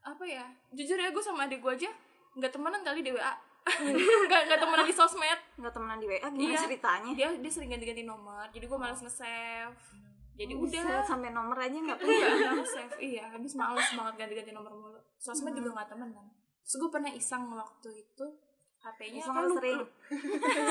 apa 0.01 0.23
ya? 0.23 0.45
Jujur 0.71 0.95
ya 0.95 1.09
gue 1.09 1.19
sama 1.19 1.45
adik 1.45 1.59
gue 1.59 1.71
aja 1.73 1.89
nggak 2.33 2.51
temenan 2.51 2.81
kali 2.81 2.99
di 2.99 3.11
WA. 3.11 3.33
Nggak 4.21 4.41
nggak 4.45 4.59
temenan 4.61 4.85
di 4.85 4.93
sosmed. 4.93 5.39
nggak 5.55 5.73
temenan 5.73 5.97
di 5.97 6.05
WA 6.05 6.19
gimana 6.21 6.37
Iya. 6.47 6.59
ceritanya 6.61 7.11
Dia 7.11 7.27
dia 7.33 7.49
sering 7.49 7.69
ganti-ganti 7.69 8.03
nomor. 8.03 8.45
Jadi 8.49 8.65
gue 8.65 8.77
malas 8.77 8.99
nge-save. 8.99 9.73
Jadi 10.35 10.51
Buset, 10.53 10.83
udah 10.83 10.99
sampai 11.01 11.31
nomor 11.31 11.55
aja 11.55 11.73
nggak 11.73 11.97
Iya, 11.97 12.27
punya 12.45 12.65
save. 12.65 12.95
Iya, 12.99 13.23
habis 13.31 13.55
males 13.55 13.87
banget 13.89 14.13
ganti-ganti 14.17 14.51
nomor 14.51 14.71
mulu. 14.71 14.99
Sosmed 15.17 15.51
juga 15.53 15.73
nggak 15.73 15.89
temenan. 15.89 16.27
Terus 16.61 16.75
gue 16.77 16.89
pernah 16.89 17.09
iseng 17.09 17.43
waktu 17.49 17.89
itu 17.95 18.25
HP-nya 18.85 19.17
Iseng 19.17 19.33
kan 19.33 19.43
lu 19.49 19.57
sering. 19.57 19.81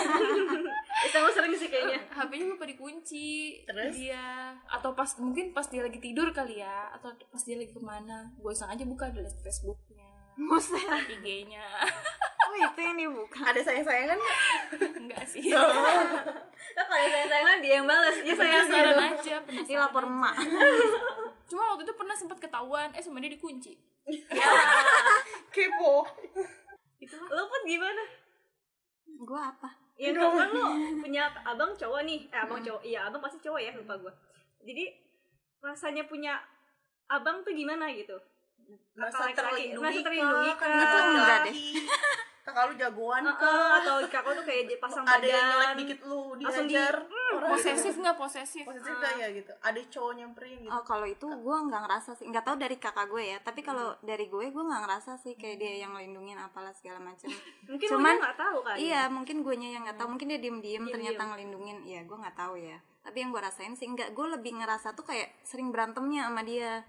Iseng 1.11 1.24
sering 1.35 1.53
sih 1.59 1.66
kayaknya. 1.66 1.98
HP-nya 2.22 2.46
lupa 2.55 2.64
dikunci 2.70 3.29
Terus? 3.66 3.90
dia 3.98 4.55
atau 4.70 4.94
pas 4.94 5.11
mungkin 5.18 5.50
pas 5.50 5.66
dia 5.66 5.83
lagi 5.83 5.98
tidur 5.98 6.31
kali 6.31 6.62
ya 6.62 6.94
atau 6.94 7.11
pas 7.11 7.42
dia 7.42 7.59
lagi 7.59 7.74
ke 7.74 7.83
mana 7.83 8.31
gue 8.38 8.50
iseng 8.55 8.70
aja 8.70 8.87
buka 8.87 9.11
ada 9.11 9.27
Facebooknya 9.42 10.07
Buset. 10.35 10.79
IG-nya 11.11 11.62
oh 12.50 12.55
itu 12.55 12.81
yang 12.83 12.94
dibuka 12.98 13.50
Ada 13.50 13.61
sayang-sayangan 13.66 14.18
nggak? 14.18 14.38
enggak 14.98 15.24
sih 15.27 15.50
Nah, 16.74 16.83
kalau 16.90 17.07
sayang 17.07 17.31
sayangan 17.31 17.57
dia 17.62 17.72
yang 17.79 17.87
balas. 17.87 18.16
Ya 18.22 18.35
sayang 18.35 18.66
penasaran 18.66 18.98
aja 19.14 19.37
ini 19.46 19.74
lapor 19.74 20.07
emak 20.07 20.35
cuma 21.44 21.62
waktu 21.74 21.83
itu 21.87 21.94
pernah 21.94 22.16
sempat 22.18 22.38
ketahuan 22.40 22.90
eh 22.94 23.03
dia 23.03 23.31
dikunci 23.35 23.74
gimana? 27.75 28.03
gue 29.05 29.41
apa 29.41 29.71
Ya 29.95 30.11
dong 30.11 30.35
kan 30.35 30.51
lu 30.51 30.67
punya 30.99 31.31
abang 31.51 31.71
cowok 31.73 32.03
nih. 32.03 32.27
Eh 32.27 32.41
abang 32.41 32.59
cowok. 32.59 32.83
Iya, 32.83 33.07
abang 33.07 33.21
pasti 33.21 33.39
cowok 33.39 33.61
ya, 33.61 33.71
lupa 33.73 33.95
gua. 33.97 34.11
Jadi 34.59 34.91
rasanya 35.61 36.03
punya 36.05 36.35
abang 37.07 37.41
tuh 37.41 37.53
gimana 37.53 37.87
gitu? 37.91 38.19
Merasa 38.95 39.31
terlindungi 39.31 39.79
merasa 39.79 40.03
terlindungi 40.03 40.51
Itu 40.51 40.65
enggak 40.67 40.91
laki-laki. 40.91 41.63
Kakak 42.45 42.65
lu 42.67 42.75
jagoan 42.77 43.23
Heeh, 43.23 43.37
kah? 43.39 43.81
atau 43.81 43.97
kakak 44.05 44.33
tuh 44.35 44.45
kayak 44.45 44.65
dipasang 44.69 45.05
Ada 45.07 45.25
yang 45.25 45.47
nyelek 45.47 45.65
badan. 45.65 45.79
dikit 45.79 45.99
lu 46.03 46.21
Langsung 46.37 46.67
di- 46.67 46.75
diajar 46.75 46.97
posesif 47.40 47.94
nggak 47.99 48.16
posesif? 48.18 48.64
Posesif 48.66 48.94
gak 48.99 49.14
ya 49.18 49.29
gitu? 49.33 49.53
Ada 49.62 49.81
cowok 49.90 50.12
nyamperin 50.14 50.57
gitu. 50.62 50.70
Oh 50.73 50.83
kalau 50.83 51.07
itu 51.09 51.27
gue 51.27 51.57
nggak 51.68 51.83
ngerasa 51.87 52.11
sih. 52.18 52.27
Nggak 52.31 52.44
tahu 52.47 52.57
dari 52.61 52.77
kakak 52.79 53.07
gue 53.11 53.25
ya. 53.35 53.38
Tapi 53.42 53.61
kalau 53.64 53.97
dari 54.01 54.27
gue 54.31 54.44
gue 54.51 54.64
nggak 54.64 54.83
ngerasa 54.87 55.18
sih 55.20 55.35
kayak 55.35 55.57
dia 55.59 55.73
yang 55.87 55.92
ngelindungin 55.97 56.38
apalah 56.38 56.73
segala 56.73 57.01
macam 57.03 57.29
Mungkin 57.70 57.88
Cuman- 57.88 58.18
lu 58.18 58.23
nggak 58.23 58.38
tahu 58.38 58.59
kan? 58.62 58.77
iya 58.79 59.03
mungkin 59.11 59.37
gue 59.42 59.55
yang 59.59 59.85
nggak 59.85 59.99
tahu. 59.99 60.09
Mungkin 60.14 60.27
dia 60.31 60.40
diem 60.40 60.59
diem 60.62 60.85
ternyata 60.88 61.23
ngelindungin. 61.29 61.83
Ya 61.85 62.01
gue 62.07 62.16
nggak 62.16 62.37
tahu 62.38 62.55
ya. 62.61 62.79
Tapi 63.05 63.16
yang 63.20 63.31
gue 63.35 63.42
rasain 63.42 63.75
sih 63.77 63.87
nggak. 63.90 64.16
Gue 64.16 64.27
lebih 64.33 64.57
ngerasa 64.57 64.97
tuh 64.97 65.05
kayak 65.05 65.33
sering 65.44 65.68
berantemnya 65.75 66.31
sama 66.31 66.40
dia 66.47 66.83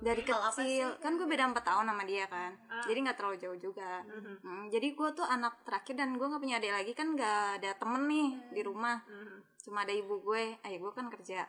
dari 0.00 0.22
kecil. 0.24 0.88
kan 1.02 1.12
gue 1.20 1.26
beda 1.28 1.44
empat 1.52 1.64
tahun 1.68 1.84
sama 1.92 2.04
dia 2.08 2.24
kan. 2.24 2.56
Ah. 2.70 2.80
jadi 2.88 2.98
nggak 3.04 3.16
terlalu 3.20 3.36
jauh 3.36 3.58
juga. 3.60 4.00
Mhm. 4.08 4.34
Hmm, 4.40 4.64
jadi 4.72 4.88
gue 4.96 5.08
tuh 5.12 5.26
anak 5.28 5.60
terakhir 5.68 6.00
dan 6.00 6.16
gue 6.16 6.24
nggak 6.24 6.40
punya 6.40 6.56
adik 6.56 6.72
lagi 6.72 6.92
kan 6.96 7.12
nggak 7.12 7.60
ada 7.60 7.70
temen 7.76 8.02
nih 8.08 8.28
di 8.56 8.62
rumah. 8.64 9.04
Mhm. 9.04 9.38
cuma 9.62 9.86
ada 9.86 9.94
ibu 9.94 10.18
gue. 10.24 10.58
Ayah 10.66 10.78
gue 10.80 10.92
kan 10.96 11.06
kerja. 11.06 11.46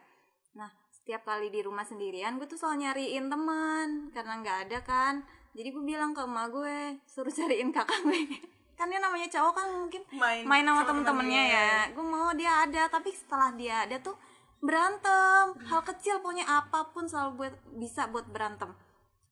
Nah 0.54 0.70
setiap 0.94 1.26
kali 1.26 1.50
di 1.50 1.66
rumah 1.66 1.82
sendirian 1.82 2.38
gue 2.38 2.46
tuh 2.46 2.60
selalu 2.60 2.86
nyariin 2.86 3.26
teman 3.32 3.90
karena 4.12 4.34
nggak 4.44 4.58
ada 4.70 4.80
kan. 4.84 5.14
Jadi 5.54 5.70
gue 5.70 5.84
bilang 5.86 6.14
ke 6.14 6.22
emak 6.22 6.48
gue 6.50 6.78
suruh 7.06 7.32
cariin 7.32 7.70
kakak 7.72 8.02
gue. 8.04 8.20
Kan 8.74 8.90
dia 8.90 8.98
namanya 8.98 9.30
cowok 9.30 9.54
kan 9.54 9.70
mungkin. 9.70 10.02
Main 10.18 10.50
main 10.50 10.66
sama 10.66 10.82
temen-temennya 10.82 11.44
temennya. 11.46 11.62
ya. 11.62 11.94
Gue 11.94 12.02
mau 12.02 12.34
dia 12.34 12.66
ada. 12.66 12.90
Tapi 12.90 13.14
setelah 13.14 13.54
dia 13.54 13.86
ada 13.86 14.02
tuh 14.02 14.18
berantem. 14.64 15.46
Hal 15.62 15.82
kecil 15.84 16.18
pokoknya 16.18 16.48
apa 16.48 16.90
pun 16.90 17.04
selalu 17.04 17.32
buat 17.38 17.54
bisa 17.76 18.08
buat 18.08 18.24
berantem. 18.26 18.72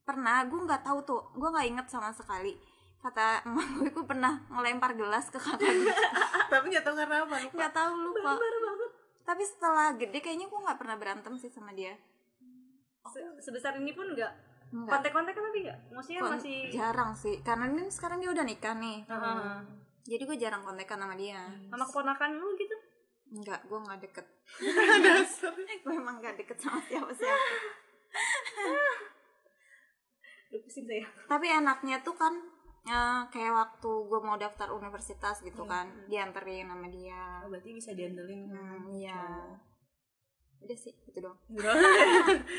Pernah 0.03 0.43
gue 0.43 0.59
nggak 0.59 0.83
tahu 0.83 0.99
tuh. 1.01 1.21
Gue 1.33 1.47
nggak 1.47 1.67
inget 1.67 1.87
sama 1.87 2.11
sekali. 2.11 2.59
Kata 2.99 3.41
emak 3.47 3.67
gue 3.73 3.89
gue 3.89 4.05
pernah 4.05 4.43
ngelempar 4.45 4.93
gelas 4.93 5.25
ke 5.25 5.39
kakak 5.39 5.57
gue 5.65 5.89
Tapi 6.53 6.65
gak 6.69 6.85
tau 6.85 6.93
karena 6.93 7.23
apa 7.23 7.35
lupa. 7.39 7.55
Nggak 7.57 7.73
tahu 7.73 7.91
lupa. 7.97 8.31
Tapi 9.23 9.43
setelah 9.47 9.87
gede 9.95 10.19
kayaknya 10.19 10.45
gue 10.45 10.59
nggak 10.59 10.77
pernah 10.77 10.95
berantem 10.99 11.33
sih 11.39 11.49
sama 11.49 11.71
dia. 11.71 11.95
Se- 13.09 13.41
sebesar 13.41 13.73
ini 13.75 13.95
pun 13.95 14.05
enggak 14.05 14.29
Enggak. 14.69 15.01
kontak-kontak 15.01 15.33
tapi 15.33 15.65
enggak 15.65 15.79
maksudnya 15.89 16.21
Kon- 16.21 16.37
masih 16.37 16.57
jarang 16.69 17.11
sih. 17.17 17.35
Karena 17.41 17.65
ini 17.65 17.89
sekarang 17.89 18.21
dia 18.21 18.29
udah 18.29 18.45
nikah 18.45 18.75
nih. 18.77 19.07
Heeh. 19.07 19.55
jadi 20.01 20.23
gue 20.25 20.37
jarang 20.37 20.61
kontekan 20.61 20.97
sama 20.97 21.13
dia. 21.13 21.41
Sama 21.69 21.85
keponakan 21.85 22.29
lu 22.37 22.53
gitu 22.57 22.70
Enggak, 23.31 23.63
gue 23.63 23.79
nggak 23.79 23.99
deket. 24.03 24.27
Gue 25.83 25.93
emang 25.95 26.19
nggak 26.19 26.35
deket 26.35 26.57
sama 26.59 26.83
siapa 26.83 27.09
siapa 27.15 27.55
Lu 30.51 30.59
pusing 30.59 30.83
saya 30.83 31.07
tapi 31.31 31.47
enaknya 31.47 32.03
tuh 32.03 32.11
kan 32.11 32.35
ya, 32.83 33.23
kayak 33.31 33.55
waktu 33.55 33.87
gue 33.87 34.19
mau 34.19 34.35
daftar 34.35 34.67
universitas 34.75 35.39
gitu 35.47 35.63
kan 35.63 35.87
dianterin 36.11 36.67
sama 36.67 36.91
dia. 36.91 37.39
Oh, 37.45 37.49
berarti 37.49 37.71
bisa 37.71 37.95
diandelin 37.95 38.51
hmm, 38.51 38.83
iya. 38.91 39.47
Udah 40.59 40.77
sih 40.77 40.91
itu 40.91 41.19
dong 41.23 41.39
Bro. 41.47 41.71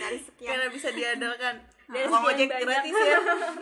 dari 0.02 0.18
sekian. 0.18 0.56
Karena 0.56 0.66
bisa 0.72 0.88
diandalkan 0.90 1.54
Dari 1.92 2.08
mau 2.08 2.24
sekian 2.24 2.48
ojek 2.48 2.48
gratis 2.64 2.94
ya. 2.96 3.18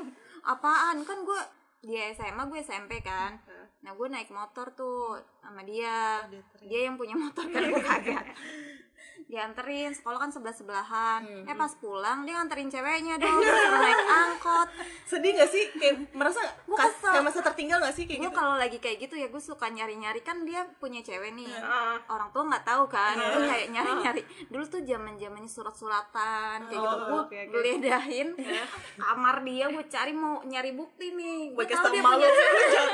Apaan? 0.55 0.97
Kan 1.03 1.19
gue 1.27 1.43
di 1.83 1.99
SMA 2.15 2.43
gue 2.47 2.61
SMP 2.63 3.03
kan 3.03 3.35
nah 3.81 3.97
gue 3.97 4.07
naik 4.13 4.29
motor 4.29 4.73
tuh 4.77 5.17
sama 5.41 5.65
dia. 5.65 6.25
Dia 6.65 6.81
yang 6.89 7.01
punya 7.01 7.17
motor 7.17 7.49
kan 7.49 7.63
gue 7.65 7.83
kagak 7.83 8.25
dianterin 9.27 9.91
sekolah 9.91 10.19
kan 10.19 10.29
sebelah 10.29 10.53
sebelahan 10.53 11.21
eh 11.43 11.53
pas 11.53 11.73
pulang 11.75 12.23
dia 12.23 12.35
nganterin 12.35 12.67
ceweknya 12.67 13.17
dong 13.17 13.37
suruh 13.37 13.79
naik 13.79 14.01
angkot. 14.23 14.69
Sedih 15.05 15.35
gak 15.35 15.49
sih? 15.49 15.65
Kayak 15.73 16.09
merasa 16.11 16.39
Gua 16.65 16.79
kas- 16.79 17.03
kayak 17.03 17.21
masa 17.23 17.41
tertinggal 17.43 17.79
gak 17.79 17.91
sih 17.91 18.05
kayak 18.05 18.19
gue 18.19 18.27
gitu? 18.27 18.37
kalau 18.37 18.55
lagi 18.55 18.79
kayak 18.79 18.99
gitu 19.01 19.15
ya 19.15 19.27
gue 19.27 19.39
suka 19.39 19.67
nyari 19.67 19.95
nyari 19.95 20.21
kan 20.21 20.43
dia 20.43 20.63
punya 20.77 21.01
cewek 21.01 21.33
nih. 21.33 21.51
Heeh. 21.51 21.95
orang 22.07 22.31
tua 22.31 22.43
nggak 22.47 22.65
tahu 22.65 22.85
kan. 22.87 23.15
Gue 23.15 23.43
kayak 23.45 23.67
nyari 23.69 23.93
nyari 23.99 24.23
dulu 24.47 24.65
tuh 24.65 24.81
zaman 24.81 25.15
zamannya 25.17 25.47
surat 25.47 25.73
suratan 25.73 26.59
kayak 26.65 26.79
gitu 26.79 26.89
Oh, 26.91 26.99
gue 27.01 27.21
oke, 27.21 27.37
oke. 27.37 27.51
geledahin 27.51 28.29
kamar 29.01 29.37
dia 29.43 29.67
gue 29.69 29.85
cari 29.87 30.13
mau 30.13 30.39
nyari 30.43 30.71
bukti 30.73 31.11
nih. 31.11 31.53
Gue 31.53 31.65
tahu 31.65 31.89
dia 31.89 32.01
punya 32.01 32.03
banget 32.03 32.33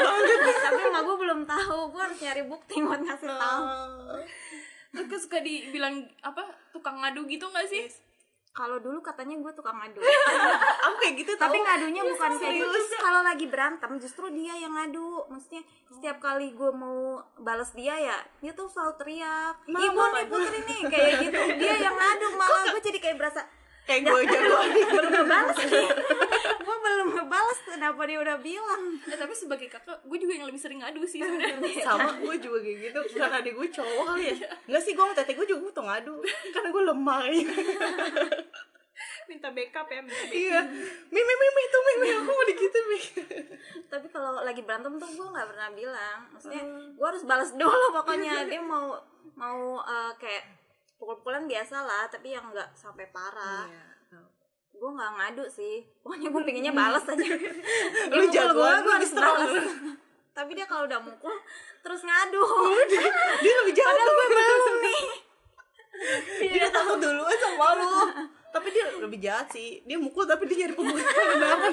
tapi 0.64 0.80
emak 0.82 1.02
gue 1.02 1.16
belum 1.18 1.40
tahu. 1.44 1.78
Gue 1.88 2.00
harus 2.02 2.18
nyari 2.18 2.42
bukti 2.44 2.74
buat 2.78 3.00
ngasih 3.00 3.28
tahu. 3.28 3.62
Terus 4.06 4.28
kan 5.04 5.18
suka 5.20 5.38
dibilang 5.44 6.08
apa 6.24 6.40
tukang 6.72 6.96
ngadu 7.04 7.28
gitu 7.28 7.44
nggak 7.44 7.68
sih? 7.68 7.84
kalau 8.56 8.80
dulu 8.80 9.04
katanya 9.04 9.36
gue 9.36 9.52
tukang 9.52 9.76
ngadu. 9.76 10.00
Aku 10.88 10.96
kayak 11.04 11.14
gitu 11.20 11.36
tapi 11.36 11.60
ngadunya 11.60 12.00
bukan 12.00 12.40
kayak 12.40 12.56
gitu. 12.56 12.96
kalau 13.04 13.20
lagi 13.20 13.44
berantem 13.52 13.92
justru 14.00 14.32
dia 14.32 14.56
yang 14.56 14.72
ngadu. 14.72 15.28
Maksudnya 15.28 15.60
setiap 15.92 16.16
kali 16.24 16.56
gue 16.56 16.70
mau 16.72 17.20
balas 17.36 17.76
dia 17.76 18.00
ya 18.00 18.16
dia 18.40 18.56
tuh 18.56 18.72
selalu 18.72 18.96
teriak. 18.96 19.54
Ibu 19.68 20.00
nih 20.00 20.26
putri 20.32 20.58
nih 20.64 20.80
kayak 20.88 21.12
gitu. 21.28 21.40
Dia 21.60 21.74
yang 21.84 21.94
ngadu 22.00 22.26
malah 22.40 22.64
gue 22.72 22.80
jadi 22.80 22.98
kayak 22.98 23.16
berasa 23.20 23.44
kayak 23.86 24.02
gue 24.02 24.20
jago 24.26 24.58
belum 24.92 25.10
ngebalas 25.14 25.58
nih 25.62 25.88
gue 26.66 26.76
belum 26.82 27.08
ngebalas 27.14 27.58
kenapa 27.62 28.02
dia 28.10 28.18
udah 28.18 28.36
bilang. 28.42 28.82
Eh, 29.06 29.14
tapi 29.14 29.32
sebagai 29.38 29.68
kakak, 29.70 30.02
gue 30.02 30.18
juga 30.18 30.32
yang 30.34 30.46
lebih 30.50 30.58
sering 30.58 30.82
ngadu 30.82 31.06
sih 31.06 31.22
sebenarnya. 31.22 31.86
sama 31.86 32.10
gue 32.18 32.34
juga 32.42 32.58
kayak 32.58 32.78
gitu. 32.90 33.00
Karena 33.20 33.38
adik 33.38 33.54
gue 33.54 33.68
cowok 33.70 34.04
kali 34.10 34.24
ya. 34.34 34.36
Nggak 34.66 34.82
sih 34.82 34.92
gue 34.98 35.04
sama 35.06 35.14
tete 35.14 35.32
gue 35.38 35.46
juga 35.46 35.60
butuh 35.70 35.84
ngadu. 35.86 36.14
Karena 36.50 36.68
gue 36.74 36.82
lemah. 36.82 37.20
Ya. 37.30 37.46
minta 39.26 39.50
backup 39.52 39.86
ya, 39.90 40.00
minta 40.00 40.24
backup. 40.24 40.38
iya. 40.38 40.60
Mimi 41.12 41.34
mimi 41.36 41.60
itu 41.68 41.78
mimi 41.84 42.08
aku 42.16 42.30
mau 42.32 42.46
digitu 42.48 42.78
mi. 42.90 43.00
Tapi 43.86 44.06
kalau 44.10 44.40
lagi 44.40 44.62
berantem 44.64 44.96
tuh 44.98 45.10
gue 45.10 45.26
nggak 45.30 45.46
pernah 45.52 45.68
bilang. 45.70 46.18
Maksudnya 46.34 46.62
gue 46.96 47.06
harus 47.06 47.22
balas 47.22 47.50
dulu 47.54 47.86
pokoknya. 47.94 48.50
Dia 48.50 48.62
mau 48.62 48.96
mau 49.36 49.78
eh, 49.84 50.12
kayak 50.18 50.65
pukul-pukulan 50.96 51.44
biasa 51.44 51.84
lah 51.84 52.04
tapi 52.08 52.32
yang 52.32 52.48
nggak 52.52 52.72
sampai 52.76 53.08
parah. 53.12 53.68
Gue 54.76 54.90
nggak 54.92 55.12
ngadu 55.16 55.44
sih. 55.48 55.84
Pokoknya 56.04 56.28
gue 56.28 56.42
pengennya 56.44 56.72
balas 56.76 57.04
aja. 57.08 57.16
Dia 58.12 58.20
Lu 58.20 58.54
gua, 58.56 58.76
lu 58.76 58.84
gua 58.84 58.94
harus 59.00 59.12
balas 59.16 59.52
tapi 60.36 60.52
dia 60.52 60.68
kalau 60.68 60.84
udah 60.84 61.00
mukul 61.00 61.32
terus 61.80 62.04
ngadu. 62.04 62.44
Dia 63.40 63.54
lebih 63.64 63.72
jahat 63.72 63.96
padahal 63.96 64.12
gue 64.12 64.26
belum 64.28 64.76
nih. 64.84 65.04
Dia 66.52 66.68
takut 66.68 67.00
duluan 67.00 67.38
sama 67.40 67.72
lu. 67.80 67.88
Tapi 68.52 68.68
dia 68.68 68.84
lebih 69.00 69.16
jahat 69.16 69.48
sih. 69.48 69.80
Dia 69.88 69.96
mukul 69.96 70.28
tapi 70.28 70.44
dia 70.44 70.68
nyari 70.68 70.76
pembunuhan. 70.76 71.72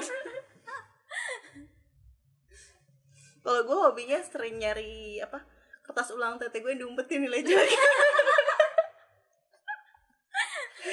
Kalau 3.44 3.60
gue 3.68 3.76
hobinya 3.76 4.16
sering 4.24 4.56
nyari 4.56 5.20
apa 5.20 5.44
kertas 5.84 6.16
ulang 6.16 6.40
tete 6.40 6.64
gue 6.64 6.80
diumpetin 6.80 7.28
nilai 7.28 7.44
jelek 7.44 7.68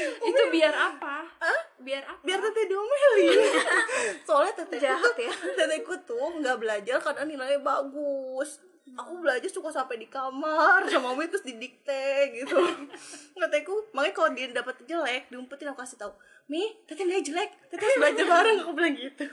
Itu 0.30 0.44
biar 0.52 0.74
apa? 0.74 1.26
Biar 1.82 2.04
apa? 2.06 2.22
biar 2.22 2.40
tete 2.40 2.62
diomelin. 2.70 3.40
Soalnya 4.28 4.54
tete 4.64 4.78
Jahat 4.82 5.16
ya. 5.18 5.34
teteku 5.58 5.98
tuh 6.06 6.42
nggak 6.42 6.58
belajar 6.62 6.98
karena 7.02 7.24
nilainya 7.26 7.62
bagus. 7.62 8.62
Aku 8.92 9.24
belajar 9.24 9.48
suka 9.48 9.72
sampai 9.72 10.04
di 10.04 10.08
kamar 10.12 10.84
sama 10.92 11.16
mami 11.16 11.32
terus 11.32 11.48
didikte 11.48 12.36
gitu. 12.36 12.60
Teteku 13.38 13.88
makanya 13.96 14.14
kalau 14.14 14.30
dia 14.36 14.48
dapat 14.52 14.76
jelek 14.84 15.32
diumpetin 15.32 15.72
aku 15.72 15.80
kasih 15.86 15.98
tahu 16.02 16.12
mi 16.52 16.68
tete 16.84 17.08
nilai 17.08 17.24
jelek 17.24 17.50
tete 17.72 17.82
harus 17.82 17.98
belajar 18.02 18.26
bareng. 18.28 18.58
Aku 18.68 18.72
bilang 18.76 18.96
gitu. 18.98 19.26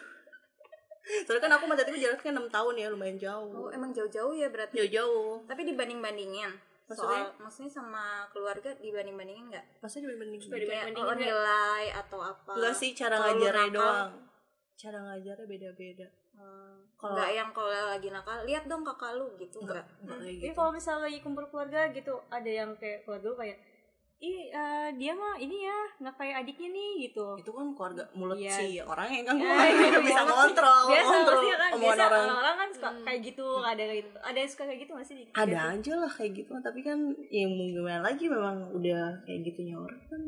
Soalnya 1.25 1.41
kan 1.49 1.53
aku 1.57 1.65
sama 1.67 1.75
teteku 1.75 1.99
jaraknya 1.99 2.31
enam 2.37 2.47
tahun 2.53 2.75
ya 2.77 2.87
lumayan 2.93 3.17
oh 3.17 3.21
jauh 3.21 3.67
emang 3.73 3.91
jauh-jauh 3.97 4.37
ya 4.37 4.47
berarti? 4.53 4.77
Jauh-jauh. 4.79 5.49
Tapi 5.49 5.67
dibanding 5.67 5.99
bandingin 6.05 6.69
Maksudnya? 6.89 7.21
soal 7.21 7.37
maksudnya 7.45 7.73
sama 7.73 8.05
keluarga 8.33 8.73
dibanding 8.81 9.13
bandingin 9.13 9.47
nggak? 9.53 9.65
Maksudnya 9.85 10.09
dibanding 10.09 10.41
kayak 10.41 10.49
Dibanding-bandingin 10.49 11.05
oh, 11.05 11.17
nilai 11.21 11.85
atau 11.93 12.21
apa? 12.25 12.53
Enggak 12.57 12.75
sih 12.75 12.91
cara 12.97 13.15
lu 13.21 13.25
ngajarnya 13.37 13.69
nakal, 13.69 13.77
doang. 13.77 14.11
Cara 14.79 14.99
ngajarnya 15.05 15.47
beda-beda. 15.47 16.09
Hmm, 16.39 16.77
Kalau- 16.97 17.15
nggak 17.19 17.31
yang 17.35 17.49
kalau 17.53 17.69
lagi 17.69 18.09
nakal 18.09 18.39
lihat 18.49 18.65
dong 18.65 18.87
kakak 18.87 19.13
lu 19.21 19.27
gitu 19.37 19.59
enggak 19.61 19.85
Nggak? 20.01 20.17
kayak 20.17 20.37
Jadi 20.39 20.49
gitu. 20.49 20.57
kalau 20.57 20.71
misalnya 20.73 21.03
lagi 21.11 21.19
kumpul 21.21 21.45
keluarga 21.53 21.81
gitu, 21.93 22.15
ada 22.33 22.51
yang 22.51 22.71
kayak 22.81 23.05
keluarga 23.05 23.27
lu 23.29 23.37
kayak, 23.37 23.59
ih 24.21 24.51
eh, 24.51 24.89
dia 24.93 25.13
mah 25.13 25.35
ini 25.37 25.63
ya 25.63 25.79
nggak 25.97 26.11
kayak 26.13 26.43
adiknya 26.43 26.69
nih 26.69 26.91
gitu. 27.05 27.39
itu 27.39 27.47
kan 27.49 27.67
keluarga 27.71 28.03
mulut 28.13 28.35
Iya. 28.35 28.51
sih 28.53 28.71
orang 28.81 29.07
yang 29.09 29.23
kan 29.25 29.37
gue 29.37 29.47
Eh, 29.47 29.71
nggak 29.71 30.03
bisa 30.03 30.23
ngontrol 30.25 30.83
Biasa 30.85 31.07
ngontrol 31.15 31.39
kan, 31.55 31.71
biasa 31.73 32.03
orang 32.03 32.23
orang-orang 32.25 32.57
kan 32.57 32.69
suka 32.69 32.91
kayak 33.01 33.21
gitu, 33.25 33.47
ada 33.61 33.79
kayak 33.81 33.99
gitu. 34.03 34.19
Ada 34.21 34.37
yang 34.37 34.51
suka 34.51 34.63
kayak 34.65 34.81
gitu 34.81 34.93
masih 34.93 35.15
ada 35.33 35.59
aja 35.71 35.93
lah 35.95 36.11
kayak 36.11 36.33
gitu 36.37 36.53
tapi 36.59 36.81
kan 36.81 36.99
ya 37.29 37.47
mau 37.47 37.63
gimana 37.65 38.01
lagi 38.03 38.25
memang 38.27 38.57
udah 38.73 39.03
kayak 39.23 39.41
gitunya 39.45 39.77
orang 39.77 40.01
kan 40.05 40.23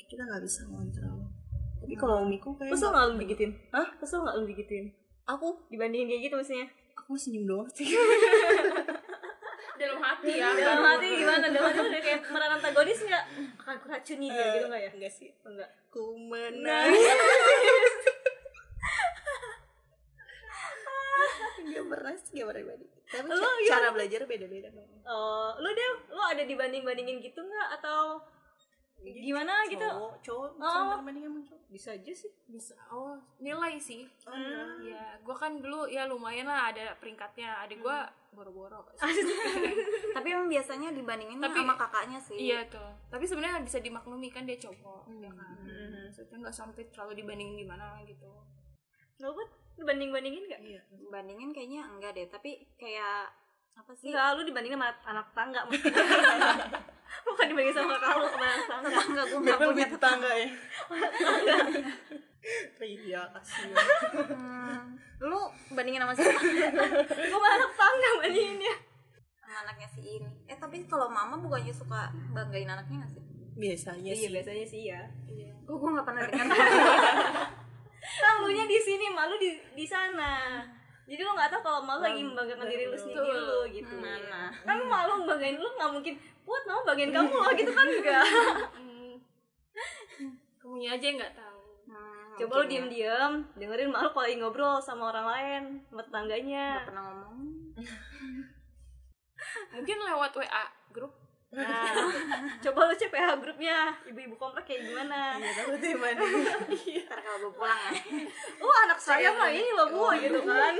kita 0.00 0.22
nggak 0.22 0.40
bisa 0.40 0.60
ngontrol 0.66 1.18
tapi 1.76 1.94
kalau 1.94 2.24
umiku 2.24 2.50
kayak 2.52 2.72
Kesel 2.72 2.88
nggak- 2.88 3.04
nggak 3.04 3.12
lu 3.12 3.20
digituin? 3.20 3.52
Hah? 3.68 3.86
Kesel 3.96 4.18
nggak 4.22 4.34
lu 4.34 4.44
digituin? 4.46 4.86
aku 5.24 5.48
Dibandingin 5.68 6.08
kayak 6.08 6.22
gitu 6.24 6.34
maksudnya? 6.36 6.66
aku 6.96 7.12
senyum 7.14 7.44
doang 7.44 7.68
sih 7.68 7.84
Hati 10.06 10.32
ya. 10.32 10.48
Dalam 10.52 10.82
hati 10.86 11.06
gimana? 11.18 11.46
Dalam 11.46 11.66
hati 11.66 11.80
udah 11.82 12.00
kayak 12.00 12.20
meran 12.26 12.50
antagonis 12.52 13.00
nggak? 13.00 13.24
Akan 13.58 13.76
kuracuni 13.78 14.26
dia 14.28 14.46
gitu 14.52 14.66
nggak 14.66 14.80
ya? 14.80 14.90
enggak 14.92 15.12
sih 15.12 15.30
Enggak. 15.42 15.70
ku 15.88 16.14
Nah, 16.14 16.86
menangis 16.86 17.94
nggak 21.66 21.86
pernah 21.88 22.14
sih 22.14 22.30
nggak 22.32 22.48
pernah 22.48 22.64
balik 22.68 22.90
tapi 23.06 23.26
Lu 23.28 23.38
ca- 23.38 23.62
cara 23.68 23.88
belajar 23.90 24.20
beda-beda 24.24 24.68
dong 24.70 24.90
Oh, 25.04 25.54
lu 25.56 25.70
deh, 25.70 25.86
lu 26.08 26.18
ada 26.20 26.42
dibanding-bandingin 26.42 27.18
gitu 27.20 27.40
nggak 27.40 27.68
atau 27.76 28.18
gimana 28.98 29.62
gitu? 29.64 29.78
cowok 29.80 30.14
cowok 30.18 30.50
bisa 30.56 30.66
Oh. 30.74 30.98
banding 30.98 31.24
sama 31.24 31.40
cowok 31.40 31.62
Bisa 31.66 31.88
aja 31.92 32.12
sih. 32.12 32.32
Bisa. 32.48 32.74
Oh, 32.88 33.14
nilai 33.38 33.76
sih. 33.76 34.02
Hmm. 34.24 34.82
Ya, 34.82 35.14
gue 35.16 35.36
kan 35.36 35.60
dulu 35.60 35.86
ya 35.86 36.06
lumayan 36.06 36.42
lah 36.44 36.70
ada 36.70 36.94
peringkatnya. 36.96 37.54
Adik 37.60 37.78
gue 37.78 37.98
boro-boro. 38.36 38.84
tapi 40.16 40.26
emang 40.28 40.52
biasanya 40.52 40.92
dibandingin 40.92 41.40
Tapi- 41.40 41.56
sama 41.56 41.74
kakaknya 41.74 42.20
sih 42.20 42.36
Iya 42.36 42.68
tuh. 42.68 42.92
Tapi 43.08 43.24
sebenarnya 43.24 43.64
bisa 43.64 43.80
dimaklumi 43.80 44.28
kan 44.28 44.44
dia 44.44 44.60
cowok. 44.60 45.08
Ya 45.16 45.32
kan? 45.32 45.56
Maksudnya 46.06 46.36
nggak 46.44 46.54
sampai 46.54 46.84
terlalu 46.92 47.24
dibanding 47.24 47.56
gimana 47.56 48.04
gitu. 48.04 48.28
Lu 49.24 49.32
buat 49.32 49.48
dibanding-bandingin 49.76 50.44
nggak? 50.48 50.60
iya 50.64 50.80
bandingin 51.12 51.52
kayaknya 51.52 51.84
enggak 51.84 52.16
deh 52.16 52.26
tapi 52.32 52.64
kayak 52.80 53.28
apa 53.76 53.92
sih? 53.92 54.08
Enggak, 54.08 54.26
lu 54.34 54.42
dibandingin 54.42 54.76
sama 54.76 54.88
anak 55.04 55.26
tangga 55.30 55.60
maksudnya. 55.64 56.02
Bukan 57.26 57.44
dibandingin 57.46 57.76
sama 57.76 57.94
kakak 57.94 58.14
lu 58.14 58.26
sama 58.26 58.46
anak 58.46 58.64
tangga. 58.66 58.88
enggak 59.04 59.24
gue 59.26 59.38
nggak 59.38 59.44
Biar 59.46 59.58
punya. 59.58 59.70
lebih 59.72 59.86
tetangga 59.92 60.30
ya. 60.32 60.48
Iya 62.78 63.26
kasihan. 63.34 63.74
Hmm, 64.30 64.94
lu 65.18 65.40
bandingin 65.68 65.98
sama 65.98 66.14
siapa? 66.14 66.38
Gue 67.10 67.26
sama 67.34 67.48
anak 67.52 67.72
tangga 67.74 68.08
bandinginnya. 68.22 68.74
sama 69.36 69.66
anaknya 69.66 69.88
si 69.88 70.00
ini. 70.14 70.30
Eh 70.46 70.54
tapi 70.54 70.86
kalau 70.86 71.10
mama 71.10 71.34
bukannya 71.36 71.74
suka 71.74 72.06
banggain 72.30 72.70
anaknya 72.70 73.02
gak 73.02 73.12
sih? 73.12 73.22
Biasanya 73.56 74.12
Iya, 74.12 74.20
sih. 74.20 74.30
biasanya 74.30 74.64
sih 74.64 74.82
ya. 74.86 75.02
gue 75.66 75.74
gue 75.74 75.90
nggak 75.90 76.06
pernah 76.06 76.22
dengar. 76.22 76.46
Kan 77.98 78.34
lu 78.38 78.48
nya 78.48 78.62
di 78.62 78.78
sini, 78.78 79.10
malu 79.10 79.34
di 79.34 79.50
di 79.74 79.82
sana. 79.82 80.62
Jadi 81.06 81.20
lu 81.22 81.30
nggak 81.38 81.50
tahu 81.54 81.62
kalau 81.62 81.80
malu 81.86 82.02
lagi 82.02 82.20
membanggakan 82.22 82.66
diri 82.66 82.84
lu 82.90 82.98
sendiri 82.98 83.30
lu 83.30 83.60
gitu. 83.70 83.94
Mana? 83.94 84.50
kan 84.66 84.74
lu 84.74 84.86
malu 84.90 85.12
membanggain 85.22 85.54
lu 85.54 85.70
nggak 85.78 85.90
mungkin. 85.94 86.14
Buat 86.46 86.62
mau 86.66 86.82
bagain 86.86 87.10
kamu 87.10 87.34
loh 87.34 87.52
gitu 87.54 87.70
kan? 87.74 87.86
Enggak 87.86 88.26
kamunya 90.66 90.98
aja 90.98 91.04
yang 91.06 91.18
nggak 91.22 91.36
tahu. 91.38 91.62
Hmm, 91.86 92.34
coba 92.42 92.52
lu 92.52 92.62
mungkin 92.66 92.66
ya. 92.66 92.70
diem-diem 92.74 93.32
dengerin 93.54 93.90
malu 93.94 94.08
kalau 94.10 94.26
lagi 94.26 94.36
ngobrol 94.42 94.76
sama 94.82 95.14
orang 95.14 95.26
lain 95.30 95.62
sama 95.86 96.02
tetangganya. 96.02 96.66
Nggak 96.82 96.88
pernah 96.90 97.04
ngomong. 97.06 97.36
Mungkin 99.78 99.96
lewat 100.00 100.32
WA 100.34 100.64
grup 100.90 101.12
nah 101.56 101.88
coba 102.64 102.80
lu 102.84 102.94
cek 102.94 103.08
PH 103.08 103.28
grupnya 103.40 103.96
ibu-ibu 104.04 104.36
komplek 104.36 104.64
kayak 104.68 104.82
gimana? 104.84 105.40
Iya 105.40 105.50
tahu 105.56 105.72
tuh 105.80 105.92
mana. 105.96 106.20
ntar 107.08 107.18
kalau 107.24 107.38
gue 107.48 107.52
pulang 107.56 107.80
ya. 107.88 107.92
Oh 108.64 108.74
anak 108.84 109.00
saya 109.00 109.32
mah 109.32 109.48
ini 109.48 109.70
loh 109.72 109.88
bu 109.88 110.12
gitu 110.20 110.40
kan. 110.44 110.74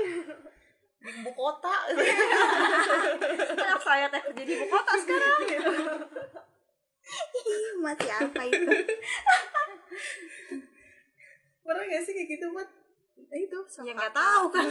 Di 1.01 1.11
ibu 1.11 1.31
kota. 1.33 1.75
anak 3.67 3.81
saya 3.81 4.05
teh 4.13 4.21
kerja 4.21 4.43
di 4.45 4.53
ibu 4.53 4.65
kota 4.69 4.91
sekarang. 5.01 5.39
Gitu 5.49 5.73
Ih, 7.07 7.71
masih 7.79 8.11
apa 8.11 8.41
itu? 8.45 8.75
Pernah 11.63 11.83
gak 11.87 12.01
sih 12.03 12.13
kayak 12.15 12.29
gitu 12.35 12.45
buat 12.51 12.67
Eh, 12.67 12.86
itu 13.35 13.59
sama 13.67 13.91
ya 13.91 13.93
nggak 13.93 14.15
tahu 14.15 14.45
kan. 14.55 14.65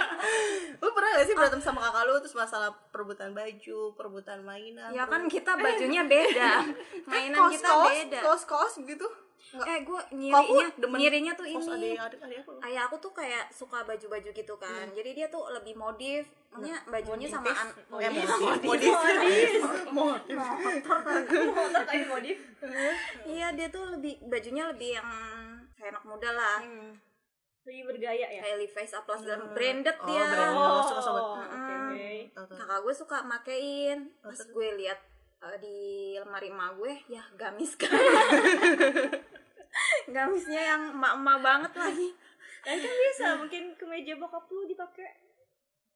Lu 0.82 0.88
pernah 0.96 1.10
gak 1.20 1.26
sih 1.28 1.34
berantem 1.36 1.60
sama 1.60 1.84
kakak 1.84 2.04
lu 2.08 2.16
terus 2.16 2.36
masalah 2.36 2.72
perebutan 2.88 3.36
baju 3.36 3.80
perebutan 3.92 4.40
mainan 4.40 4.88
ya 4.90 5.04
kan 5.04 5.28
kita 5.28 5.52
bajunya 5.60 6.02
beda. 6.12 6.64
Mainan 7.04 7.38
kos 7.44 7.52
kita 7.60 7.68
kos 7.68 7.92
beda. 7.92 8.18
kos 8.24 8.42
kos 8.48 8.74
gitu? 8.88 9.06
Nggak. 9.44 9.66
eh 9.68 9.78
gue 9.84 10.00
nyirinya 10.16 10.66
demen 10.80 10.96
nyirinya 10.98 11.32
tuh 11.36 11.46
ini. 11.46 11.94
adik 11.94 12.00
adik 12.00 12.20
adik 12.26 12.38
aku 12.42 12.50
ayah 12.64 12.82
aku 12.88 12.96
tuh 12.96 13.12
kayak 13.12 13.52
suka 13.52 13.84
baju-baju 13.84 14.30
gitu 14.32 14.54
kan. 14.56 14.88
Jadi 14.96 15.10
dia 15.12 15.26
tuh 15.28 15.44
lebih 15.52 15.76
modif. 15.76 16.24
Maksudnya 16.50 16.80
bajunya 16.88 17.28
sama 17.28 17.52
an 17.52 17.68
eh 18.00 18.10
modif. 18.10 18.64
modif. 18.64 18.92
Modif. 19.92 20.38
motor 20.40 20.98
kayak 21.92 22.06
modif. 22.08 22.38
Iya 23.28 23.52
dia 23.52 23.68
tuh 23.68 23.84
lebih 23.92 24.24
bajunya 24.26 24.64
lebih 24.72 24.96
yang 24.96 25.08
kayak 25.76 26.00
anak 26.00 26.04
muda 26.08 26.30
lah 26.32 26.58
lebih 27.64 27.82
bergaya 27.86 28.26
ya 28.26 28.40
kayak 28.40 28.58
Levi's 28.58 28.92
apa 28.92 29.12
segala 29.14 29.48
branded 29.50 29.96
Oh, 29.96 30.06
dia 30.06 30.22
branded. 30.22 30.60
oh 30.60 30.82
suka 30.82 31.00
sobat. 31.00 31.24
oke 31.24 31.44
oke 31.48 32.08
Tahu, 32.30 32.44
tahu. 32.44 32.56
kakak 32.58 32.78
gue 32.80 32.94
suka 32.94 33.16
makein 33.22 33.98
pas 34.18 34.30
terus? 34.30 34.50
gue 34.50 34.68
lihat 34.78 34.98
eh, 35.40 35.56
di 35.58 35.76
lemari 36.14 36.48
emak 36.48 36.70
gue 36.74 36.92
ya 37.08 37.22
gamis 37.34 37.72
kan 37.74 37.88
gamisnya 40.08 40.62
yang 40.66 40.82
emak-emak 40.92 41.38
banget 41.40 41.72
lagi 41.74 42.08
dan 42.62 42.76
kan 42.78 42.94
bisa 42.94 43.26
mungkin 43.36 43.62
kemeja 43.74 44.12
bokap 44.14 44.44
lu 44.46 44.64
dipakai 44.64 45.08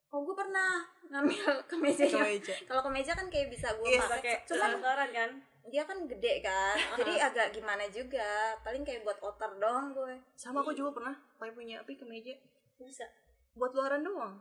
oh 0.09 0.20
gue 0.20 0.35
pernah 0.35 0.83
ngambil 1.07 1.44
kemeja 1.66 2.04
Kemeja. 2.09 2.54
kalau 2.64 2.83
kemeja 2.83 3.12
kan 3.12 3.28
kayak 3.28 3.48
bisa 3.48 3.68
gue 3.74 3.88
Yes. 3.88 4.02
pakai 4.02 4.16
pakai 4.35 4.35
cuman 4.46 4.70
kantoran 4.74 5.11
kan 5.11 5.31
dia 5.68 5.85
kan 5.85 6.04
gede 6.09 6.40
kan 6.42 6.76
jadi 6.98 7.31
agak 7.31 7.46
gimana 7.54 7.85
juga. 7.88 8.57
Paling 8.64 8.83
kayak 8.83 9.04
buat 9.04 9.18
outer 9.22 9.57
doang 9.57 9.94
gue. 9.94 10.16
Sama 10.35 10.61
aku 10.64 10.72
juga 10.72 10.96
pernah 10.96 11.14
pakai 11.37 11.54
punya 11.54 11.81
api 11.85 11.94
kemeja. 11.96 12.35
Bisa. 12.81 13.07
Buat 13.54 13.72
luaran 13.76 14.02
doang. 14.04 14.35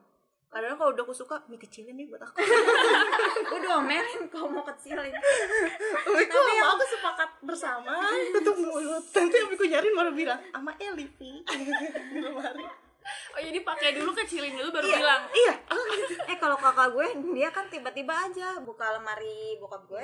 Kadang 0.47 0.79
kalau 0.79 0.95
udah 0.95 1.03
aku 1.03 1.11
suka 1.11 1.35
mie 1.51 1.59
kecilin 1.59 1.99
nih 1.99 2.07
buat 2.07 2.23
aku. 2.23 2.39
Gue 3.51 3.59
domelin 3.59 4.31
kalau 4.31 4.47
mau 4.47 4.63
kecilin. 4.63 5.11
Tapi 6.07 6.23
sama 6.23 6.65
aku 6.71 6.85
sepakat 6.87 7.29
bersama. 7.43 7.91
Tutup 8.39 8.55
mulut. 8.55 9.03
Nanti 9.11 9.35
abiku 9.43 9.67
nyariin 9.67 9.91
baru 9.91 10.11
bilang 10.15 10.39
sama 10.55 10.71
Eli 10.79 11.07
Pi." 11.19 11.43
di 11.43 12.19
lemari 12.23 12.86
oh 13.35 13.41
jadi 13.41 13.59
pakai 13.63 13.89
dulu 13.95 14.11
kecilin 14.15 14.53
dulu 14.55 14.69
baru 14.73 14.87
bilang. 14.87 15.23
iya. 15.31 15.53
Eh 16.27 16.37
kalau 16.39 16.57
kakak 16.59 16.91
gue 16.91 17.07
dia 17.35 17.49
kan 17.51 17.65
tiba-tiba 17.71 18.13
aja 18.13 18.59
buka 18.63 18.95
lemari 18.95 19.55
bokap 19.61 19.83
gue 19.87 20.03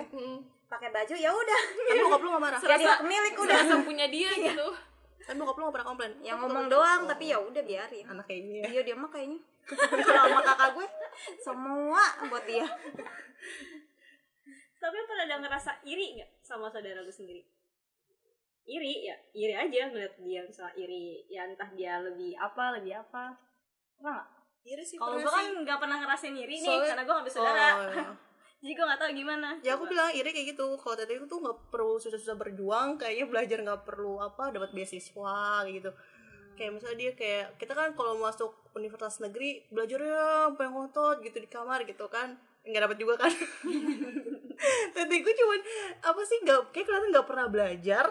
pakai 0.67 0.89
baju 0.89 1.15
ya 1.15 1.29
udah. 1.29 1.61
Tapi 1.89 1.99
bokap 2.01 2.21
lu 2.21 2.29
gak 2.33 2.43
marah? 2.43 2.59
Jadi 2.59 2.85
pemilik 3.05 3.35
udah. 3.37 3.57
punya 3.85 4.05
dia 4.09 4.31
gitu. 4.33 4.67
Tapi 5.23 5.37
bokap 5.37 5.55
lu 5.59 5.63
gak 5.69 5.75
pernah 5.79 5.87
komplain? 5.93 6.13
Yang 6.25 6.37
ngomong 6.43 6.65
doang 6.71 7.01
tapi 7.05 7.23
ya 7.29 7.37
udah 7.37 7.63
biarin. 7.63 8.05
Anak 8.09 8.25
kayak 8.25 8.41
gini 8.41 8.57
ya. 8.63 8.67
Iya 8.79 8.81
dia 8.91 8.95
mah 8.97 9.09
kayaknya. 9.11 9.39
Kalau 10.03 10.27
sama 10.27 10.41
kakak 10.43 10.69
gue 10.75 10.87
semua 11.39 12.03
buat 12.27 12.43
dia. 12.43 12.65
Tapi 14.83 14.97
pernah 15.07 15.23
ada 15.23 15.37
ngerasa 15.39 15.71
iri 15.87 16.19
nggak 16.19 16.43
sama 16.43 16.67
saudara 16.67 16.99
lu 16.99 17.07
sendiri 17.07 17.52
iri 18.63 19.03
ya 19.03 19.15
iri 19.33 19.51
aja 19.51 19.91
ngeliat 19.91 20.15
dia 20.17 20.39
misalnya 20.41 20.75
iri 20.75 21.27
ya 21.27 21.43
entah 21.43 21.67
dia 21.71 21.99
lebih 21.99 22.31
apa 22.35 22.79
lebih 22.79 22.95
apa. 22.95 23.35
Nggak? 23.99 24.23
Iya 24.63 24.79
sih 24.79 24.95
kalau 24.95 25.19
gue 25.19 25.27
kan 25.27 25.43
nggak 25.59 25.75
pernah 25.75 25.97
ngerasain 25.99 26.31
iri 26.33 26.55
nih 26.55 26.63
Soalnya- 26.63 26.89
karena 26.95 27.03
gue 27.03 27.13
nggak 27.13 27.27
bersaudara 27.27 27.67
Oh, 27.67 27.83
iya. 27.83 28.03
jadi 28.63 28.71
gue 28.71 28.85
nggak 28.87 28.99
tahu 28.99 29.09
gimana. 29.13 29.49
Ya 29.59 29.71
aku 29.75 29.85
bilang 29.85 30.09
iri 30.09 30.29
kayak 30.31 30.47
gitu. 30.55 30.67
Kalau 30.77 30.95
tadi 30.95 31.13
itu 31.13 31.27
tuh 31.27 31.39
nggak 31.39 31.57
perlu 31.67 31.99
susah-susah 31.99 32.35
berjuang 32.39 32.95
kayaknya 32.95 33.25
belajar 33.27 33.57
nggak 33.59 33.83
perlu 33.83 34.23
apa 34.23 34.55
dapat 34.55 34.71
beasiswa 34.71 35.35
kayak 35.67 35.75
gitu. 35.83 35.91
Kayak 36.53 36.71
misalnya 36.79 36.97
dia 36.97 37.11
kayak 37.11 37.45
kita 37.59 37.73
kan 37.73 37.91
kalau 37.91 38.15
masuk 38.15 38.55
universitas 38.71 39.19
negeri 39.19 39.67
belajarnya 39.67 40.15
sampai 40.47 40.67
ngotot 40.69 41.19
gitu 41.19 41.37
di 41.37 41.49
kamar 41.51 41.83
gitu 41.83 42.07
kan. 42.07 42.39
Nggak 42.63 42.87
dapat 42.87 42.97
juga 42.97 43.19
kan. 43.19 43.31
Tadi 44.95 45.15
gue 45.19 45.33
cuman 45.35 45.59
apa 45.99 46.21
sih 46.23 46.37
nggak 46.39 46.71
kayak 46.71 46.85
kelihatan 46.87 47.09
nggak 47.11 47.27
pernah 47.27 47.47
belajar 47.51 48.05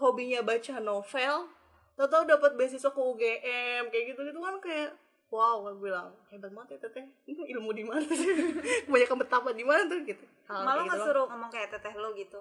hobinya 0.00 0.40
baca 0.40 0.80
novel 0.80 1.52
tau-tau 2.00 2.24
dapat 2.24 2.56
beasiswa 2.56 2.88
ke 2.88 3.00
UGM 3.00 3.92
kayak 3.92 4.04
gitu 4.16 4.20
gitu 4.24 4.40
kan 4.40 4.56
kayak 4.64 4.96
wow 5.30 5.62
gue 5.62 5.78
bilang 5.78 6.10
hebat 6.32 6.50
banget 6.50 6.76
ya 6.76 6.90
teteh. 6.90 7.06
Ini 7.28 7.54
ilmu 7.54 7.70
di 7.70 7.84
mana 7.86 8.02
sih? 8.02 8.26
Kebanyakan 8.88 9.16
betapa 9.22 9.54
di 9.54 9.62
mana 9.62 9.86
tuh? 9.86 10.02
Gitu. 10.02 10.24
Hal 10.50 10.66
malah 10.66 10.82
kayak 10.82 10.86
nggak 10.90 10.98
gitu 10.98 11.06
suruh 11.06 11.26
ngomong 11.30 11.50
kayak 11.54 11.68
teteh 11.70 11.94
lo 11.94 12.08
gitu. 12.18 12.40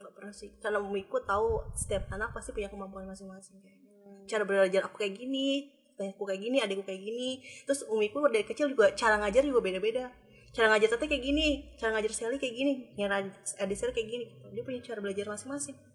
Nggak 0.00 0.12
pernah 0.16 0.32
sih. 0.32 0.48
Karena 0.56 0.80
Miku 0.80 1.20
tahu 1.20 1.60
setiap 1.76 2.08
anak 2.08 2.32
pasti 2.32 2.56
punya 2.56 2.72
kemampuan 2.72 3.04
masing-masing 3.04 3.60
kayaknya 3.60 3.90
cara 4.30 4.46
belajar 4.46 4.86
aku 4.86 5.02
kayak 5.02 5.18
gini 5.18 5.74
aku 6.00 6.22
kayak 6.24 6.40
gini 6.40 6.56
adikku 6.64 6.86
kayak 6.88 7.02
gini. 7.04 7.44
Terus 7.68 7.84
umiku 7.92 8.24
dari 8.24 8.48
kecil 8.48 8.72
juga 8.72 8.94
cara 8.96 9.20
ngajar 9.20 9.44
juga 9.44 9.60
beda-beda. 9.60 10.08
Cara 10.56 10.72
ngajar 10.72 10.96
teteh 10.96 11.06
kayak 11.12 11.24
gini 11.28 11.76
cara 11.76 11.92
ngajar 11.92 12.10
Sally 12.14 12.40
kayak 12.40 12.56
gini 12.56 12.72
cara 12.96 13.20
adik 13.60 13.76
Sally 13.76 13.92
kayak 13.92 14.08
gini. 14.08 14.24
Dia 14.56 14.62
punya 14.64 14.80
cara 14.80 15.04
belajar 15.04 15.28
masing-masing 15.28 15.89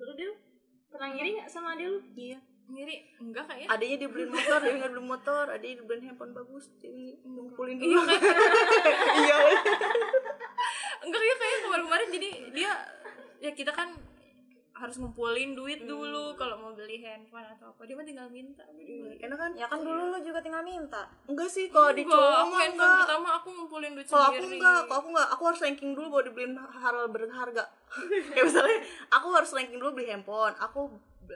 Lu 0.00 0.12
dia 0.16 0.30
pernah 0.90 1.08
ngiri 1.14 1.28
nggak 1.38 1.48
sama 1.52 1.76
dia 1.78 1.88
lu? 1.92 2.00
iya 2.16 2.38
ngiri. 2.70 2.96
Enggak 3.18 3.44
kayaknya 3.50 3.68
adanya 3.70 3.96
dibeliin 3.98 4.30
motor 4.30 4.58
dia 4.62 4.72
nggak 4.78 4.90
beli 4.94 5.04
motor 5.04 5.44
adanya 5.50 5.74
dibeliin 5.82 6.04
handphone 6.06 6.32
bagus 6.34 6.64
dia 6.78 7.18
ngumpulin 7.26 7.76
iya 7.76 7.84
dulu 7.84 8.00
kayak 8.06 8.22
iya. 9.26 9.36
Enggak 11.02 11.22
ya 11.22 11.34
kayak 11.34 11.58
kemarin-kemarin 11.66 12.08
jadi 12.14 12.28
dia 12.54 12.72
ya 13.40 13.50
kita 13.56 13.72
kan 13.74 13.88
harus 14.80 14.96
ngumpulin 14.96 15.52
duit 15.52 15.84
dulu 15.84 16.32
kalau 16.40 16.56
mau 16.56 16.72
beli 16.72 17.04
handphone 17.04 17.44
atau 17.44 17.68
apa. 17.68 17.84
Dia 17.84 17.94
mah 18.00 18.06
tinggal 18.08 18.28
minta. 18.32 18.64
Enak 19.20 19.36
kan? 19.36 19.50
Ya 19.52 19.68
kan 19.68 19.84
dulu 19.84 20.08
lo 20.08 20.18
juga 20.24 20.40
tinggal 20.40 20.64
minta. 20.64 21.04
Enggak 21.28 21.52
sih 21.52 21.68
kalau 21.68 21.92
di 21.92 22.08
cowok 22.08 22.16
aku 22.16 22.48
mah 22.48 22.60
handphone 22.64 22.80
enggak. 22.80 23.00
pertama 23.04 23.28
aku 23.36 23.48
ngumpulin 23.52 23.92
duit 23.92 24.06
kalau 24.08 24.26
aku 24.32 24.44
enggak 24.48 24.80
kalau 24.88 24.98
aku 25.04 25.08
enggak. 25.12 25.28
Aku 25.36 25.42
harus 25.44 25.60
ranking 25.60 25.90
dulu 25.92 26.06
baru 26.08 26.24
dibeliin 26.32 26.54
hal 26.56 26.96
berharga. 27.12 27.64
Kayak 28.32 28.44
misalnya 28.48 28.78
aku 29.12 29.28
harus 29.36 29.50
ranking 29.52 29.78
dulu 29.78 29.90
beli 30.00 30.08
handphone. 30.08 30.56
Aku 30.56 30.80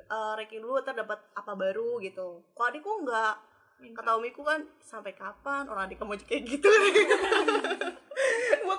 uh, 0.09 0.33
ranking 0.41 0.65
dulu 0.65 0.81
ntar 0.81 0.97
dapat 0.97 1.21
apa 1.37 1.53
baru 1.53 2.01
gitu. 2.01 2.41
Kalau 2.57 2.67
adikku 2.73 2.91
enggak. 3.05 3.37
Kata 3.85 4.17
umiku 4.17 4.41
kan 4.41 4.65
sampai 4.81 5.13
kapan 5.13 5.69
orang 5.69 5.91
adik 5.91 6.01
kamu 6.01 6.17
kayak 6.25 6.47
gitu 6.47 6.71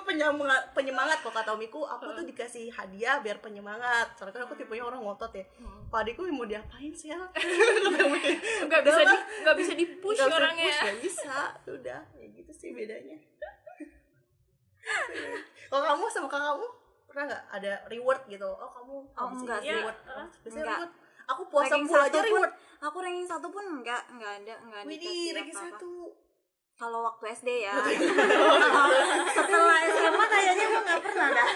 penyemangat 0.06 0.70
penyemangat 0.70 1.18
kok 1.18 1.30
kata 1.30 1.50
umiku 1.52 1.82
aku 1.82 2.06
tuh 2.08 2.22
dikasih 2.22 2.70
hadiah 2.70 3.18
biar 3.18 3.36
penyemangat. 3.36 4.14
Soalnya 4.14 4.32
kan 4.32 4.42
aku 4.44 4.54
tipenya 4.54 4.82
orang 4.82 5.02
ngotot 5.02 5.32
ya. 5.32 5.44
Kalau 5.86 6.00
adikku 6.00 6.22
mau 6.28 6.44
diapain 6.44 6.90
sih 6.90 7.10
ya? 7.10 7.18
Nggak 8.66 8.82
bisa 8.82 9.02
di 9.02 9.16
nggak 9.42 9.56
bisa 9.56 9.72
di 9.74 9.84
push 9.98 10.16
Nggak 10.16 10.28
bisa 10.28 10.38
orangnya. 10.38 10.70
push, 10.70 10.94
bisa. 11.02 11.38
Udah 11.66 12.00
ya 12.14 12.26
gitu 12.30 12.52
sih 12.52 12.70
bedanya. 12.70 13.18
Kalau 15.66 15.82
kamu 15.84 16.04
sama 16.08 16.26
kakak 16.26 16.46
kamu 16.48 16.66
pernah 17.06 17.24
nggak 17.26 17.42
ada 17.52 17.72
reward 17.86 18.22
gitu? 18.26 18.46
Oh 18.46 18.70
kamu 18.72 18.94
Oh, 19.12 19.28
enggak 19.34 19.58
sih. 19.60 19.72
reward 19.72 19.98
Oh, 20.06 20.26
biasanya 20.40 20.62
enggak. 20.62 20.78
reward. 20.78 20.92
Aku 21.26 21.42
puasa 21.50 21.74
full 21.76 21.98
aja 21.98 22.18
pun. 22.22 22.26
reward. 22.30 22.52
Aku 22.78 22.96
ranking 23.00 23.26
satu 23.26 23.46
pun 23.50 23.64
enggak 23.66 24.02
enggak 24.08 24.32
ada 24.38 24.54
enggak 24.62 24.80
Widih, 24.84 25.02
dikasih 25.02 25.34
ranking 25.34 25.58
satu 25.58 25.90
kalau 26.76 27.08
waktu 27.08 27.24
SD 27.32 27.48
ya. 27.64 27.74
Setelah 29.36 29.78
SMA 29.88 30.24
kayaknya 30.28 30.64
gue 30.68 30.80
nggak 30.84 31.00
pernah 31.02 31.28
dah. 31.32 31.50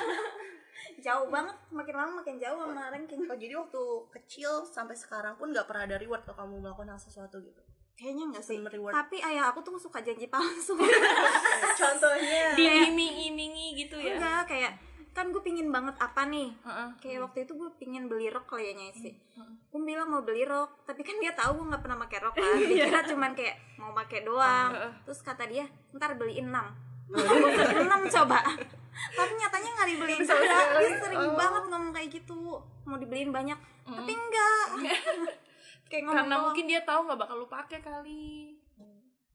Jauh 1.01 1.29
banget 1.33 1.57
makin 1.73 1.95
lama 1.97 2.13
makin 2.21 2.37
jauh 2.41 2.61
sama 2.61 2.93
ranking. 2.93 3.25
Oh 3.29 3.37
jadi 3.37 3.55
waktu 3.57 3.83
kecil 4.21 4.65
sampai 4.65 4.97
sekarang 4.97 5.37
pun 5.37 5.53
nggak 5.53 5.69
pernah 5.69 5.85
ada 5.89 5.97
reward 6.01 6.25
kalau 6.25 6.45
kamu 6.45 6.55
melakukan 6.65 6.97
hal 6.97 7.01
sesuatu 7.01 7.41
gitu? 7.41 7.61
Kayaknya 8.01 8.25
enggak 8.33 8.45
sih. 8.49 8.57
Reward. 8.57 8.97
tapi 8.97 9.21
ayah 9.21 9.53
aku 9.53 9.61
tuh 9.61 9.77
suka 9.77 10.01
janji 10.01 10.25
palsu. 10.33 10.73
Contohnya. 11.81 12.57
Diiming-imingi 12.57 13.77
gitu 13.77 14.01
ya? 14.01 14.17
Enggak 14.17 14.49
kayak 14.49 14.73
kan 15.11 15.35
gue 15.35 15.43
pingin 15.43 15.69
banget 15.75 15.97
apa 15.99 16.27
nih? 16.31 16.55
Heeh. 16.63 16.89
kayak 17.03 17.19
waktu 17.27 17.39
itu 17.45 17.53
gue 17.59 17.71
pingin 17.77 18.07
beli 18.07 18.31
rok 18.31 18.47
kayaknya 18.47 18.95
sih. 18.95 19.15
Gue 19.71 19.81
bilang 19.83 20.09
mau 20.11 20.23
beli 20.23 20.47
rok 20.47 20.87
tapi 20.87 21.03
kan 21.03 21.19
dia 21.19 21.35
tahu 21.35 21.61
gue 21.61 21.67
nggak 21.75 21.83
pernah 21.83 21.99
pakai 22.07 22.19
rok 22.23 22.35
kan. 22.39 22.57
Dia 22.59 22.87
kira 22.87 23.01
cuman 23.11 23.31
kayak 23.35 23.57
mau 23.77 23.91
pakai 23.93 24.21
doang. 24.23 24.71
Terus 25.05 25.21
kata 25.21 25.45
dia 25.51 25.67
ntar 25.95 26.15
beliin 26.15 26.49
enam. 26.49 26.71
Enam 27.81 28.01
coba. 28.07 28.39
Tapi 28.91 29.33
nyatanya 29.35 29.71
nggak 29.75 29.89
dibeliin 29.95 30.23
juga. 30.23 30.59
dia 30.79 30.93
sering 31.03 31.35
banget 31.35 31.65
ngomong 31.69 31.93
kayak 31.93 32.09
gitu. 32.15 32.63
Mau 32.87 32.97
dibeliin 32.97 33.35
banyak 33.35 33.59
tapi 33.91 34.13
enggak 34.15 34.67
kayak 35.91 36.03
ngomong 36.07 36.17
karena 36.23 36.35
doang. 36.39 36.45
mungkin 36.47 36.65
dia 36.71 36.81
tahu 36.87 37.01
nggak 37.11 37.19
bakal 37.19 37.37
lu 37.43 37.49
pakai 37.51 37.79
kali. 37.83 38.55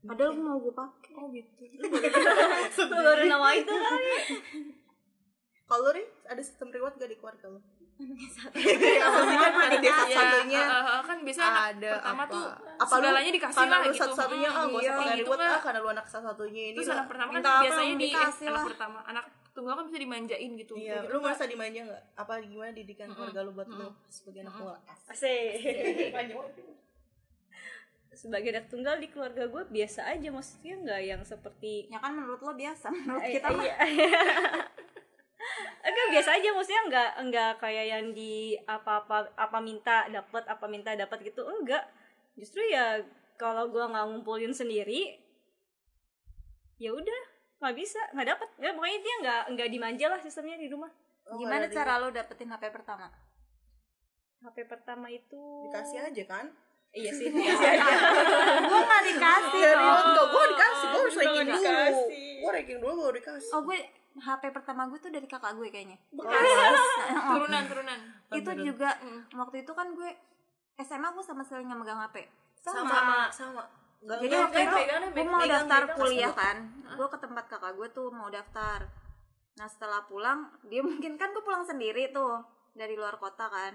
Padahal 0.06 0.38
mau 0.38 0.62
gue 0.62 0.72
pakai. 0.72 1.12
Oh 1.18 1.28
gitu. 1.34 1.66
Baru 2.94 3.24
nama 3.26 3.50
itu 3.58 3.74
kali 3.74 4.10
Kalau 5.66 5.82
lu, 5.84 5.92
Ri, 5.92 6.04
ada 6.24 6.40
sistem 6.40 6.70
reward 6.70 6.94
gak 6.96 7.08
di 7.08 7.16
keluarga 7.16 7.50
lu? 7.50 7.60
Anaknya 7.96 8.28
satu. 8.30 8.56
Iya, 8.60 9.06
maksudnya 9.08 9.40
kan 9.40 9.54
ada 9.56 9.78
Ya, 9.80 9.96
satunya 10.06 10.64
kan 11.02 11.18
biasanya 11.22 11.48
anak 11.48 11.64
ada 11.72 11.90
pertama 11.96 12.22
apa? 12.22 12.30
tuh 12.30 12.44
apa 12.76 12.92
lu- 12.92 13.00
segalanya 13.00 13.32
dikasih 13.32 13.56
karena 13.58 13.72
lah 13.72 13.86
gitu 13.86 13.96
satu-satunya 13.98 14.50
ah 14.50 14.56
Hmm, 14.58 14.68
gak 14.68 14.82
iya, 14.84 14.92
usah 14.92 15.06
gitu 15.08 15.22
reward 15.24 15.40
kan. 15.40 15.48
ah 15.48 15.62
karena 15.64 15.80
lu 15.80 15.90
anak 15.90 16.06
satu-satunya 16.06 16.64
ini 16.66 16.76
terus 16.76 16.86
lah. 16.86 16.96
anak 16.96 17.08
pertama 17.08 17.30
kan 17.32 17.42
biasanya 17.64 17.88
di 17.88 17.96
eh, 17.96 18.04
dikasih 18.06 18.46
anak 18.46 18.52
lah. 18.54 18.66
pertama 18.68 18.98
anak 19.06 19.26
tunggal 19.50 19.74
kan 19.74 19.86
bisa 19.86 19.98
dimanjain 19.98 20.52
gitu 20.54 20.74
Iya, 20.76 20.92
Gitu 20.98 21.08
lu 21.08 21.18
merasa 21.18 21.44
dimanja 21.46 21.80
gak? 21.88 22.04
Apa 22.18 22.34
gimana 22.42 22.72
didikan 22.74 23.08
keluarga 23.10 23.40
lu 23.42 23.52
buat 23.54 23.70
lu 23.70 23.88
sebagai 24.06 24.40
anak 24.44 24.54
mula? 24.56 24.78
Asik. 25.08 26.12
sebagai 28.14 28.50
anak 28.50 28.68
tunggal 28.68 28.96
di 28.98 29.08
keluarga 29.08 29.44
gue 29.46 29.64
biasa 29.66 30.08
aja 30.10 30.28
maksudnya 30.30 30.74
nggak 30.78 31.02
yang 31.02 31.22
seperti 31.22 31.88
ya 31.88 32.00
kan 32.00 32.12
menurut 32.14 32.40
lo 32.40 32.52
biasa 32.54 32.88
menurut 32.88 33.20
Eh, 33.22 33.32
kita 33.34 33.48
mah 33.50 33.64
Enggak 35.86 36.08
biasa 36.12 36.30
aja 36.38 36.50
maksudnya 36.52 36.84
enggak 36.90 37.10
enggak 37.22 37.52
kayak 37.62 37.86
yang 37.86 38.06
di 38.12 38.58
apa-apa 38.66 39.30
apa 39.38 39.58
minta 39.62 40.10
dapat 40.10 40.44
apa 40.50 40.66
minta 40.66 40.92
dapat 40.98 41.22
gitu 41.22 41.46
enggak. 41.46 41.86
Justru 42.36 42.66
ya 42.66 43.00
kalau 43.38 43.70
gua 43.70 43.90
nggak 43.92 44.06
ngumpulin 44.12 44.52
sendiri 44.52 45.22
ya 46.76 46.92
udah 46.92 47.22
nggak 47.64 47.76
bisa 47.76 48.02
nggak 48.12 48.28
dapat 48.36 48.50
ya 48.60 48.76
pokoknya 48.76 49.00
dia 49.00 49.16
nggak 49.24 49.42
nggak 49.56 49.70
dimanja 49.72 50.06
lah 50.12 50.20
sistemnya 50.20 50.60
di 50.60 50.68
rumah. 50.68 50.92
Oh, 51.26 51.42
gimana 51.42 51.66
cara 51.66 51.98
lo 51.98 52.14
dapetin 52.14 52.52
HP 52.54 52.70
pertama? 52.70 53.10
HP 54.46 54.70
pertama 54.70 55.10
itu 55.10 55.42
Dikasih 55.66 56.00
aja 56.06 56.24
kan? 56.30 56.48
iya 56.96 57.12
sih 57.12 57.28
dikasih 57.34 57.68
aja. 57.76 57.96
Gue 58.72 58.80
nggak 58.88 59.04
dikasih 59.04 59.62
reward 59.68 60.08
gak? 60.16 60.28
Gue 60.32 60.44
dikasih, 60.48 60.86
gue 60.88 61.02
harus 61.04 61.16
ranking 61.20 61.44
dulu. 61.44 61.58
dikasih. 61.60 62.30
Gue 62.40 62.52
ranking 62.56 62.80
dulu 62.80 62.94
baru 63.04 63.14
dikasih. 63.20 63.52
Oh 63.52 63.62
gue 63.68 63.78
HP 64.16 64.56
pertama 64.56 64.88
gue 64.88 65.00
tuh 65.00 65.12
dari 65.12 65.28
kakak 65.28 65.60
gue 65.60 65.68
kayaknya. 65.68 66.00
Turunan 67.36 67.64
turunan. 67.68 68.00
itu 68.32 68.52
juga 68.64 68.96
waktu 69.36 69.68
itu 69.68 69.72
kan 69.76 69.92
gue 69.92 70.12
SMA 70.80 71.08
gue 71.16 71.24
sama 71.24 71.44
sekali 71.44 71.64
nggak 71.68 71.80
megang 71.80 72.00
HP 72.04 72.28
Sama, 72.60 73.32
sama. 73.32 73.64
Gak, 74.06 74.22
jadi 74.22 74.36
waktu 74.38 74.60
itu 74.70 74.76
deh, 74.76 74.86
gue 75.18 75.26
mau 75.26 75.42
pegang, 75.42 75.66
daftar 75.66 75.82
pegang, 75.88 75.98
kuliah 75.98 76.34
kan. 76.34 76.58
Gue 76.94 77.08
ke 77.10 77.18
tempat 77.18 77.46
kakak 77.50 77.74
gue 77.74 77.88
tuh 77.90 78.08
mau 78.14 78.30
daftar. 78.30 78.86
Nah 79.56 79.68
setelah 79.72 80.06
pulang 80.06 80.52
dia 80.68 80.82
mungkin 80.88 81.18
kan 81.18 81.34
gue 81.34 81.44
pulang 81.44 81.66
sendiri 81.66 82.12
tuh 82.14 82.44
dari 82.76 82.92
luar 82.94 83.16
kota 83.16 83.48
kan. 83.48 83.72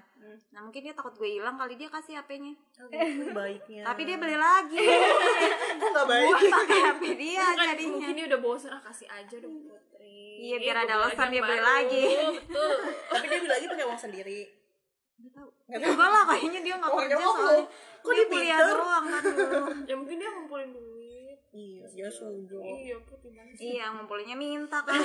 Nah 0.53 0.61
mungkin 0.61 0.85
dia 0.85 0.93
takut 0.93 1.17
gue 1.17 1.41
hilang 1.41 1.57
kali 1.57 1.73
dia 1.75 1.89
kasih 1.89 2.21
HP-nya 2.21 2.53
Itu 2.53 3.33
baiknya. 3.41 3.83
Tapi 3.89 4.01
dia 4.05 4.17
beli 4.21 4.37
lagi. 4.37 4.77
Gue 5.81 5.89
gak 5.91 6.05
baik? 6.05 6.33
Gue 6.37 6.51
pakai 6.53 6.81
HP 6.85 7.03
dia 7.17 7.41
kan 7.43 7.67
jadinya. 7.73 7.93
mungkin 7.97 8.15
dia 8.15 8.27
udah 8.29 8.41
bosan 8.41 8.77
ah 8.77 8.83
kasih 8.85 9.09
aja 9.09 9.37
dong 9.41 9.57
putri. 9.65 10.21
Iya, 10.41 10.57
biar 10.61 10.77
gua 10.77 10.85
ada 10.85 10.95
alasan 11.01 11.27
dia 11.29 11.41
beli 11.41 11.57
baru. 11.57 11.65
lagi. 11.65 12.05
betul. 12.45 12.73
Tapi 13.09 13.25
dia 13.25 13.39
beli 13.41 13.51
lagi 13.51 13.67
pakai 13.67 13.85
uang 13.89 14.01
sendiri. 14.01 14.41
Nggak 15.17 15.33
tahu. 15.33 15.49
Enggak 15.71 16.09
lah 16.13 16.23
kayaknya 16.29 16.61
dia 16.61 16.75
nggak 16.77 16.91
Oh, 16.93 16.99
kerja 17.01 17.17
soalnya. 17.17 17.65
Kok 18.01 18.13
dia 18.13 18.27
kuliah 18.29 18.61
doang 18.63 19.05
kan 19.07 19.23
dulu 19.25 19.59
ya 19.85 19.95
mungkin 19.97 20.17
dia 20.17 20.31
ngumpulin 20.31 20.71
duit. 20.73 21.39
Iya, 21.51 21.83
dia 21.91 22.07
sujo 22.07 22.63
iya 22.63 22.95
putri 23.03 23.35
banget 23.35 23.59
iya 23.59 23.91
ngumpulinnya 23.91 24.39
minta 24.39 24.79
kan 24.87 25.03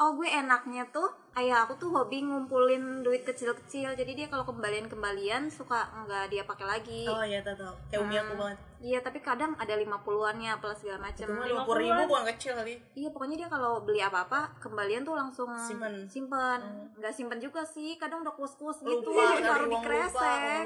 oh 0.00 0.16
gue 0.16 0.24
enaknya 0.24 0.88
tuh 0.88 1.12
ayah 1.36 1.68
aku 1.68 1.76
tuh 1.76 1.92
hobi 1.92 2.24
ngumpulin 2.24 3.04
duit 3.04 3.22
kecil-kecil. 3.22 3.92
Jadi 3.94 4.12
dia 4.16 4.26
kalau 4.32 4.48
kembalian-kembalian 4.48 5.52
suka 5.52 5.86
nggak 5.92 6.32
dia 6.32 6.42
pakai 6.48 6.66
lagi. 6.66 7.04
Oh 7.06 7.20
iya, 7.20 7.44
tau 7.44 7.54
tau 7.54 7.74
Kayak 7.92 8.00
umi 8.02 8.16
aku 8.16 8.32
banget. 8.40 8.58
Iya 8.80 8.98
tapi 9.04 9.20
kadang 9.20 9.52
ada 9.60 9.76
lima 9.76 10.00
puluhannya 10.00 10.56
plus 10.56 10.80
segala 10.80 11.12
macam 11.12 11.28
lima 11.44 11.68
puluh 11.68 11.84
ribu 11.84 12.02
bukan 12.08 12.24
kecil 12.32 12.56
kali. 12.56 12.80
Iya 12.96 13.12
pokoknya 13.12 13.36
dia 13.44 13.48
kalau 13.52 13.84
beli 13.84 14.00
apa-apa 14.00 14.56
kembalian 14.56 15.04
tuh 15.04 15.14
langsung 15.20 15.52
Simpen. 15.60 16.08
simpen. 16.08 16.60
Nggak 16.96 17.12
simpen 17.12 17.38
juga 17.44 17.62
sih 17.68 18.00
kadang 18.00 18.24
udah 18.24 18.32
kuas-kuas 18.32 18.80
gitu 18.80 19.12
taruh 19.44 19.68
di 19.68 19.78
kresek. 19.84 20.64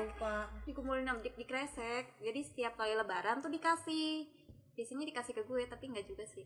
dikumpulin 0.63 1.11
di, 1.27 1.31
di 1.35 1.45
kresek. 1.45 2.23
Jadi 2.23 2.41
setiap 2.47 2.79
kali 2.79 2.95
lebaran 2.95 3.43
tuh 3.43 3.51
dikasih 3.51 4.31
biasanya 4.75 5.07
dikasih 5.07 5.35
ke 5.39 5.43
gue 5.47 5.63
tapi 5.71 5.85
nggak 5.91 6.07
juga 6.07 6.25
sih. 6.27 6.45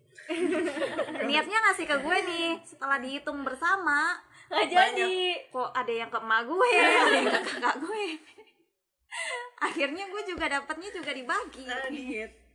Niatnya 1.29 1.59
ngasih 1.69 1.87
ke 1.89 1.97
gue 2.01 2.17
nih 2.29 2.49
setelah 2.65 3.01
dihitung 3.01 3.41
bersama 3.45 4.21
nggak 4.49 4.69
jadi. 4.69 5.17
kok 5.53 5.71
ada 5.77 5.93
yang 5.93 6.09
ke 6.09 6.19
emak 6.21 6.43
gue 6.49 6.71
ada 6.81 7.17
yang 7.17 7.29
ke 7.29 7.43
kakak 7.57 7.77
gue. 7.81 8.05
Akhirnya 9.69 10.05
gue 10.09 10.23
juga 10.29 10.47
dapatnya 10.47 10.89
juga 10.93 11.11
dibagi. 11.17 11.65
Nah, 11.65 11.89
diet 11.89 12.49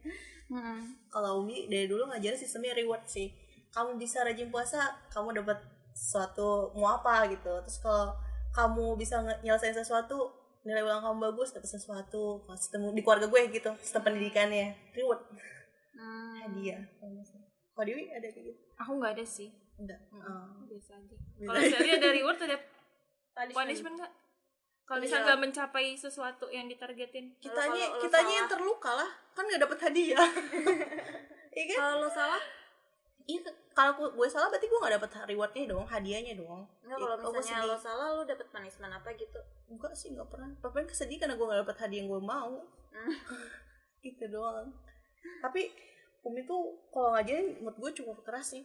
Mm. 0.53 1.09
Kalau 1.09 1.41
Umi 1.41 1.65
dari 1.65 1.89
dulu 1.89 2.05
ngajarin 2.13 2.38
sistemnya 2.38 2.77
reward 2.77 3.01
sih. 3.09 3.33
Kamu 3.73 3.97
bisa 3.97 4.21
rajin 4.21 4.53
puasa, 4.53 5.01
kamu 5.09 5.41
dapat 5.41 5.57
sesuatu 5.97 6.69
mau 6.77 6.93
apa 6.93 7.25
gitu. 7.31 7.49
Terus 7.65 7.79
kalau 7.81 8.13
kamu 8.53 8.93
bisa 8.99 9.17
nyelesain 9.41 9.73
sesuatu 9.73 10.29
nilai 10.63 10.86
ulang 10.86 11.01
kamu 11.01 11.33
bagus 11.33 11.57
dapat 11.57 11.69
sesuatu. 11.73 12.45
Kalau 12.45 12.57
sistem 12.59 12.93
di 12.93 13.01
keluarga 13.01 13.25
gue 13.25 13.41
gitu 13.49 13.73
sistem 13.81 14.13
pendidikannya. 14.13 14.77
Reward 14.93 15.25
Hmm. 15.93 16.36
hadiah 16.38 16.82
kalau 17.73 17.86
Dewi 17.86 18.06
ada 18.10 18.27
kayak 18.27 18.45
gitu? 18.53 18.62
Aku 18.77 18.91
nggak 18.97 19.13
ada 19.17 19.25
sih. 19.25 19.49
Enggak 19.75 19.97
Oh. 20.13 20.62
biasa 20.63 20.93
aja. 20.93 21.15
Kalau 21.39 21.58
misalnya 21.60 21.93
ada. 21.97 22.10
reward 22.13 22.38
ada 22.39 22.58
punishment. 23.34 23.95
nggak? 23.97 24.12
Kalau 24.84 24.99
Iya. 24.99 25.06
misalnya 25.06 25.25
nggak 25.25 25.41
mencapai 25.41 25.86
sesuatu 25.95 26.45
yang 26.49 26.69
ditargetin. 26.69 27.34
Kitanya 27.39 27.73
Kalau 27.89 27.97
lo 27.97 28.01
kitanya 28.01 28.21
salah- 28.23 28.38
yang 28.38 28.47
terluka 28.47 28.91
lah. 28.93 29.10
Kan 29.34 29.43
nggak 29.49 29.62
dapat 29.65 29.79
hadiah. 29.82 30.17
Iya 31.53 31.63
kan? 31.69 31.77
Kalau 31.77 31.95
lo 32.01 32.10
salah? 32.10 32.41
Iya 33.23 33.39
kalau 33.71 33.91
gue 34.12 34.27
salah 34.27 34.49
berarti 34.49 34.67
gue 34.67 34.79
nggak 34.79 34.95
dapat 34.97 35.10
rewardnya 35.25 35.63
dong 35.65 35.86
hadiahnya 35.86 36.34
dong. 36.36 36.62
Nggak 36.82 36.97
kalau 36.99 37.15
Ih, 37.15 37.21
oh, 37.21 37.29
gue 37.29 37.39
misalnya 37.39 37.65
lo 37.65 37.77
salah 37.79 38.08
lo 38.12 38.21
dapet 38.23 38.47
punishment 38.49 38.89
apa 38.91 39.10
gitu? 39.13 39.39
Enggak 39.65 39.93
sih 39.93 40.13
nggak 40.13 40.29
pernah. 40.29 40.49
Paling 40.60 40.86
kesedih 40.86 41.17
karena 41.17 41.34
gue 41.34 41.45
nggak 41.45 41.62
dapet 41.62 41.77
hadiah 41.79 41.99
yang 42.01 42.10
gue 42.10 42.21
mau. 42.21 42.53
Itu 44.03 44.25
doang 44.29 44.69
tapi 45.43 45.71
Umi 46.23 46.47
tuh 46.47 46.79
kalau 46.88 47.12
ngajarin 47.12 47.59
menurut 47.59 47.77
gue 47.77 47.91
cukup 47.99 48.23
keras 48.23 48.55
sih. 48.55 48.63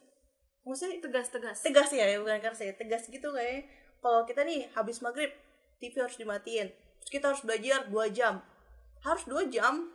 Maksudnya 0.63 1.03
tegas 1.03 1.27
tegas? 1.33 1.59
tegas 1.65 1.91
ya 1.91 2.07
bukan 2.23 2.39
keras 2.39 2.63
ya 2.63 2.71
tegas 2.77 3.11
gitu 3.11 3.35
kayak 3.35 3.67
kalau 3.99 4.23
kita 4.23 4.47
nih 4.47 4.71
habis 4.79 5.03
maghrib 5.03 5.35
TV 5.83 5.99
harus 5.99 6.15
dimatiin. 6.15 6.71
Terus 7.03 7.11
kita 7.11 7.35
harus 7.35 7.43
belajar 7.43 7.91
dua 7.91 8.07
jam. 8.15 8.39
Harus 9.03 9.27
dua 9.27 9.43
jam 9.51 9.91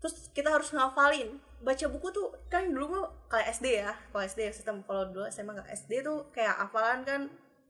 terus 0.00 0.32
kita 0.32 0.48
harus 0.48 0.72
ngafalin. 0.72 1.36
Baca 1.60 1.84
buku 1.92 2.08
tuh 2.12 2.28
kan 2.48 2.72
dulu 2.72 3.04
kayak 3.28 3.52
SD 3.52 3.84
ya 3.84 3.92
kalau 4.12 4.24
SD 4.24 4.40
sistem 4.52 4.80
kalau 4.88 5.12
dulu 5.12 5.28
SMA 5.28 5.52
nggak 5.60 5.70
SD 5.76 6.04
tuh 6.04 6.28
kayak 6.32 6.56
hafalan 6.56 7.04
kan 7.04 7.20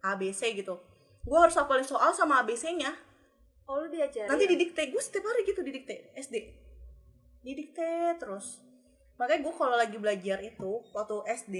ABC 0.06 0.54
gitu. 0.54 0.78
Gue 1.26 1.38
harus 1.42 1.58
hafalin 1.58 1.86
soal 1.86 2.14
sama 2.14 2.38
ABC 2.42 2.70
nya 2.78 2.94
oh 3.66 3.82
lo 3.82 3.86
diajarin? 3.90 4.30
Nanti 4.30 4.46
didikte 4.46 4.94
gue 4.94 5.02
setiap 5.02 5.26
hari 5.26 5.42
gitu 5.42 5.58
didikte 5.66 6.14
SD 6.14 6.63
didikte 7.44 8.16
terus. 8.16 8.64
Makanya 9.20 9.46
gue 9.46 9.54
kalau 9.54 9.76
lagi 9.76 9.96
belajar 10.00 10.40
itu 10.42 10.82
waktu 10.90 11.16
SD 11.44 11.56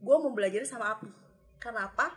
gue 0.00 0.16
mau 0.16 0.32
belajar 0.32 0.62
sama 0.64 0.94
Api. 0.96 1.10
Karena 1.58 1.90
apa 1.90 2.14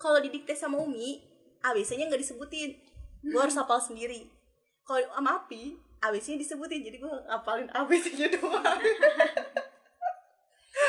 kalau 0.00 0.22
didikte 0.22 0.56
sama 0.56 0.80
Umi 0.80 1.20
ABC 1.60 1.98
nya 1.98 2.08
nggak 2.08 2.22
disebutin. 2.22 2.78
Gue 3.20 3.40
harus 3.42 3.58
hafal 3.58 3.82
sendiri. 3.82 4.30
Kalau 4.86 5.02
sama 5.12 5.44
Api 5.44 5.76
ABC 6.00 6.32
nya 6.32 6.38
disebutin. 6.40 6.80
Jadi 6.86 6.96
gue 7.02 7.12
hafalin 7.28 7.68
ABC 7.68 8.16
nya 8.16 8.30
doang. 8.38 8.64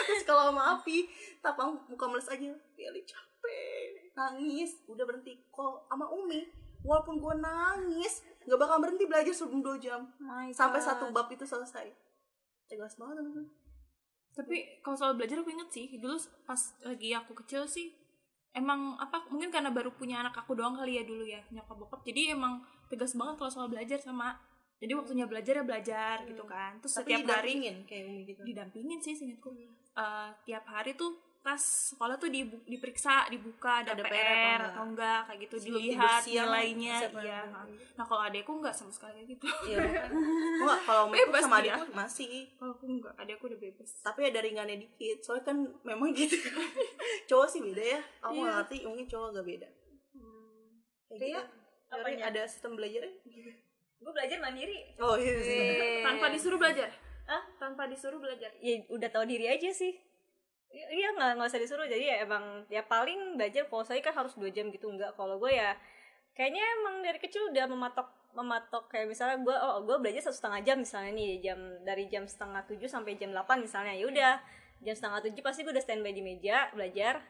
Terus 0.07 0.23
kalau 0.23 0.53
sama 0.53 0.79
Api 0.79 1.09
tapang 1.43 1.75
muka 1.89 2.05
meles 2.07 2.29
aja. 2.31 2.53
Pilih 2.77 3.03
capek. 3.03 4.13
Nangis. 4.15 4.79
Udah 4.87 5.03
berhenti. 5.03 5.35
Kok 5.51 5.91
sama 5.91 6.07
Umi 6.15 6.61
walaupun 6.81 7.21
gue 7.21 7.33
nangis 7.37 8.25
nggak 8.47 8.59
bakal 8.59 8.77
berhenti 8.81 9.05
belajar 9.05 9.33
sebelum 9.33 9.61
dua 9.61 9.77
jam. 9.77 10.07
My 10.17 10.49
sampai 10.51 10.81
God. 10.81 10.87
satu 10.87 11.05
bab 11.13 11.27
itu 11.29 11.45
selesai. 11.45 11.89
Tegas 12.67 12.95
banget 12.95 13.21
temen 13.21 13.61
tapi 14.31 14.79
kalau 14.79 14.95
soal 14.95 15.13
belajar 15.19 15.43
aku 15.43 15.51
inget 15.51 15.69
sih 15.71 15.85
dulu 15.99 16.15
pas 16.47 16.59
lagi 16.87 17.11
aku 17.11 17.35
kecil 17.43 17.67
sih 17.67 17.91
emang 18.55 18.95
apa 18.95 19.27
mungkin 19.27 19.51
karena 19.51 19.71
baru 19.75 19.91
punya 19.91 20.23
anak 20.23 20.35
aku 20.39 20.55
doang 20.55 20.75
kali 20.75 20.99
ya 20.99 21.03
dulu 21.03 21.23
ya 21.23 21.39
nyokap 21.51 21.75
bokap. 21.75 22.01
Jadi 22.03 22.35
emang 22.35 22.63
tegas 22.91 23.15
banget 23.15 23.39
kalau 23.39 23.51
soal 23.51 23.67
belajar 23.71 23.99
sama 23.99 24.35
jadi 24.81 24.97
waktunya 24.97 25.29
belajar 25.29 25.61
ya 25.61 25.65
belajar 25.67 26.15
gitu 26.27 26.43
kan. 26.47 26.79
Terus 26.79 26.93
tapi 26.99 27.15
setiap 27.15 27.27
hari 27.27 27.59
didampingin 27.59 27.75
kayak 27.87 28.03
gitu. 28.27 28.41
Didampingin 28.43 28.99
sih 29.03 29.13
seingatku. 29.15 29.51
Eh, 29.51 30.29
tiap 30.47 30.65
hari 30.67 30.95
tuh 30.95 31.15
pas 31.41 31.57
sekolah 31.57 32.15
tuh 32.15 32.29
di, 32.29 32.45
diperiksa 32.63 33.25
dibuka 33.27 33.81
ada, 33.81 33.91
Ada 33.91 34.05
PR, 34.05 34.13
PR 34.13 34.61
atau 34.69 34.83
enggak 34.85 35.19
kayak 35.25 35.39
gitu 35.41 35.55
Sebelum 35.57 35.81
dilihat 35.81 36.21
siang, 36.21 36.45
nilainya 36.47 36.95
iya 37.01 37.41
yang- 37.41 37.53
nah 37.91 38.05
kalau 38.05 38.21
adekku 38.21 38.51
enggak 38.53 38.71
sama 38.71 38.89
sekali 38.89 39.11
kayak 39.17 39.27
gitu 39.31 39.45
Iya. 39.67 39.77
Enggak, 40.61 40.79
kalau 40.85 41.03
Bebas 41.09 41.41
sama 41.41 41.57
dia. 41.59 41.73
adikku 41.73 41.83
masih. 41.91 42.45
kalau 42.55 42.71
aku 42.71 42.85
enggak 42.87 43.13
adekku 43.17 43.43
udah 43.47 43.59
bebas 43.59 43.89
Tapi 43.99 44.21
ada 44.23 44.39
ringannya 44.39 44.77
dikit. 44.77 45.17
Soalnya 45.19 45.43
kan 45.43 45.57
memang 45.81 46.13
gitu. 46.15 46.37
cowok 47.25 47.47
sih 47.47 47.59
beda 47.59 47.81
ya. 47.81 47.99
Aku 48.21 48.31
Iya. 48.31 48.39
nggak 48.39 48.55
ngerti, 48.55 48.77
mungkin 48.85 49.05
cowok 49.07 49.27
agak 49.31 49.45
beda. 49.47 49.67
Kayak 51.09 51.19
Ria, 51.19 51.41
gitu. 51.41 51.97
Ria, 52.07 52.23
ada 52.23 52.41
sistem 52.45 52.71
belajarnya? 52.73 53.13
gue 54.01 54.09
belajar 54.11 54.37
mandiri 54.39 54.77
Oh 54.97 55.13
iya. 55.13 55.33
iya. 55.37 56.01
tanpa 56.01 56.29
disuruh 56.29 56.57
belajar 56.57 56.89
Hah? 57.23 57.41
tanpa 57.55 57.85
disuruh 57.85 58.17
belajar 58.17 58.49
ya 58.57 58.81
udah 58.89 59.09
tahu 59.09 59.25
diri 59.25 59.45
aja 59.45 59.69
sih 59.69 59.93
iya 60.71 61.07
nggak 61.15 61.29
nggak 61.37 61.49
usah 61.51 61.61
disuruh. 61.61 61.87
Jadi 61.87 62.05
ya 62.11 62.15
emang 62.25 62.63
ya 62.71 62.81
paling 62.85 63.35
belajar 63.39 63.67
kalau 63.67 63.83
saya 63.83 63.99
kan 64.03 64.13
harus 64.15 64.33
dua 64.39 64.49
jam 64.51 64.71
gitu. 64.71 64.87
Enggak 64.91 65.15
kalau 65.19 65.35
gue 65.41 65.51
ya 65.51 65.75
kayaknya 66.35 66.63
emang 66.81 66.95
dari 67.03 67.19
kecil 67.19 67.51
udah 67.51 67.65
mematok 67.67 68.07
mematok. 68.35 68.83
Kayak 68.91 69.07
misalnya 69.11 69.37
gue 69.43 69.55
oh 69.55 69.83
gue 69.87 69.97
belajar 69.99 70.21
satu 70.31 70.37
setengah 70.39 70.61
jam 70.67 70.77
misalnya 70.79 71.11
nih 71.15 71.29
jam 71.43 71.59
dari 71.83 72.05
jam 72.07 72.23
setengah 72.27 72.63
tujuh 72.69 72.87
sampai 72.87 73.19
jam 73.19 73.31
8 73.35 73.59
misalnya. 73.63 73.93
Ya 73.95 74.05
udah 74.07 74.33
jam 74.83 74.95
setengah 74.97 75.19
tujuh 75.29 75.41
pasti 75.43 75.59
gue 75.67 75.73
udah 75.75 75.83
standby 75.83 76.11
di 76.15 76.23
meja 76.23 76.71
belajar 76.73 77.21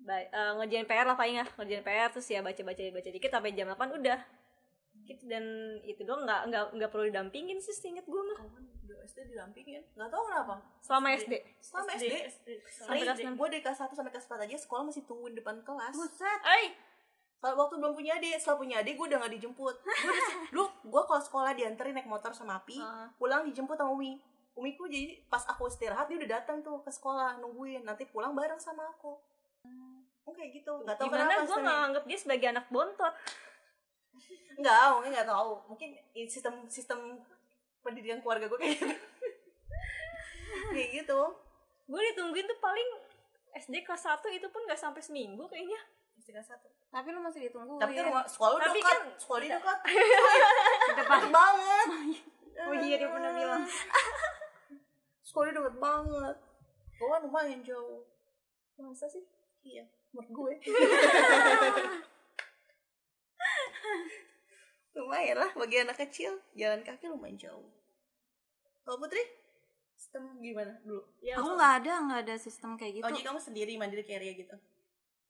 ba- 0.00 0.28
eh, 0.30 0.52
ngerjain 0.60 0.86
PR 0.88 1.06
lah 1.08 1.16
paling 1.18 1.36
ya. 1.40 1.46
Ngerjain 1.58 1.84
PR 1.84 2.10
terus 2.12 2.28
ya 2.32 2.40
baca 2.44 2.62
baca 2.64 2.82
baca 2.92 3.08
dikit 3.12 3.30
sampai 3.32 3.52
jam 3.56 3.68
8 3.68 3.90
udah. 4.00 4.18
Gitu 5.08 5.24
dan 5.28 5.44
itu 5.84 6.02
doang. 6.08 6.24
Nggak 6.24 6.40
nggak 6.50 6.64
nggak 6.80 6.90
perlu 6.92 7.04
didampingin 7.12 7.58
sih 7.60 7.74
seinget 7.76 8.06
gue 8.08 8.22
mah 8.22 8.40
SD 9.00 9.18
didampingin. 9.28 9.82
Nggak 9.94 10.08
tahu 10.08 10.22
kenapa. 10.26 10.54
selama 10.80 11.06
SD 11.12 11.32
Selama 11.58 11.90
SD, 11.94 12.14
Sampai 12.66 13.02
kelas 13.02 13.18
gue 13.20 13.46
dari 13.48 13.62
kelas 13.62 13.78
1 13.80 13.92
sampai 13.92 14.10
kelas 14.10 14.26
4 14.26 14.46
aja 14.46 14.56
sekolah 14.58 14.82
masih 14.82 15.02
tungguin 15.04 15.34
depan 15.34 15.60
kelas. 15.60 15.94
Buset. 15.94 16.40
Ay, 16.42 16.74
Kalau 17.38 17.56
waktu 17.56 17.80
belum 17.80 17.96
punya 17.96 18.16
adik, 18.16 18.36
setelah 18.36 18.60
punya 18.60 18.76
adik 18.78 18.94
gue 18.94 19.06
udah 19.08 19.18
gak 19.18 19.32
dijemput. 19.32 19.76
Gue 19.80 20.14
dulu 20.50 20.64
gue 20.84 21.02
kalau 21.04 21.22
sekolah 21.22 21.52
dianterin 21.52 21.96
naik 21.96 22.04
motor 22.04 22.30
sama 22.30 22.58
Api, 22.58 22.76
Ah. 22.76 23.08
pulang 23.16 23.48
dijemput 23.48 23.74
sama 23.74 23.90
Umi. 23.90 24.20
Umiku 24.52 24.84
jadi 24.84 25.24
pas 25.24 25.40
aku 25.46 25.64
istirahat 25.64 26.04
dia 26.04 26.20
udah 26.20 26.36
datang 26.36 26.60
tuh 26.60 26.84
ke 26.84 26.92
sekolah 26.92 27.40
nungguin, 27.40 27.80
nanti 27.80 28.04
pulang 28.04 28.36
bareng 28.36 28.60
sama 28.60 28.84
aku. 28.92 29.16
Oh 30.20 30.32
kayak 30.36 30.52
gitu, 30.52 30.84
nggak 30.84 31.00
tahu 31.00 31.08
gimana 31.08 31.32
kenapa. 31.32 31.48
gue 31.48 31.58
nggak 31.64 31.78
anggap 31.88 32.04
dia 32.04 32.18
sebagai 32.20 32.46
anak 32.52 32.66
bontot 32.68 33.14
Nggak, 34.60 34.84
mungkin 34.92 35.10
nggak 35.16 35.28
tahu. 35.32 35.52
Mungkin 35.72 35.88
sistem 36.28 36.54
sistem 36.68 37.00
pendidikan 37.80 38.20
keluarga 38.20 38.46
gue 38.46 38.58
kayak 38.60 38.76
gitu. 38.76 38.94
kayak 40.74 40.90
gitu. 41.02 41.20
gue 41.90 42.00
ditungguin 42.14 42.46
tuh 42.46 42.58
paling 42.62 42.88
SD 43.50 43.82
kelas 43.82 44.06
1 44.06 44.22
itu 44.30 44.46
pun 44.46 44.62
gak 44.68 44.78
sampai 44.78 45.02
seminggu 45.02 45.50
kayaknya 45.50 45.80
Tingkat 46.30 46.46
satu. 46.46 46.70
Tapi 46.94 47.10
lu 47.10 47.18
masih 47.26 47.50
ditunggu. 47.50 47.74
Tapi 47.74 47.90
kan 47.98 48.06
rumah 48.06 48.22
sekolah 48.22 48.54
lu 48.54 48.62
Tapi 48.62 48.78
dekat, 48.78 48.94
kan- 48.94 49.18
sekolah 49.18 49.40
dia 49.42 49.50
dekat. 49.58 49.78
Dekat 50.94 51.22
banget. 51.26 51.88
oh 52.60 52.74
iya 52.78 52.96
dia 53.02 53.08
pernah 53.10 53.32
bilang 53.34 53.62
Sekolah 55.26 55.50
deket 55.50 55.76
banget. 55.82 56.36
Gue 56.94 57.08
kan 57.10 57.20
lumayan 57.26 57.60
jauh. 57.66 58.06
masa 58.78 59.10
sih 59.10 59.26
Iya, 59.66 59.90
menurut 60.14 60.30
gue. 60.30 60.52
lumayan 65.00 65.36
lah 65.38 65.50
bagi 65.56 65.76
anak 65.80 65.96
kecil 65.98 66.36
jalan 66.52 66.84
kaki 66.84 67.08
lumayan 67.08 67.36
jauh. 67.36 67.66
Kalau 68.84 68.96
Putri, 68.96 69.22
sistem 69.94 70.36
gimana 70.38 70.72
dulu? 70.82 71.00
ya 71.20 71.36
Aku 71.36 71.54
nggak 71.54 71.72
ada 71.84 71.92
nggak 72.04 72.20
ada 72.26 72.34
sistem 72.36 72.76
kayak 72.76 73.00
gitu. 73.00 73.04
Oh, 73.04 73.10
jadi 73.10 73.24
kamu 73.24 73.40
sendiri 73.40 73.72
mandiri 73.76 74.02
kayak 74.02 74.20
Ria 74.20 74.34
gitu? 74.36 74.56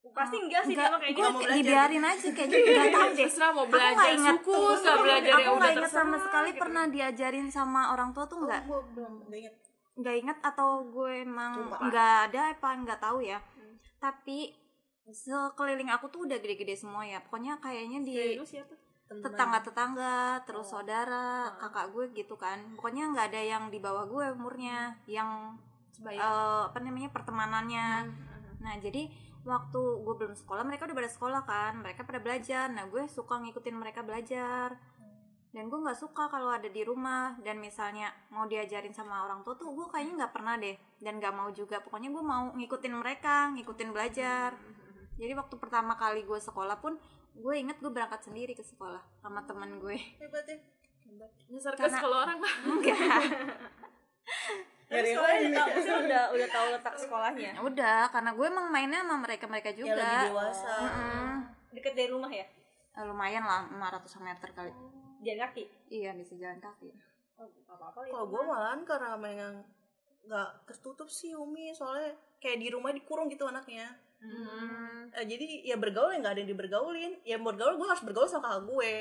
pasti 0.01 0.33
enggak 0.41 0.65
sih 0.65 0.73
Enggak, 0.73 0.97
kayak 0.97 1.13
gue 1.13 1.13
gitu 1.13 1.29
mau 1.29 1.41
belajar 1.45 1.57
dibiarin 1.61 2.05
aja 2.09 2.29
kayak 2.33 2.49
gitu. 2.49 2.71
Gak 2.73 2.89
tau 2.89 3.05
deh. 3.05 3.17
terserah 3.21 3.51
mau 3.53 3.61
Aku 3.61 3.69
belajar 3.69 3.93
nggak 3.93 4.13
ingat. 4.17 4.33
suku 4.33 4.53
nggak 4.57 4.97
belajar 4.97 5.33
Aku 5.37 5.53
nggak 5.53 5.73
ingat 5.77 5.93
sama 5.93 6.17
sekali 6.17 6.51
gitu. 6.51 6.61
pernah 6.65 6.85
diajarin 6.89 7.49
sama 7.53 7.81
orang 7.93 8.11
tua 8.17 8.25
tuh 8.25 8.39
nggak 8.41 8.63
gue 8.65 8.81
belum 8.97 9.13
nggak 9.29 9.39
inget. 9.45 9.55
nggak 10.01 10.15
inget 10.25 10.39
atau 10.41 10.69
gue 10.89 11.11
emang 11.21 11.53
Lupa. 11.61 11.77
nggak 11.85 12.15
ada 12.33 12.41
apa 12.57 12.69
nggak 12.81 13.01
tahu 13.05 13.19
ya. 13.21 13.39
Tapi 14.01 14.39
sekeliling 15.13 15.93
aku 15.93 16.09
tuh 16.09 16.25
udah 16.25 16.39
gede-gede 16.41 16.81
semua 16.81 17.05
ya. 17.05 17.21
Pokoknya 17.21 17.61
kayaknya 17.61 18.01
di 18.01 18.41
siapa 18.41 18.73
tetangga-tetangga, 19.11 20.47
terus 20.47 20.71
saudara, 20.71 21.51
kakak 21.59 21.91
gue 21.91 22.05
gitu 22.15 22.39
kan. 22.39 22.63
Pokoknya 22.79 23.11
nggak 23.11 23.27
ada 23.35 23.43
yang 23.43 23.65
di 23.67 23.83
bawah 23.83 24.07
gue 24.07 24.31
umurnya, 24.39 24.95
yang 25.11 25.59
eh, 26.07 26.63
apa 26.71 26.79
namanya 26.79 27.11
pertemanannya. 27.11 28.07
Nah 28.63 28.75
jadi 28.79 29.11
waktu 29.43 29.81
gue 30.07 30.15
belum 30.15 30.39
sekolah 30.39 30.63
mereka 30.63 30.87
udah 30.87 30.97
pada 30.97 31.11
sekolah 31.11 31.43
kan, 31.43 31.73
mereka 31.83 32.07
pada 32.07 32.23
belajar. 32.23 32.71
Nah 32.71 32.87
gue 32.87 33.03
suka 33.11 33.43
ngikutin 33.43 33.75
mereka 33.75 34.07
belajar. 34.07 34.79
Dan 35.51 35.67
gue 35.67 35.83
nggak 35.83 35.99
suka 35.99 36.31
kalau 36.31 36.55
ada 36.55 36.71
di 36.71 36.87
rumah 36.87 37.35
dan 37.43 37.59
misalnya 37.59 38.15
mau 38.31 38.47
diajarin 38.47 38.95
sama 38.95 39.27
orang 39.27 39.43
tua 39.43 39.59
tuh 39.59 39.75
gue 39.75 39.91
kayaknya 39.91 40.23
nggak 40.23 40.35
pernah 40.39 40.55
deh 40.55 40.79
dan 41.03 41.19
nggak 41.19 41.35
mau 41.35 41.51
juga. 41.51 41.83
Pokoknya 41.83 42.15
gue 42.15 42.23
mau 42.23 42.55
ngikutin 42.55 42.95
mereka, 42.95 43.51
ngikutin 43.59 43.91
belajar. 43.91 44.55
Jadi 45.19 45.33
waktu 45.35 45.59
pertama 45.59 45.99
kali 45.99 46.23
gue 46.23 46.39
sekolah 46.39 46.79
pun 46.79 46.95
gue 47.41 47.55
inget 47.57 47.77
gue 47.77 47.89
berangkat 47.89 48.21
sendiri 48.23 48.53
ke 48.53 48.63
sekolah 48.63 49.01
sama 49.17 49.41
teman 49.43 49.77
gue. 49.77 49.97
Hebat 50.17 50.45
ya. 50.45 50.59
nyasar 51.49 51.75
ke 51.75 51.83
karena- 51.83 51.97
sekolah 51.97 52.19
orang 52.23 52.39
lah 52.39 52.55
Enggak. 52.63 52.99
Dari 54.87 55.07
sekolah 55.09 55.31
mana? 55.31 55.47
udah 55.47 55.65
tahu 55.67 55.99
udah 56.03 56.25
udah 56.31 56.49
tahu 56.49 56.67
letak 56.71 56.95
sekolahnya 56.97 57.51
Udah, 57.61 58.01
karena 58.11 58.31
gue 58.33 58.47
emang 58.49 58.67
mainnya 58.69 59.01
sama 59.01 59.17
mereka-mereka 59.21 59.71
Yang 59.71 59.79
lebih 59.89 59.91
juga. 59.95 60.11
dewasa. 60.29 60.73
Mm-mm. 60.77 61.31
deket 61.71 61.93
dari 61.95 62.11
rumah 62.11 62.27
ya 62.29 62.47
Eh, 62.91 63.05
lumayan 63.05 63.43
lah 63.43 63.71
500 63.71 64.03
meter 64.21 64.49
kali 64.51 64.73
jalan 65.21 65.39
kaki 65.41 65.65
iya 65.89 66.11
bisa 66.11 66.35
jalan 66.35 66.59
kaki 66.59 66.91
oh, 67.39 67.47
Kalau 68.05 68.27
gue 68.27 68.43
malahan 68.43 68.83
karena 68.83 69.15
memang 69.15 69.63
nggak 70.21 70.49
tertutup 70.65 71.07
sih 71.07 71.33
Umi 71.33 71.71
soalnya 71.71 72.11
kayak 72.37 72.59
di 72.59 72.69
rumah 72.69 72.91
dikurung 72.91 73.27
gitu 73.27 73.47
anaknya. 73.47 73.95
Hmm. 74.21 75.11
Eh, 75.11 75.27
jadi 75.27 75.47
ya 75.67 75.77
bergaul 75.77 76.15
ya 76.15 76.19
nggak 76.23 76.35
ada 76.37 76.41
yang 76.41 76.51
dibergaulin. 76.55 77.13
Ya 77.27 77.37
bergaul 77.37 77.75
gue 77.77 77.89
harus 77.89 78.05
bergaul 78.05 78.31
sama 78.31 78.47
kakak 78.47 78.65
gue. 78.71 78.95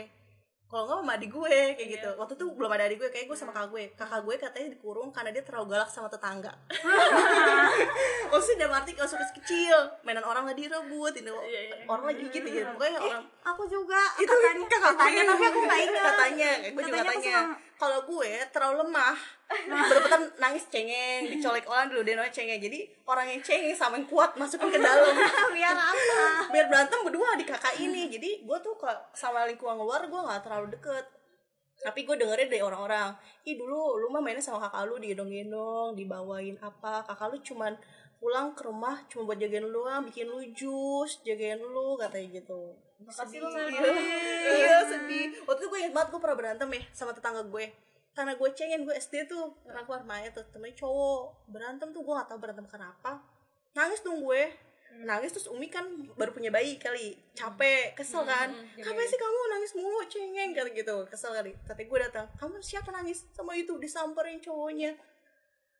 Kalau 0.70 0.86
nggak 0.86 1.01
sama 1.01 1.13
adik 1.17 1.32
gue 1.34 1.59
kayak 1.78 1.89
gitu. 1.97 2.09
Waktu 2.17 2.34
itu 2.38 2.45
belum 2.53 2.72
ada 2.74 2.84
adik 2.86 2.97
gue, 3.01 3.09
kayak 3.09 3.26
gue 3.26 3.38
sama 3.38 3.51
kakak 3.53 3.70
gue. 3.74 3.84
Kakak 3.97 4.22
gue 4.22 4.36
katanya 4.38 4.70
dikurung 4.74 5.09
karena 5.09 5.30
dia 5.34 5.41
terlalu 5.41 5.65
galak 5.74 5.89
sama 5.89 6.09
tetangga. 6.09 6.53
Maksudnya 8.32 8.70
dalam 8.70 8.78
arti 8.78 8.93
kalau 8.93 9.09
suka 9.09 9.26
kecil, 9.34 9.78
mainan 10.05 10.22
orang 10.22 10.45
nggak 10.45 10.59
direbut, 10.61 11.13
ini 11.17 11.34
orang 11.89 12.05
lagi 12.13 12.22
gitu 12.30 12.45
gitu. 12.45 12.70
Pokoknya 12.78 13.01
orang 13.01 13.24
aku 13.41 13.63
juga 13.65 14.01
itu 14.22 14.30
katanya 14.30 14.65
kakak 14.70 14.93
gue 14.93 14.93
katanya 14.93 15.22
tapi 15.26 15.43
aku 15.49 15.59
nggak 15.65 15.80
ingat 15.82 16.03
katanya 16.05 16.49
gue 16.70 16.84
juga 16.86 16.99
Katanya 17.01 17.38
kalau 17.80 18.03
gue 18.03 18.32
terlalu 18.51 18.84
lemah. 18.84 19.15
Berdebutan 19.49 20.30
nangis 20.38 20.69
cengeng 20.69 21.25
dicolek 21.25 21.65
orang 21.65 21.89
dulu 21.89 22.05
dia 22.05 22.13
namanya 22.19 22.36
cengeng. 22.36 22.61
Jadi 22.61 22.86
orang 23.07 23.34
yang 23.34 23.41
cengeng 23.41 23.73
sama 23.73 23.97
yang 23.97 24.05
kuat 24.05 24.36
masukin 24.36 24.69
ke 24.69 24.77
dalam. 24.77 25.15
Biar 25.57 25.73
apa? 25.73 26.53
Biar 26.53 26.67
berantem 26.69 26.99
berdua 27.01 27.34
di 27.39 27.47
kakak 27.47 27.80
ini. 27.82 28.11
Jadi 28.11 28.45
gue 28.45 28.57
tuh 28.61 28.77
kalau 28.77 28.99
sama 29.15 29.47
lingkungan 29.47 29.80
luar 29.80 30.05
gue 30.05 30.19
nggak 30.19 30.43
terlalu 30.43 30.75
deket. 30.75 31.07
Tapi 31.80 32.03
gue 32.03 32.15
dengerin 32.19 32.51
dari 32.51 32.61
orang-orang. 32.61 33.15
Ih 33.47 33.55
dulu 33.55 33.97
lu 33.97 34.11
mah 34.11 34.21
mainnya 34.21 34.43
sama 34.43 34.59
kakak 34.69 34.86
lu 34.86 34.99
digendong-gendong 34.99 35.95
dibawain 35.95 36.59
apa. 36.61 37.07
Kakak 37.07 37.32
lu 37.32 37.41
cuman 37.41 37.73
pulang 38.20 38.51
ke 38.51 38.67
rumah 38.67 38.99
cuma 39.07 39.32
buat 39.32 39.39
jagain 39.39 39.63
lu 39.63 39.72
doang 39.72 40.03
bikin 40.03 40.28
lu 40.28 40.43
jus 40.51 41.24
jagain 41.24 41.59
lu 41.59 41.95
katanya 41.95 42.43
gitu. 42.43 42.76
Makasih 42.99 43.39
lu, 43.39 43.47
iya 44.59 44.84
sedih. 44.84 45.39
Waktu 45.47 45.61
itu 45.63 45.67
gue 45.72 45.80
inget 45.80 45.93
banget 45.95 46.09
gue 46.11 46.20
pernah 46.20 46.38
berantem 46.38 46.67
ya 46.76 46.84
sama 46.91 47.15
tetangga 47.15 47.47
gue. 47.47 47.72
Karena 48.11 48.36
gue 48.36 48.49
cengin 48.51 48.84
gue 48.84 48.91
SD 48.91 49.32
tuh 49.32 49.55
pernah 49.63 49.88
keluar 49.88 50.03
main 50.03 50.28
tuh 50.36 50.43
temennya 50.51 50.84
cowok. 50.84 51.47
Berantem 51.47 51.95
tuh 51.95 52.03
gue 52.03 52.13
gak 52.20 52.28
tahu 52.28 52.39
berantem 52.43 52.67
kenapa. 52.67 53.24
Nangis 53.72 54.03
dong 54.03 54.20
gue. 54.20 54.51
Nangis 54.99 55.32
terus 55.32 55.47
Umi 55.47 55.72
kan 55.72 55.88
baru 56.20 56.36
punya 56.36 56.51
bayi 56.51 56.76
kali. 56.76 57.15
Capek 57.32 57.95
kesel 57.95 58.28
kan? 58.28 58.51
kenapa 58.76 58.99
sih 59.07 59.15
kamu 59.15 59.39
nangis 59.55 59.72
mulu 59.80 60.03
cengeng 60.11 60.51
kata 60.51 60.70
gitu. 60.76 60.95
Kesel 61.07 61.32
kali. 61.32 61.55
Tapi 61.63 61.88
gue 61.88 61.99
datang 62.03 62.28
kamu 62.36 62.59
siapa 62.59 62.91
nangis? 62.91 63.24
Sama 63.32 63.55
itu 63.55 63.80
disamperin 63.80 64.43
cowoknya. 64.43 64.91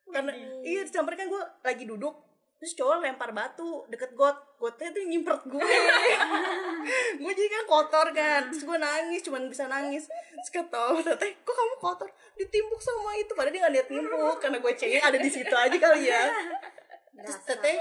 Karena 0.08 0.32
iya 0.64 0.88
disamperin 0.88 1.20
kan 1.20 1.28
gue 1.28 1.42
lagi 1.68 1.84
duduk 1.84 2.29
terus 2.60 2.76
cowok 2.76 3.00
lempar 3.00 3.32
batu 3.32 3.88
deket 3.88 4.12
got 4.12 4.36
gotnya 4.60 4.92
tuh 4.92 5.00
nyimpert 5.08 5.40
gue. 5.48 5.64
Gue 7.20 7.32
jadi 7.32 7.48
kan 7.48 7.64
kotor 7.64 8.06
kan. 8.12 8.52
Terus 8.52 8.68
gue 8.68 8.76
nangis 8.76 9.24
cuman 9.24 9.48
bisa 9.48 9.64
nangis. 9.64 10.04
Terus 10.44 10.50
kata 10.52 11.00
teteh 11.00 11.40
kok 11.40 11.56
kamu 11.56 11.74
kotor? 11.80 12.08
Ditimpuk 12.36 12.76
sama 12.76 13.16
itu 13.16 13.32
padahal 13.32 13.56
dia 13.56 13.64
gak 13.64 13.72
liat 13.72 13.86
timpuk 13.88 14.36
karena 14.44 14.60
gue 14.60 14.72
cengeng 14.76 15.00
ada 15.00 15.16
di 15.16 15.30
situ 15.32 15.54
aja 15.56 15.76
kali 15.80 16.12
ya. 16.12 16.24
Terus 17.16 17.38
teteh 17.48 17.76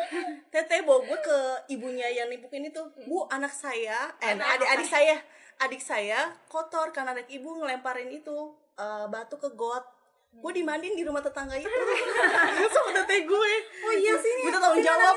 teteh 0.47 0.79
bawa 0.87 1.03
gue 1.03 1.19
ke 1.19 1.37
ibunya 1.75 2.07
yang 2.15 2.31
nimpukin 2.31 2.71
itu 2.71 2.79
bu 3.03 3.27
anak 3.27 3.51
saya 3.51 4.15
eh 4.23 4.31
adik 4.31 4.67
adik 4.79 4.87
saya 4.87 5.15
adik 5.59 5.83
saya 5.83 6.31
kotor 6.47 6.95
karena 6.95 7.11
anak 7.19 7.27
ibu 7.27 7.51
ngelemparin 7.59 8.07
itu 8.15 8.55
eh, 8.79 9.05
batu 9.11 9.35
ke 9.35 9.51
got 9.59 9.98
gue 10.29 10.51
dimandiin 10.55 10.95
di 10.95 11.03
rumah 11.03 11.25
tetangga 11.25 11.57
itu. 11.57 11.67
Sama 12.73 12.89
tete 13.01 13.25
gue. 13.25 13.51
Oh 13.85 13.93
iya 13.93 14.13
sih. 14.17 14.33
Gue 14.45 14.51
tuh 14.53 14.61
tanggung 14.63 14.85
jawab. 14.85 15.15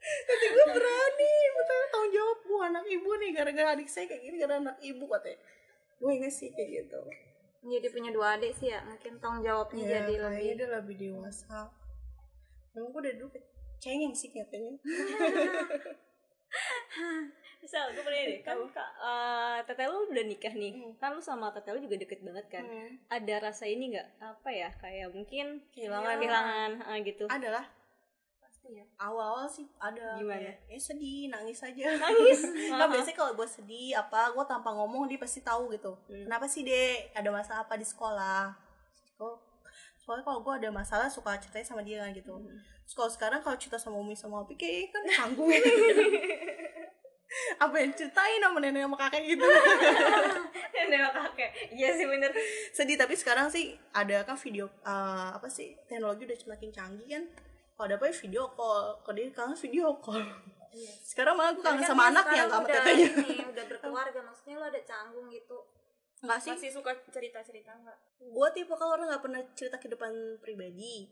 tete 0.00 0.46
gue 0.50 0.64
berani. 0.70 1.34
Gue 1.52 1.64
tuh 1.66 1.78
tanggung 1.92 2.12
jawab. 2.14 2.38
Gue 2.46 2.60
anak 2.62 2.84
ibu 2.86 3.10
nih 3.20 3.30
gara-gara 3.34 3.68
adik 3.74 3.88
saya 3.90 4.06
kayak 4.08 4.22
gini 4.24 4.36
gara 4.40 4.62
anak 4.62 4.76
ibu 4.80 5.04
katanya. 5.10 5.38
Gue 5.98 6.10
inget 6.16 6.32
sih 6.32 6.48
kayak 6.54 6.86
gitu. 6.86 7.00
Jadi 7.66 7.88
punya 7.90 8.14
dua 8.14 8.38
adik 8.38 8.54
sih 8.54 8.70
ya 8.70 8.78
mungkin 8.86 9.18
tanggung 9.18 9.42
jawabnya 9.42 9.82
Iya, 9.82 10.06
jadi 10.06 10.14
lebih 10.22 10.54
dia 10.54 10.68
lebih 10.70 10.96
dewasa. 11.02 11.66
Emang 12.78 12.94
gue 12.94 13.02
dari 13.10 13.18
dulu 13.18 13.34
cengeng 13.76 14.16
sih 14.16 14.32
katanya 14.32 14.80
misal 17.62 17.90
gue 17.90 18.02
pernah 18.04 18.22
deh 18.22 18.40
kan 18.44 18.58
kak 18.70 18.90
eh, 19.02 19.58
teteh 19.66 19.86
lu 19.90 20.06
udah 20.08 20.24
nikah 20.24 20.54
nih. 20.54 20.72
Kan 21.00 21.16
lu 21.16 21.22
sama 21.22 21.50
teteh 21.50 21.74
lu 21.74 21.80
juga 21.82 21.96
deket 21.98 22.20
banget 22.22 22.46
kan. 22.50 22.64
Hmm. 22.64 22.94
ada 23.10 23.34
rasa 23.50 23.64
ini 23.66 23.96
nggak? 23.96 24.08
Apa 24.22 24.48
ya? 24.52 24.70
Kayak 24.78 25.10
mungkin 25.12 25.60
Kehilangan. 25.74 26.16
kehilangan 26.20 26.70
ah, 26.86 26.98
gitu. 27.02 27.24
Adalah 27.26 27.64
pasti 28.38 28.68
ya. 28.78 28.84
awal-awal 28.98 29.46
sih 29.50 29.66
ada 29.82 30.16
Gimana? 30.18 30.52
ya 30.70 30.78
sedih 30.78 31.28
nangis 31.32 31.60
aja. 31.62 31.86
Nangis? 31.98 32.40
Nah, 32.78 32.86
biasanya 32.86 33.16
kalau 33.18 33.32
gue 33.34 33.48
sedih 33.48 33.98
apa 33.98 34.30
gue 34.30 34.44
tanpa 34.46 34.70
ngomong 34.76 35.10
dia 35.10 35.18
pasti 35.18 35.42
tahu 35.42 35.72
gitu. 35.74 35.96
Kenapa 36.06 36.46
sih 36.46 36.62
dek? 36.62 37.12
Ada 37.14 37.28
masalah 37.34 37.60
apa 37.66 37.74
di 37.74 37.86
sekolah? 37.86 38.54
Oh 39.18 39.46
soalnya 40.06 40.22
kalau 40.22 40.38
gue 40.38 40.54
ada 40.54 40.70
masalah 40.70 41.10
suka 41.10 41.34
ceritanya 41.42 41.66
sama 41.66 41.82
dia 41.82 41.98
kan 41.98 42.14
gitu. 42.14 42.38
Terus 42.86 42.94
kalau 42.94 43.10
sekarang 43.10 43.40
kalau 43.42 43.58
cerita 43.58 43.74
sama 43.74 43.98
umi 43.98 44.14
sama 44.14 44.46
opi 44.46 44.54
kayak 44.54 44.94
kan 44.94 45.02
canggung 45.18 45.50
apa 47.58 47.74
yang 47.82 47.92
ceritain 47.92 48.40
sama 48.40 48.58
nenek 48.62 48.86
sama 48.86 48.96
kakek 48.96 49.22
gitu? 49.34 49.44
Nenek 50.76 51.00
kakek. 51.12 51.50
Iya 51.74 51.88
sih 51.98 52.06
bener. 52.06 52.30
Sedih 52.70 52.96
tapi 52.96 53.14
sekarang 53.18 53.50
sih 53.50 53.74
ada 53.92 54.22
kan 54.22 54.38
video 54.38 54.70
eh, 54.86 55.30
apa 55.34 55.48
sih 55.50 55.74
teknologi 55.90 56.24
udah 56.24 56.38
semakin 56.38 56.70
canggih 56.70 57.08
kan? 57.10 57.24
Kalau 57.76 57.86
ada 57.92 57.94
apa 57.98 58.04
ya 58.08 58.14
video 58.14 58.42
call. 58.54 58.84
Kalau 59.02 59.14
dia 59.18 59.26
kangen 59.34 59.58
video 59.58 59.86
call. 59.98 60.22
Sekarang 61.02 61.34
malah 61.36 61.52
gue 61.56 61.64
kangen 61.64 61.82
kan 61.84 61.88
sama 61.88 62.02
anaknya 62.12 62.44
sekarang 62.44 62.48
nggak 62.48 62.60
sama 62.60 62.66
udah 62.68 62.76
tetenya 62.84 63.08
ini, 63.08 63.36
udah 63.48 63.64
berkeluarga 63.64 64.20
maksudnya 64.20 64.54
lu 64.60 64.66
ada 64.68 64.80
canggung 64.84 65.26
gitu. 65.32 65.58
Nggak 66.24 66.38
sih. 66.40 66.50
Masih 66.52 66.70
suka 66.72 66.90
cerita-cerita 67.12 67.72
nggak? 67.72 67.98
Gue 68.22 68.48
tipe 68.52 68.72
kalau 68.76 68.92
orang 68.96 69.06
nggak 69.12 69.24
pernah 69.24 69.40
cerita 69.56 69.76
kehidupan 69.80 70.40
pribadi. 70.40 71.10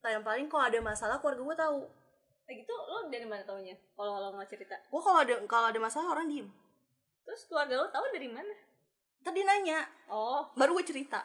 Nah 0.00 0.10
yang 0.10 0.24
paling 0.24 0.48
kalau 0.48 0.64
ada 0.68 0.78
masalah 0.80 1.16
keluarga 1.20 1.42
gue 1.44 1.56
tahu 1.56 1.78
Kayak 2.50 2.66
gitu 2.66 2.74
lo 2.74 3.06
dari 3.06 3.22
mana 3.30 3.46
taunya 3.46 3.78
kalau 3.94 4.18
lo 4.18 4.34
nggak 4.34 4.50
cerita? 4.50 4.74
Gue 4.90 4.98
kalau 4.98 5.22
ada 5.22 5.38
kalau 5.46 5.70
ada 5.70 5.78
masalah 5.78 6.18
orang 6.18 6.26
diem. 6.26 6.50
Terus 7.22 7.46
keluarga 7.46 7.78
lo 7.78 7.86
tahu 7.94 8.10
dari 8.10 8.26
mana 8.26 8.50
tadi 9.20 9.40
nanya. 9.44 9.84
Oh. 10.10 10.42
Baru 10.58 10.74
gue 10.74 10.84
cerita. 10.84 11.22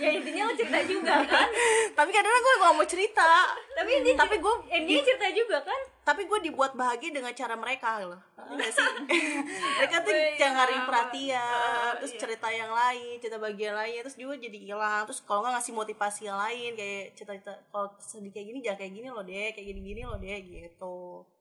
Ya 0.00 0.08
intinya 0.14 0.48
lo 0.48 0.54
cerita 0.56 0.80
juga 0.88 1.20
kan? 1.26 1.48
Tapi 1.98 2.10
kadang-kadang 2.14 2.42
gue 2.42 2.54
gak 2.64 2.74
mau 2.78 2.86
cerita. 2.88 3.30
Tapi 3.76 3.90
ini 4.00 4.10
tapi 4.16 4.40
gue 4.40 4.54
intinya 4.72 5.02
cerita 5.04 5.28
juga 5.36 5.58
kan? 5.60 5.80
Tapi 6.06 6.22
gue 6.24 6.38
dibuat 6.48 6.72
bahagia 6.72 7.12
dengan 7.12 7.34
cara 7.36 7.54
mereka 7.58 8.00
loh. 8.00 8.16
Nggak 8.46 8.70
sih? 8.72 8.90
Mereka 9.82 9.96
tuh 10.06 10.14
yang 10.38 10.54
nyari 10.54 10.76
perhatian 10.86 11.98
terus 11.98 12.14
cerita 12.14 12.46
yang 12.46 12.70
lain 12.70 13.18
cerita 13.18 13.42
bagian 13.42 13.74
lain 13.74 14.00
terus 14.06 14.16
juga 14.16 14.38
jadi 14.38 14.58
hilang. 14.62 15.02
Terus 15.10 15.20
kalau 15.26 15.42
nggak 15.42 15.58
ngasih 15.58 15.74
motivasi 15.74 16.20
yang 16.30 16.38
lain 16.38 16.70
kayak 16.78 17.04
cerita-cerita 17.18 17.52
kalau 17.74 17.90
sedih 17.98 18.30
kayak 18.30 18.46
gini 18.54 18.58
jangan 18.62 18.78
kayak 18.80 18.92
gini 18.94 19.08
loh 19.10 19.24
deh 19.26 19.48
kayak 19.50 19.66
gini-gini 19.66 20.02
loh 20.06 20.18
deh 20.22 20.38
gitu. 20.46 20.96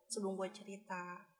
Sebelum 0.09 0.33
gue 0.33 0.49
cerita. 0.49 1.21
Oh, 1.21 1.34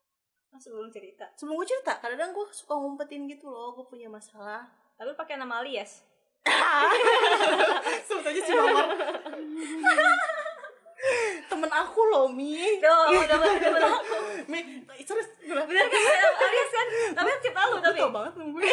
sebelum 0.56 0.88
cerita. 0.94 1.26
Sebelum 1.36 1.60
gue 1.60 1.68
cerita 1.68 2.00
kadang-kadang 2.00 2.32
gue 2.34 2.46
suka 2.56 2.74
ngumpetin 2.80 3.28
gitu 3.28 3.50
loh 3.52 3.76
gue 3.76 3.86
punya 3.88 4.08
masalah. 4.08 4.68
Tapi 4.96 5.12
pakai 5.18 5.36
nama 5.40 5.62
alias. 5.64 6.06
Si 8.06 8.54
Mawar 8.54 8.86
temen 11.46 11.70
aku 11.70 12.02
loh 12.10 12.26
Mi. 12.30 12.78
Tuh 12.82 13.14
udah 13.14 13.38
bener 13.38 13.74
aku. 13.82 14.18
Mi 14.50 14.60
terus 15.02 15.28
gue 15.42 15.64
bener. 15.66 15.86
Kan 15.90 16.02
alias 16.50 16.72
kan? 16.72 16.88
Tapi 17.18 17.28
kan 17.30 17.40
cerita 17.42 17.62
lu 17.70 17.78
tapi. 17.82 17.98
Tau 18.00 18.12
banget 18.14 18.32
temen 18.38 18.50
gue 18.54 18.62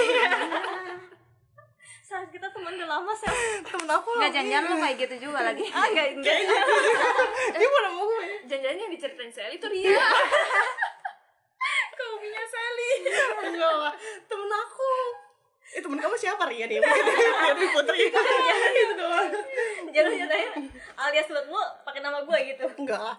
saat 2.13 2.29
kita 2.29 2.45
temen 2.53 2.77
udah 2.77 2.89
lama 2.93 3.13
sih 3.17 3.25
temen 3.65 3.89
aku 3.89 4.13
loh 4.13 4.21
nggak 4.21 4.37
jangan 4.37 4.69
lo 4.69 4.77
kayak 4.85 4.97
gitu 5.01 5.15
juga 5.25 5.49
lagi. 5.49 5.65
Ah 5.73 5.89
enggak 5.89 6.21
enggak 6.21 6.37
dia 7.57 7.69
mau 7.73 7.81
nemu 7.89 8.03
gue 8.05 8.21
yang 8.53 8.93
diceritain 8.93 9.33
Sally 9.33 9.57
itu 9.57 9.65
Sally 9.65 9.89
enggak 13.47 13.75
lah 13.77 13.95
temen 14.27 14.51
aku. 14.51 14.93
Eh 15.73 15.81
temen 15.81 15.97
kamu 15.97 16.17
siapa 16.21 16.45
Ria? 16.53 16.69
Deh 16.69 16.79
Ria 16.79 17.55
Putri 17.73 18.13
itu 18.13 18.93
doang 18.93 19.29
jangan 19.93 20.13
jangan 20.13 20.65
alias 21.09 21.29
buat 21.33 21.47
lo 21.49 21.63
pakai 21.85 22.01
nama 22.05 22.21
gue 22.25 22.39
gitu. 22.53 22.65
Enggak. 22.81 23.01
Lah 23.01 23.17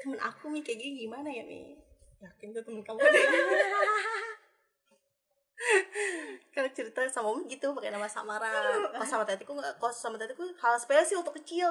temen 0.00 0.20
aku 0.20 0.52
Mi 0.52 0.60
kayak 0.60 0.80
gini 0.80 1.08
gimana 1.08 1.28
ya 1.28 1.44
Mi? 1.44 1.76
Yakin 2.20 2.52
tuh 2.52 2.60
temen 2.64 2.84
kamu 2.84 3.00
deh. 3.00 3.24
Kalau 6.56 6.68
cerita 6.72 7.04
sama 7.08 7.36
Umi 7.36 7.48
gitu 7.52 7.72
pakai 7.76 7.92
nama 7.92 8.08
samaran 8.08 8.92
kalau 8.92 9.04
sama 9.04 9.24
tetiku 9.28 9.52
nggak 9.56 9.76
kalau 9.76 9.92
sama 9.92 10.16
tetiku 10.16 10.48
hal 10.60 10.76
sepele 10.80 11.04
sih 11.04 11.16
untuk 11.16 11.36
kecil. 11.36 11.68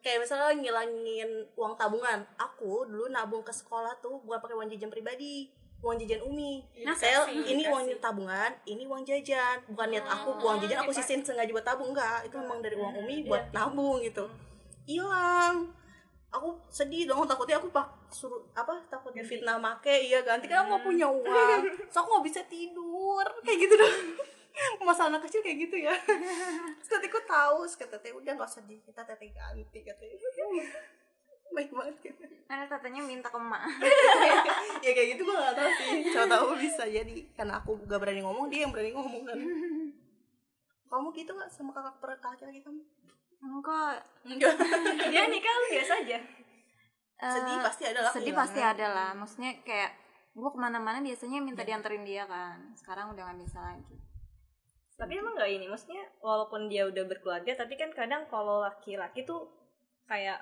Kayak 0.00 0.24
misalnya 0.24 0.56
ngilangin 0.56 1.44
uang 1.56 1.76
tabungan. 1.76 2.24
Aku 2.40 2.88
dulu 2.88 3.08
nabung 3.12 3.44
ke 3.44 3.52
sekolah 3.52 3.96
tuh 4.00 4.20
bukan 4.24 4.40
pakai 4.40 4.56
uang 4.56 4.68
jajan 4.72 4.92
pribadi 4.92 5.52
uang 5.78 5.96
jajan 6.02 6.20
Umi. 6.26 6.62
Saya 6.98 7.22
ini 7.30 7.62
uang 7.66 7.86
tabungan 8.02 8.50
ini 8.66 8.82
uang 8.84 9.02
jajan. 9.06 9.62
Bukan 9.70 9.86
niat 9.94 10.06
aku 10.06 10.34
uang 10.42 10.58
jajan 10.62 10.82
aku 10.82 10.90
sisin 10.90 11.22
sengaja 11.22 11.50
buat 11.54 11.66
tabung. 11.66 11.94
Enggak 11.94 12.26
itu 12.26 12.34
memang 12.34 12.58
dari 12.58 12.74
uang 12.74 12.92
Umi 13.04 13.16
buat 13.26 13.50
nabung 13.54 14.02
gitu. 14.02 14.26
Hilang. 14.88 15.70
Aku 16.28 16.60
sedih 16.68 17.08
dong 17.08 17.24
takutnya 17.24 17.56
aku 17.56 17.72
pak 17.72 17.88
suruh 18.12 18.44
apa 18.52 18.76
takut 18.92 19.16
fitnah 19.16 19.56
make 19.56 19.88
iya 19.88 20.20
ganti. 20.26 20.50
Kan 20.50 20.66
aku 20.66 20.76
nggak 20.76 20.84
punya 20.84 21.06
uang. 21.22 21.60
So 21.88 22.02
aku 22.02 22.08
nggak 22.18 22.26
bisa 22.26 22.40
tidur. 22.50 23.26
Kayak 23.46 23.58
gitu 23.68 23.74
dong. 23.78 23.96
Masa 24.88 25.06
anak 25.06 25.22
kecil 25.22 25.40
kayak 25.46 25.70
gitu 25.70 25.78
ya. 25.78 25.94
Terus 26.82 26.90
tetiku 26.90 27.22
tahu 27.22 27.62
terus 27.62 27.78
kata 27.78 28.02
udah 28.10 28.32
nggak 28.34 28.50
sedih 28.50 28.82
kita 28.82 29.06
teteh 29.06 29.30
ganti 29.30 29.86
katanya 29.86 30.18
baik 31.52 31.70
banget 31.72 31.96
gitu. 32.04 32.22
Ada 32.48 32.64
katanya 32.68 33.00
minta 33.04 33.28
ke 33.28 33.38
emak. 33.38 33.62
Ya 34.84 34.90
kayak 34.94 35.08
gitu 35.16 35.22
gue 35.26 35.36
gak 35.36 35.56
tahu 35.58 35.70
sih. 35.74 35.90
Coba 36.14 36.26
tahu 36.38 36.46
bisa 36.56 36.84
jadi. 36.86 37.16
Karena 37.34 37.58
aku 37.60 37.76
gak 37.84 38.00
berani 38.00 38.22
ngomong 38.22 38.46
dia 38.48 38.64
yang 38.64 38.72
berani 38.72 38.94
ngomong 38.94 39.22
kan. 39.26 39.38
Kamu 40.90 41.08
gitu 41.12 41.30
gak 41.36 41.50
sama 41.52 41.70
kakak 41.76 41.94
per 42.00 42.10
kakak 42.16 42.48
lagi 42.48 42.64
kamu? 42.64 42.80
Enggak. 43.44 44.00
Enggak. 44.24 44.54
Dia 45.12 45.28
nikah 45.28 45.52
lu 45.52 45.66
biasa 45.76 45.92
aja. 46.00 46.18
Sedih 47.18 47.56
Eh, 47.58 47.62
pasti 47.66 47.84
ada 47.84 48.00
lah 48.06 48.12
sedih 48.14 48.34
pasti 48.34 48.60
ada 48.62 48.86
lah. 48.88 49.10
Maksudnya 49.12 49.60
kayak 49.66 49.92
gue 50.32 50.48
ke 50.48 50.58
mana-mana 50.58 51.02
biasanya 51.02 51.44
minta 51.44 51.62
dianterin 51.62 52.08
dia 52.08 52.24
kan. 52.24 52.72
Sekarang 52.72 53.12
udah 53.12 53.28
nggak 53.28 53.38
bisa 53.44 53.58
lagi. 53.60 53.96
Tapi 54.98 55.12
emang 55.18 55.36
nggak 55.36 55.50
ini? 55.50 55.66
Maksudnya 55.70 56.02
walaupun 56.18 56.66
dia 56.66 56.88
udah 56.88 57.04
berkeluarga 57.06 57.52
tapi 57.54 57.76
kan 57.78 57.92
kadang 57.94 58.26
kalau 58.32 58.64
laki-laki 58.64 59.22
tuh 59.22 59.46
kayak 60.08 60.40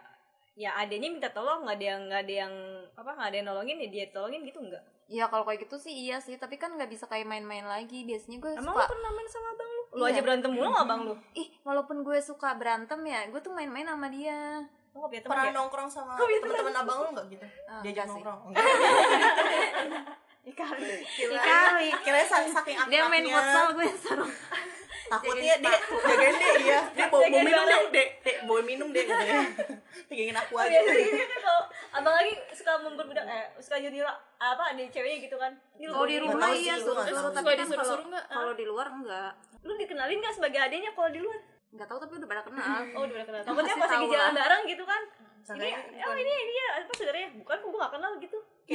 ya 0.57 0.73
adanya 0.75 1.13
minta 1.13 1.29
tolong 1.29 1.63
nggak 1.63 1.77
ada 1.77 1.87
yang 1.87 2.01
nggak 2.09 2.23
ada 2.25 2.35
yang 2.43 2.55
apa 2.97 3.11
nggak 3.13 3.29
ada 3.29 3.37
yang 3.37 3.47
nolongin 3.47 3.77
ya 3.77 3.89
dia 3.93 4.05
tolongin 4.09 4.41
gitu 4.43 4.59
nggak? 4.59 4.81
Ya 5.07 5.29
kalau 5.29 5.45
kayak 5.45 5.69
gitu 5.69 5.77
sih 5.77 5.93
iya 5.93 6.17
sih 6.19 6.35
tapi 6.35 6.57
kan 6.57 6.73
nggak 6.75 6.89
bisa 6.89 7.05
kayak 7.07 7.29
main-main 7.29 7.63
lagi. 7.63 8.03
Biasanya 8.03 8.41
gue 8.41 8.51
emang 8.57 8.73
suka 8.73 8.83
lu 8.83 8.91
pernah 8.91 9.11
main 9.13 9.29
sama 9.29 9.49
abang 9.53 9.71
lu? 9.71 9.83
Lu 9.93 10.03
Iya. 10.03 10.11
aja 10.11 10.21
berantem 10.25 10.51
mulu 10.51 10.67
sama 10.67 10.81
abang 10.83 11.01
lu? 11.05 11.15
Ih 11.33 11.49
walaupun 11.63 11.97
gue 12.03 12.19
suka 12.19 12.49
berantem 12.57 13.01
ya 13.05 13.21
gue 13.29 13.39
tuh 13.39 13.53
main-main 13.53 13.85
sama 13.85 14.09
dia. 14.09 14.65
Teman 14.97 15.13
pernah 15.29 15.45
ya? 15.45 15.53
nongkrong 15.53 15.91
sama 15.93 16.17
teman-teman 16.17 16.73
abang 16.75 16.99
lu 17.05 17.09
nggak 17.13 17.27
gitu? 17.31 17.47
Ah, 17.69 17.85
diajak 17.85 18.09
enggak 18.09 18.17
sih. 18.17 18.23
nongkrong 18.25 18.41
Ikali. 20.47 21.03
kira 21.05 21.35
Ikali. 21.35 21.89
kira 22.01 22.19
saking 22.23 22.55
saking 22.55 22.77
dia 22.87 23.03
main 23.05 23.25
futsal 23.25 23.67
gue 23.73 23.87
seru. 23.99 24.27
Takutnya 25.07 25.55
dia 25.59 25.79
jagain 25.79 26.35
deh 26.35 26.55
iya. 26.63 26.81
Dia 26.97 27.07
bawa 27.07 27.27
minum 27.27 27.63
deh. 27.63 27.83
dek 27.91 28.09
dek 28.23 28.37
bawa 28.43 28.61
minum 28.63 28.89
deh 28.91 29.05
pegangin 30.07 30.35
aku 30.41 30.53
Oh, 30.53 30.63
aja. 30.63 30.79
biasanya 30.83 31.27
kan 31.27 31.39
kalau 31.41 31.63
abang 31.93 32.15
lagi 32.17 32.33
suka 32.51 32.73
memperbudak 32.79 33.23
eh 33.25 33.47
suka 33.59 33.79
junior 33.79 34.07
apa 34.37 34.63
ada 34.69 34.83
ceweknya 34.85 35.19
gitu 35.21 35.37
kan. 35.37 35.53
Kalau 35.77 36.07
di 36.07 36.19
rumah 36.19 36.51
iya 36.51 36.75
sih, 36.75 36.83
gua 36.83 36.91
suruh 36.91 36.95
nggak 36.97 37.07
suruh 37.07 37.23
tahu. 37.23 37.31
tapi 37.33 37.43
Suka 37.45 37.51
kan 37.53 37.59
disuruh-suruh 37.61 37.97
kalau 37.97 38.11
nggak? 38.11 38.25
kalau 38.29 38.53
di 38.55 38.65
luar 38.65 38.87
enggak 38.89 39.33
lu 39.63 39.75
dikenalin 39.75 40.19
gak 40.21 40.31
sebagai 40.33 40.61
adanya 40.61 40.91
kalau 40.93 41.11
di 41.11 41.19
luar? 41.19 41.39
Nggak 41.69 41.87
tahu 41.87 41.99
tapi 41.99 42.13
udah 42.17 42.29
pada 42.29 42.43
kenal. 42.43 42.79
Oh 42.95 43.03
udah 43.05 43.27
kenal. 43.27 43.43
Takutnya 43.43 43.75
pas 43.77 43.91
lagi 43.93 44.07
jalan 44.09 44.33
bareng 44.33 44.63
gitu 44.65 44.85
kan. 44.85 45.03
Ini 45.47 45.71
oh 46.03 46.15
ini 46.17 46.33
ini 46.33 46.53
ya 46.53 46.69
apa 46.81 46.93
saudaranya 46.93 47.31
bukan 47.39 47.57
gue 47.63 47.79
gak 47.79 47.93
kenal 47.95 48.13
gitu 48.19 48.39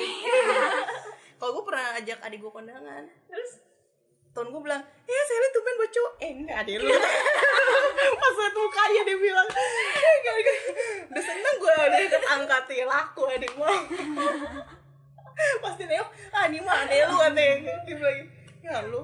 kalau 1.42 1.58
gue 1.58 1.64
pernah 1.74 1.98
ajak 1.98 2.22
adik 2.22 2.38
gue 2.38 2.52
kondangan 2.54 3.04
terus 3.26 3.66
tahun 4.32 4.48
gue 4.54 4.62
bilang 4.62 4.84
ya 5.10 5.22
saya 5.26 5.40
lihat 5.42 5.54
tumben 5.58 5.76
bocor 5.76 6.10
eh 6.24 6.32
enggak 6.32 6.60
deh 6.64 6.78
lu. 6.80 6.88
Pas 8.22 8.36
liat 8.40 8.56
mukanya 8.56 9.02
dia 9.04 9.18
bilang 9.20 9.48
eh 9.50 10.14
enggak 10.22 10.36
enggak. 10.40 10.58
Udah 11.12 11.24
seneng 11.26 11.56
gue 11.60 11.74
udah 11.76 12.00
ikut 12.00 12.24
angkat 12.30 12.64
ya 12.72 12.86
laku 12.88 13.22
adik 13.28 13.52
gue 13.52 13.74
pasti 15.64 15.84
nengok 15.90 16.10
ah 16.32 16.44
ini 16.48 16.58
mah 16.64 16.76
adek 16.88 17.00
lu 17.10 17.16
katanya. 17.20 17.74
Dia 17.84 17.96
bilang 17.98 18.18
ya 18.64 18.76
lu. 18.88 19.02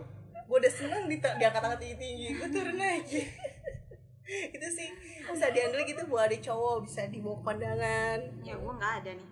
Gue 0.47 0.57
udah 0.63 0.71
seneng 0.71 1.03
di 1.11 1.15
diangkat 1.19 1.59
angkat 1.59 1.79
tinggi 1.83 1.97
tinggi 1.99 2.27
gue 2.37 2.47
turun 2.47 2.77
lagi 2.79 3.21
sih. 4.77 4.89
Bisa 5.27 5.51
dihandle 5.51 5.83
gitu 5.83 6.07
buat 6.07 6.31
ada 6.31 6.37
cowok 6.39 6.87
bisa 6.87 7.03
dibawa 7.11 7.35
ke 7.35 7.43
pandangan 7.43 8.19
ya 8.47 8.55
gue 8.55 8.73
nggak 8.79 8.93
ada 9.03 9.11
nih 9.11 9.27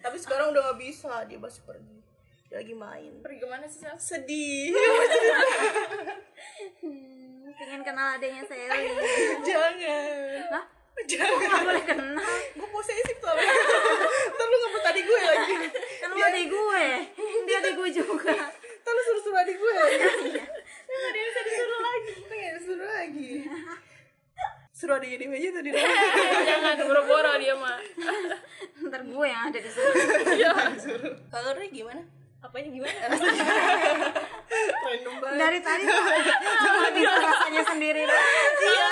tapi 0.00 0.16
sekarang 0.18 0.52
udah 0.52 0.70
nggak 0.70 0.78
bisa 0.80 1.24
dia 1.26 1.38
masih 1.38 1.62
pergi. 1.64 1.98
Dia 2.48 2.62
lagi 2.62 2.74
main. 2.76 3.12
Pergi 3.24 3.38
ke 3.40 3.48
mana 3.48 3.66
sih 3.66 3.80
Sal? 3.82 3.96
sedih. 3.98 4.72
Hmm, 6.54 7.50
pengen 7.56 7.82
kenal 7.82 8.14
adanya 8.20 8.44
Sally 8.44 8.86
jangan. 9.48 10.44
Hah? 10.54 10.64
jangan. 11.08 11.40
Nggak 11.40 11.62
boleh 11.66 11.84
kenal? 11.88 12.36
Gue 12.54 12.68
posesif 12.68 13.16
tuh 13.18 13.32
ntar 14.34 14.46
lu 14.46 14.56
ngebut 14.60 14.84
adik 14.86 15.04
gue 15.08 15.20
lagi. 15.24 15.54
Kan 15.98 16.08
lu 16.12 16.20
adik 16.20 16.46
gue. 16.46 16.84
Dia 17.48 17.56
adik 17.64 17.74
gue 17.74 17.88
juga. 17.90 18.34
Ntar 18.54 18.92
lu 18.92 19.00
suruh-suruh 19.02 19.40
adik 19.40 19.56
gue. 19.56 19.72
Lagi 19.72 19.96
nggak 19.98 21.08
ada 21.10 21.18
yang 21.18 21.28
bisa 21.32 21.40
disuruh 21.42 21.80
lagi. 21.80 22.12
Pengen 22.28 22.52
disuruh 22.60 22.88
lagi 22.88 23.30
suruh 24.74 24.98
adiknya 24.98 25.22
di 25.22 25.26
meja 25.28 25.48
tadi 25.50 25.70
Jangan 26.50 26.76
boro-boro 26.82 27.32
dia 27.38 27.54
mah. 27.54 27.78
ntar 28.84 29.00
gue 29.00 29.26
yang 29.26 29.42
ada 29.46 29.56
di 29.56 29.70
sini 29.70 29.90
kalau 31.30 31.50
Ray 31.54 31.70
gimana? 31.70 32.02
Apanya 32.38 32.68
gimana? 32.68 32.92
Random 34.84 35.14
banget. 35.16 35.38
Dari 35.38 35.58
tadi 35.60 35.82
cuma 35.86 36.88
bisa 36.92 37.16
rasanya 37.16 37.62
sendiri 37.64 38.02
iya 38.04 38.86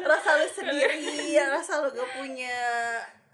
rasa 0.00 0.30
lu 0.32 0.46
sendiri 0.48 0.96
ya 1.28 1.44
rasa 1.52 1.72
lu 1.82 1.88
gak 1.90 2.10
punya 2.14 2.56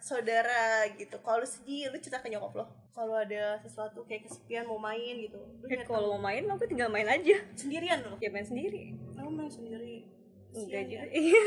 saudara 0.03 0.83
gitu. 0.93 1.15
Kalau 1.21 1.39
lu 1.39 1.47
sedih 1.47 1.93
lu 1.93 2.01
cerita 2.01 2.19
ke 2.19 2.27
nyokap 2.27 2.53
lo. 2.57 2.65
Kalau 2.91 3.15
ada 3.15 3.61
sesuatu 3.61 4.03
kayak 4.03 4.27
kesepian 4.27 4.67
mau 4.67 4.77
main 4.77 5.15
gitu. 5.21 5.39
Lu 5.39 5.65
nyata- 5.65 5.87
kalau 5.87 6.17
mau 6.17 6.25
main 6.25 6.43
aku 6.43 6.67
tinggal 6.67 6.89
main 6.89 7.07
aja. 7.07 7.37
Sendirian 7.55 8.03
lo 8.03 8.19
ya 8.19 8.29
main 8.29 8.43
sendiri. 8.43 8.97
Kamu 9.15 9.31
main 9.31 9.53
sendiri 9.53 10.09
enggak 10.53 10.85
Sian 10.85 10.85
aja 10.85 11.01
ya. 11.09 11.41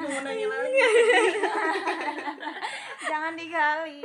mau 0.00 0.20
nanya 0.24 0.46
lagi. 0.48 0.80
Jangan 3.10 3.34
digali. 3.34 4.00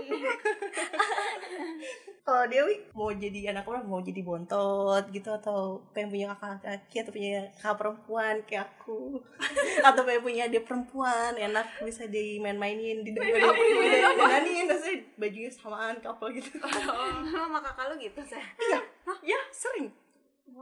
Kalau 2.26 2.42
Dewi 2.50 2.82
mau 2.98 3.14
jadi 3.14 3.54
anak 3.54 3.70
orang 3.70 3.86
mau 3.86 4.02
jadi 4.02 4.26
bontot 4.26 5.06
gitu 5.14 5.30
atau 5.30 5.78
pengen 5.94 6.10
punya 6.10 6.26
kakak 6.34 6.66
laki 6.66 7.06
atau 7.06 7.14
punya 7.14 7.46
kakak 7.54 7.78
perempuan 7.78 8.36
kayak 8.50 8.66
aku. 8.66 9.22
Atau 9.88 10.02
pengen 10.10 10.26
punya 10.26 10.50
adik 10.50 10.66
perempuan 10.66 11.38
enak 11.38 11.86
bisa 11.86 12.10
dimain-mainin 12.10 13.06
di 13.06 13.14
dandanin 13.14 14.66
maksudnya 14.66 15.06
bajunya 15.22 15.52
samaan 15.54 16.02
couple 16.02 16.34
gitu. 16.34 16.50
Sama 16.66 17.62
kakak 17.62 17.94
lu 17.94 17.96
gitu 18.02 18.22
sih 18.26 18.42
iya. 18.42 18.80
Ya 19.22 19.40
sering. 19.54 19.94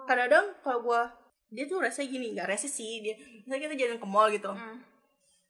Kadang-kadang 0.04 0.52
kalau 0.60 0.84
gua 0.84 1.23
dia 1.54 1.70
tuh 1.70 1.78
rasa 1.78 2.02
gini 2.02 2.34
nggak 2.34 2.50
rasa 2.50 2.66
sih 2.66 3.06
dia 3.06 3.14
misalnya 3.46 3.70
kita 3.70 3.76
jalan 3.86 3.98
ke 4.02 4.08
mall 4.10 4.28
gitu. 4.34 4.50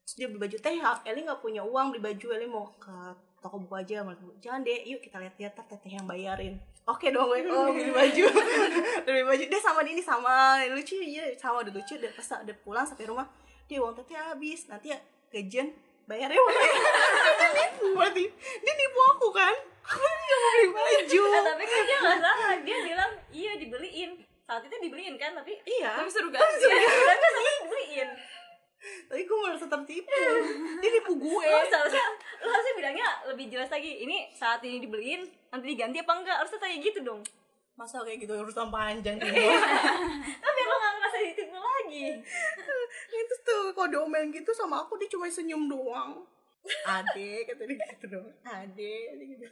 Terus 0.03 0.13
dia 0.19 0.27
beli 0.27 0.39
baju 0.43 0.57
teh 0.59 0.75
Eli 1.07 1.19
nggak 1.23 1.39
punya 1.39 1.63
uang 1.63 1.95
beli 1.95 2.01
baju 2.03 2.27
Eli 2.35 2.45
mau 2.51 2.67
ke 2.75 2.91
toko 3.39 3.59
buku 3.59 3.75
aja 3.75 4.03
malah 4.03 4.19
jangan 4.39 4.63
deh 4.63 4.83
yuk 4.87 5.03
kita 5.03 5.19
lihat-lihat 5.19 5.55
teteh 5.55 5.91
yang 5.95 6.03
bayarin. 6.03 6.59
Oke 6.83 7.15
dong 7.15 7.31
gue 7.31 7.47
oh 7.47 7.71
beli 7.71 7.91
baju. 7.95 8.25
Beli 9.07 9.23
baju. 9.23 9.43
Dia 9.47 9.59
sama 9.63 9.79
ini 9.87 10.03
sama 10.03 10.59
lucu 10.67 10.99
ya 10.99 11.31
sama 11.39 11.63
udah 11.63 11.71
lucu 11.71 11.95
dan 11.95 12.11
pas 12.11 12.27
udah 12.43 12.55
pulang 12.67 12.83
sampai 12.83 13.07
rumah. 13.07 13.27
Dia 13.71 13.79
uang 13.79 13.95
teteh 13.95 14.19
habis 14.19 14.67
nanti 14.67 14.91
ya 14.91 14.99
gajian 15.31 15.71
bayarnya 16.03 16.35
uang 16.35 16.55
dia 17.39 17.49
nipu 17.55 17.87
berarti. 17.95 18.25
Dia 18.35 18.73
nipu 18.75 18.99
aku 19.15 19.27
kan? 19.31 19.55
Aku 19.87 20.03
dia 20.03 20.35
mau 20.35 20.51
beli 20.51 20.67
baju. 20.75 21.21
tapi 21.47 21.63
kan 21.63 21.81
dia 21.87 21.97
nggak 22.03 22.19
salah. 22.19 22.55
Dia 22.59 22.77
bilang 22.83 23.11
iya 23.31 23.51
dibeliin 23.55 24.11
saat 24.43 24.61
itu 24.67 24.75
dibeliin 24.83 25.15
kan 25.15 25.31
tapi 25.35 25.55
iya. 25.63 25.95
Tapi 25.99 26.11
seru 26.11 26.27
ganti. 26.27 26.67
Iya, 26.67 26.75
tapi 26.75 26.85
saat 26.99 27.19
itu 27.19 27.29
dibeliin. 27.63 28.09
Tapi 28.83 29.21
gue 29.23 29.37
merasa 29.39 29.65
tertipu 29.71 30.11
dia 30.83 30.89
nipu 30.91 31.13
gue. 31.15 31.45
Lo 31.47 31.63
seharusnya 31.63 32.05
lo 32.43 32.49
harusnya 32.51 32.73
bilangnya 32.75 33.07
lebih 33.31 33.45
jelas 33.47 33.71
lagi 33.71 34.03
ini 34.03 34.27
saat 34.35 34.59
ini 34.67 34.83
dibeliin 34.83 35.23
nanti 35.49 35.65
diganti 35.71 36.03
apa 36.03 36.13
enggak? 36.19 36.37
Harusnya 36.43 36.59
tanya 36.59 36.77
gitu 36.83 36.99
dong. 36.99 37.23
Masa 37.73 38.03
kayak 38.05 38.21
gitu 38.21 38.37
urusan 38.37 38.69
panjang 38.69 39.17
gitu 39.17 39.33
tapi 40.37 40.59
lo 40.61 40.75
nggak 40.77 40.93
ngerasa 40.93 41.17
ditipu 41.23 41.57
lagi. 41.57 42.05
Itu 43.09 43.35
tuh 43.41 43.71
kalau 43.73 43.87
diomelin 43.89 44.29
gitu 44.29 44.51
sama 44.51 44.83
aku 44.83 44.99
dia 44.99 45.09
cuma 45.09 45.25
senyum 45.31 45.71
doang 45.71 46.21
ade 46.63 47.29
kata 47.47 47.63
dia 47.67 47.85
gitu 47.95 48.05
dong. 48.07 48.27
Ade 48.47 48.95
gitu. 49.19 49.45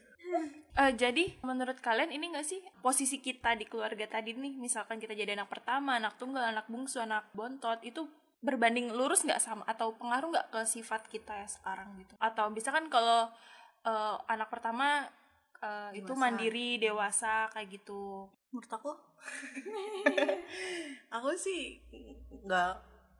Eh, 0.71 0.91
jadi 0.95 1.35
menurut 1.43 1.83
kalian 1.83 2.15
ini 2.15 2.31
gak 2.31 2.47
sih 2.47 2.63
posisi 2.79 3.19
kita 3.19 3.53
di 3.59 3.67
keluarga 3.67 4.07
tadi 4.07 4.31
nih? 4.31 4.55
Misalkan 4.55 4.97
kita 4.97 5.11
jadi 5.11 5.35
anak 5.35 5.51
pertama 5.51 5.99
anak 5.99 6.15
tunggal 6.15 6.47
anak 6.47 6.71
bungsu 6.71 7.03
anak 7.03 7.27
bontot 7.35 7.83
itu 7.83 8.07
berbanding 8.41 8.89
lurus 8.89 9.21
nggak 9.21 9.37
sama 9.37 9.61
atau 9.69 9.93
pengaruh 9.93 10.33
nggak 10.33 10.49
ke 10.49 10.61
sifat 10.65 11.05
kita 11.11 11.35
ya 11.35 11.47
sekarang 11.51 11.93
gitu? 11.99 12.15
Atau 12.17 12.47
bisa 12.55 12.71
kan 12.71 12.87
kalau 12.87 13.27
eh, 13.83 14.15
anak 14.31 14.47
pertama 14.47 15.03
eh, 15.59 15.99
itu 15.99 16.13
mandiri 16.15 16.79
dewasa 16.79 17.51
kayak 17.51 17.81
gitu. 17.81 18.31
Menurut 18.55 18.71
aku? 18.71 18.91
Aku 21.19 21.29
sih 21.35 21.83
nggak 22.47 22.71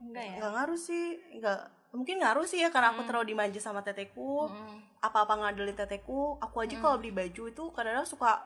enggak 0.02 0.26
ya? 0.26 0.36
nggak 0.42 0.52
ngaruh 0.58 0.80
sih 0.80 1.22
nggak 1.38 1.62
mungkin 1.92 2.24
ngaruh 2.24 2.48
sih 2.48 2.64
ya 2.64 2.72
karena 2.72 2.96
aku 2.96 3.04
terlalu 3.04 3.36
dimanja 3.36 3.60
sama 3.60 3.84
teteku. 3.84 4.48
Mm. 4.48 4.89
apa-apa 5.02 5.34
ngadelin 5.34 5.74
teteku 5.74 6.38
aku 6.38 6.62
aja 6.62 6.78
kalau 6.78 7.02
beli 7.02 7.10
baju 7.10 7.50
itu 7.50 7.64
kadang-kadang 7.74 8.06
suka 8.06 8.46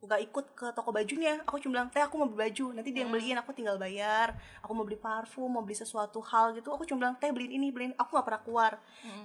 nggak 0.00 0.20
ikut 0.30 0.46
ke 0.56 0.66
toko 0.72 0.90
bajunya. 0.94 1.42
Aku 1.44 1.60
cuma 1.60 1.80
bilang 1.80 1.88
teh 1.92 2.00
aku 2.00 2.14
mau 2.16 2.30
beli 2.30 2.48
baju 2.48 2.72
nanti 2.72 2.94
dia 2.94 3.04
yang 3.04 3.12
beliin 3.12 3.36
aku 3.36 3.50
tinggal 3.52 3.76
bayar. 3.76 4.32
Aku 4.64 4.72
mau 4.72 4.86
beli 4.86 4.96
parfum 4.96 5.50
mau 5.50 5.60
beli 5.66 5.76
sesuatu 5.76 6.22
hal 6.24 6.56
gitu. 6.56 6.72
Aku 6.72 6.88
cuma 6.88 7.04
bilang 7.04 7.16
teh 7.20 7.28
beliin 7.28 7.58
ini 7.58 7.68
beliin. 7.74 7.92
Aku 8.00 8.16
nggak 8.16 8.26
pernah 8.26 8.42
keluar. 8.42 8.72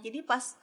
Jadi 0.03 0.19
pas 0.25 0.57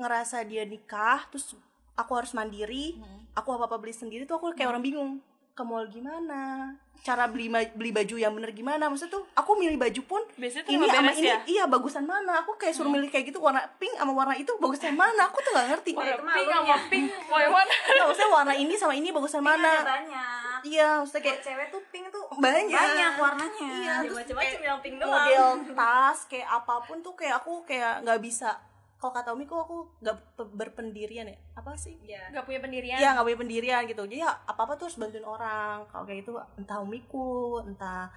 ngerasa 0.00 0.40
dia 0.48 0.64
nikah 0.64 1.28
terus 1.28 1.52
aku 1.92 2.12
harus 2.16 2.32
mandiri 2.32 2.96
aku 3.36 3.52
apa 3.52 3.68
apa 3.68 3.76
beli 3.76 3.92
sendiri 3.92 4.24
tuh 4.24 4.40
aku 4.40 4.56
kayak 4.56 4.72
orang 4.72 4.80
bingung 4.80 5.12
ke 5.60 5.62
mall 5.62 5.84
gimana? 5.86 6.72
Cara 7.00 7.28
beli 7.28 7.48
ma- 7.48 7.72
beli 7.72 7.92
baju 7.92 8.16
yang 8.16 8.32
bener 8.32 8.52
gimana? 8.52 8.88
Maksudnya 8.88 9.12
tuh 9.12 9.24
aku 9.32 9.56
milih 9.56 9.76
baju 9.76 10.00
pun 10.04 10.22
biasanya 10.36 10.64
tuh 10.64 10.72
ini 10.72 10.84
sama 10.84 11.12
ini 11.12 11.28
ya? 11.28 11.38
iya 11.44 11.64
bagusan 11.64 12.04
mana? 12.04 12.40
Aku 12.40 12.56
kayak 12.56 12.72
suruh 12.72 12.88
milih 12.88 13.08
kayak 13.08 13.28
gitu 13.28 13.40
warna 13.40 13.64
pink 13.76 13.92
sama 13.96 14.12
warna 14.12 14.36
itu 14.36 14.52
bagusan 14.56 14.96
mana? 14.96 15.28
Aku 15.28 15.40
tuh 15.40 15.52
gak 15.52 15.68
ngerti. 15.68 15.92
Warna 15.96 16.12
itu 16.12 16.24
mah 16.24 16.36
pink 16.36 16.48
sama 16.52 16.76
pink 16.88 17.06
mau 17.28 17.40
yang 17.40 17.52
mana? 17.52 17.72
Nggak, 17.88 18.04
maksudnya 18.04 18.30
warna 18.30 18.54
ini 18.54 18.74
sama 18.76 18.94
ini 18.96 19.08
bagusan 19.10 19.42
mana? 19.44 19.72
banyak. 19.80 20.60
Iya 20.60 20.88
maksudnya 21.00 21.22
kayak 21.24 21.40
cewek 21.40 21.66
tuh 21.72 21.82
pink 21.88 22.04
tuh 22.12 22.24
banyak. 22.36 22.68
banyak 22.68 23.12
warnanya. 23.16 23.68
Iya 23.68 23.80
ya 23.80 23.94
terus 24.00 24.16
macam-macam 24.16 24.56
kayak 24.56 24.68
yang 24.68 24.80
pink 24.80 24.96
doang. 25.00 25.12
model 25.12 25.46
tas 25.72 26.18
kayak 26.24 26.48
apa 26.48 26.74
pun 26.84 26.96
tuh 27.00 27.14
kayak 27.16 27.34
aku 27.40 27.64
kayak 27.64 28.04
nggak 28.04 28.20
bisa 28.20 28.60
kalau 29.00 29.16
kata 29.16 29.32
Umi 29.32 29.48
kok 29.48 29.64
aku 29.64 29.96
nggak 30.04 30.16
pe- 30.36 30.52
berpendirian 30.52 31.24
ya? 31.24 31.38
Apa 31.56 31.72
sih? 31.72 31.96
Ya 32.04 32.20
nggak 32.28 32.44
punya 32.44 32.60
pendirian. 32.60 33.00
Iya 33.00 33.08
nggak 33.16 33.26
punya 33.26 33.40
pendirian 33.40 33.82
gitu. 33.88 34.02
Jadi 34.04 34.20
ya 34.20 34.28
apa 34.44 34.60
apa 34.68 34.76
tuh 34.76 34.92
harus 34.92 35.00
bantuin 35.00 35.24
orang. 35.24 35.88
Kalau 35.88 36.04
kayak 36.04 36.20
gitu 36.20 36.36
entah 36.60 36.78
umiku 36.84 37.64
entah 37.64 38.12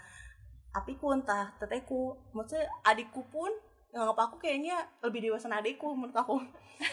apiku 0.75 1.15
entah 1.15 1.55
teteku. 1.55 2.19
Maksudnya 2.35 2.67
adikku 2.83 3.23
pun 3.31 3.47
nganggap 3.95 4.27
aku 4.27 4.35
kayaknya 4.43 4.75
lebih 4.99 5.23
dewasa 5.23 5.47
dari 5.47 5.71
adikku 5.71 5.87
menurut 5.95 6.19
aku. 6.19 6.35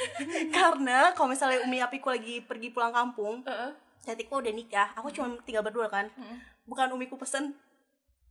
Karena 0.54 1.10
kalau 1.10 1.34
misalnya 1.34 1.66
umi 1.66 1.82
apiku 1.82 2.14
lagi 2.14 2.46
pergi 2.46 2.70
pulang 2.70 2.94
kampung 2.94 3.42
Heeh. 3.42 3.74
teteku 4.06 4.38
udah 4.38 4.54
nikah. 4.54 4.94
Aku 4.94 5.10
cuma 5.10 5.34
tinggal 5.42 5.66
berdua 5.66 5.90
kan. 5.90 6.06
Bukan 6.62 6.94
umiku 6.94 7.18
pesen 7.18 7.58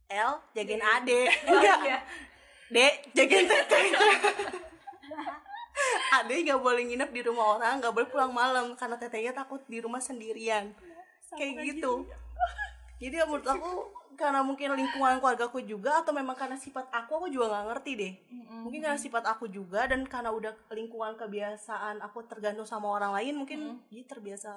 El 0.07 0.39
jagain 0.55 0.79
ade. 0.79 1.27
Enggak. 1.43 1.99
dek 2.69 3.11
jagain 3.11 3.43
teteh 3.43 3.85
ade 6.19 6.35
nggak 6.45 6.61
boleh 6.61 6.83
nginep 6.85 7.09
di 7.13 7.21
rumah 7.25 7.57
orang 7.57 7.79
nggak 7.79 7.93
boleh 7.93 8.07
pulang 8.09 8.33
malam 8.33 8.73
karena 8.75 8.97
tetehnya 8.97 9.33
takut 9.33 9.61
di 9.65 9.79
rumah 9.79 10.01
sendirian. 10.01 10.73
Kayak 11.33 11.53
gitu. 11.75 12.09
jadi 12.99 13.23
ya 13.23 13.25
menurut 13.29 13.47
aku 13.47 13.71
karena 14.19 14.43
mungkin 14.43 14.75
lingkungan 14.75 15.23
keluargaku 15.23 15.63
juga 15.63 16.03
atau 16.03 16.11
memang 16.11 16.35
karena 16.35 16.59
sifat 16.59 16.91
aku 16.91 17.23
aku 17.23 17.27
juga 17.31 17.55
nggak 17.55 17.65
ngerti 17.71 17.91
deh. 17.95 18.13
Mungkin 18.67 18.79
karena 18.83 18.99
sifat 18.99 19.23
aku 19.23 19.47
juga 19.47 19.87
dan 19.87 20.03
karena 20.03 20.35
udah 20.35 20.51
lingkungan 20.73 21.15
kebiasaan 21.15 22.03
aku 22.03 22.27
tergantung 22.27 22.67
sama 22.67 22.91
orang 22.91 23.15
lain 23.15 23.39
mungkin 23.39 23.79
dia 23.87 24.03
terbiasa 24.03 24.51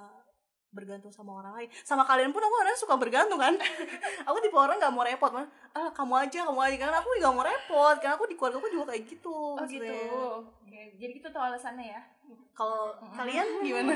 bergantung 0.73 1.13
sama 1.13 1.37
orang 1.45 1.53
lain. 1.61 1.69
Sama 1.85 2.03
kalian 2.09 2.33
pun 2.33 2.41
aku 2.41 2.55
orangnya 2.57 2.81
suka 2.81 2.97
bergantung 2.97 3.37
kan? 3.37 3.55
Aku 4.29 4.37
tipe 4.41 4.57
orang 4.57 4.81
nggak 4.81 4.93
mau 4.93 5.05
repot 5.05 5.29
mah 5.29 5.47
ah 5.77 5.89
kamu 5.93 6.27
aja 6.27 6.49
kamu 6.49 6.61
aja. 6.65 6.77
Karena 6.81 6.97
aku 7.01 7.09
nggak 7.21 7.35
mau 7.37 7.45
repot. 7.45 7.97
Karena 8.01 8.17
aku 8.17 8.25
di 8.29 8.37
keluarga 8.37 8.59
aku 8.59 8.69
juga 8.73 8.85
kayak 8.93 9.05
gitu 9.05 9.33
oh 9.33 9.57
maksudnya. 9.61 9.93
gitu. 9.93 10.17
Oke, 10.65 10.81
jadi 10.97 11.13
gitu 11.13 11.29
tuh 11.29 11.43
alasannya 11.45 11.87
ya? 11.93 12.01
Kalau 12.57 12.97
kalian 13.13 13.47
gimana? 13.69 13.95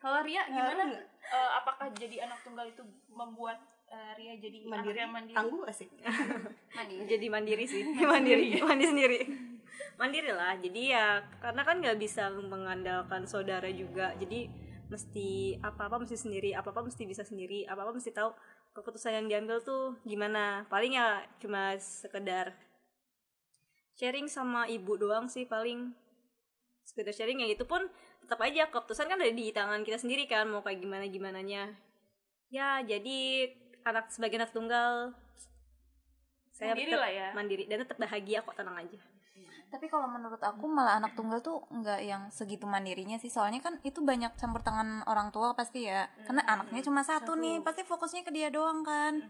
Kalau 0.00 0.18
Ria 0.24 0.42
gimana? 0.48 0.82
Eh, 1.30 1.50
apakah 1.56 1.88
jadi 1.96 2.28
anak 2.28 2.40
tunggal 2.44 2.68
itu 2.68 2.84
membuat 3.12 3.60
eh, 3.88 4.12
Ria 4.16 4.36
jadi 4.36 4.64
mandiri? 4.68 4.96
anak 4.96 5.04
yang 5.08 5.12
mandiri? 5.12 5.36
Tangguh 5.36 5.64
sih? 5.72 5.88
Mandi 6.76 6.94
jadi 7.08 7.26
mandiri 7.32 7.64
sih. 7.64 7.82
Mandiri. 7.84 8.60
Mandi 8.60 8.84
sendiri. 8.84 9.18
Mandiri 9.96 10.32
lah. 10.32 10.56
Jadi 10.60 10.92
ya 10.92 11.20
karena 11.40 11.62
kan 11.64 11.80
nggak 11.80 11.96
bisa 12.00 12.28
mengandalkan 12.32 13.24
saudara 13.24 13.68
juga. 13.72 14.12
Jadi 14.16 14.48
mesti 14.90 15.56
apa 15.62 15.86
apa 15.86 15.96
mesti 16.02 16.18
sendiri 16.18 16.50
apa 16.50 16.74
apa 16.74 16.82
mesti 16.82 17.06
bisa 17.06 17.22
sendiri 17.22 17.62
apa 17.70 17.86
apa 17.86 17.94
mesti 17.94 18.10
tahu 18.10 18.34
keputusan 18.74 19.22
yang 19.22 19.26
diambil 19.30 19.62
tuh 19.62 19.94
gimana. 20.02 20.66
Paling 20.66 20.98
ya 20.98 21.22
cuma 21.38 21.78
sekedar 21.78 22.52
sharing 23.94 24.26
sama 24.26 24.66
ibu 24.66 24.98
doang 24.98 25.30
sih 25.30 25.46
paling. 25.46 25.94
Sekedar 26.82 27.14
sharing 27.14 27.46
ya 27.46 27.48
itu 27.48 27.62
pun 27.62 27.86
tetap 28.30 28.46
aja 28.46 28.70
keputusan 28.70 29.10
kan 29.10 29.18
ada 29.18 29.34
di 29.34 29.50
tangan 29.50 29.82
kita 29.82 29.98
sendiri 29.98 30.30
kan 30.30 30.46
mau 30.46 30.62
kayak 30.62 30.78
gimana 30.78 31.02
gimana 31.10 31.42
nya 31.42 31.74
ya 32.46 32.78
jadi 32.78 33.50
anak 33.82 34.06
sebagai 34.06 34.38
anak 34.38 34.54
tunggal 34.54 35.14
saya 36.54 36.78
Mandiri 36.78 36.94
tetap 36.94 37.02
lah 37.02 37.10
ya. 37.10 37.28
mandiri 37.34 37.64
dan 37.66 37.82
tetap 37.82 37.98
bahagia 37.98 38.38
kok 38.46 38.54
tenang 38.54 38.78
aja 38.78 39.00
Tapi 39.70 39.86
kalau 39.86 40.10
menurut 40.10 40.42
aku 40.42 40.66
malah 40.66 40.98
anak 40.98 41.14
tunggal 41.14 41.38
tuh 41.38 41.62
nggak 41.70 42.00
yang 42.02 42.26
segitu 42.34 42.66
mandirinya 42.66 43.22
sih. 43.22 43.30
Soalnya 43.30 43.62
kan 43.62 43.78
itu 43.86 44.02
banyak 44.02 44.34
campur 44.34 44.66
tangan 44.66 45.06
orang 45.06 45.30
tua 45.30 45.54
pasti 45.54 45.86
ya. 45.86 46.10
Karena 46.26 46.42
anaknya 46.42 46.82
cuma 46.82 47.06
satu, 47.06 47.38
nih, 47.38 47.62
pasti 47.62 47.86
fokusnya 47.86 48.26
ke 48.26 48.34
dia 48.34 48.50
doang 48.50 48.82
kan. 48.82 49.22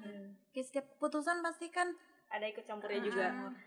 Kayak 0.56 0.66
setiap 0.72 0.86
putusan 0.96 1.44
pasti 1.44 1.68
kan 1.68 1.92
ada 2.32 2.48
ikut 2.48 2.64
campurnya 2.64 3.04
juga. 3.04 3.26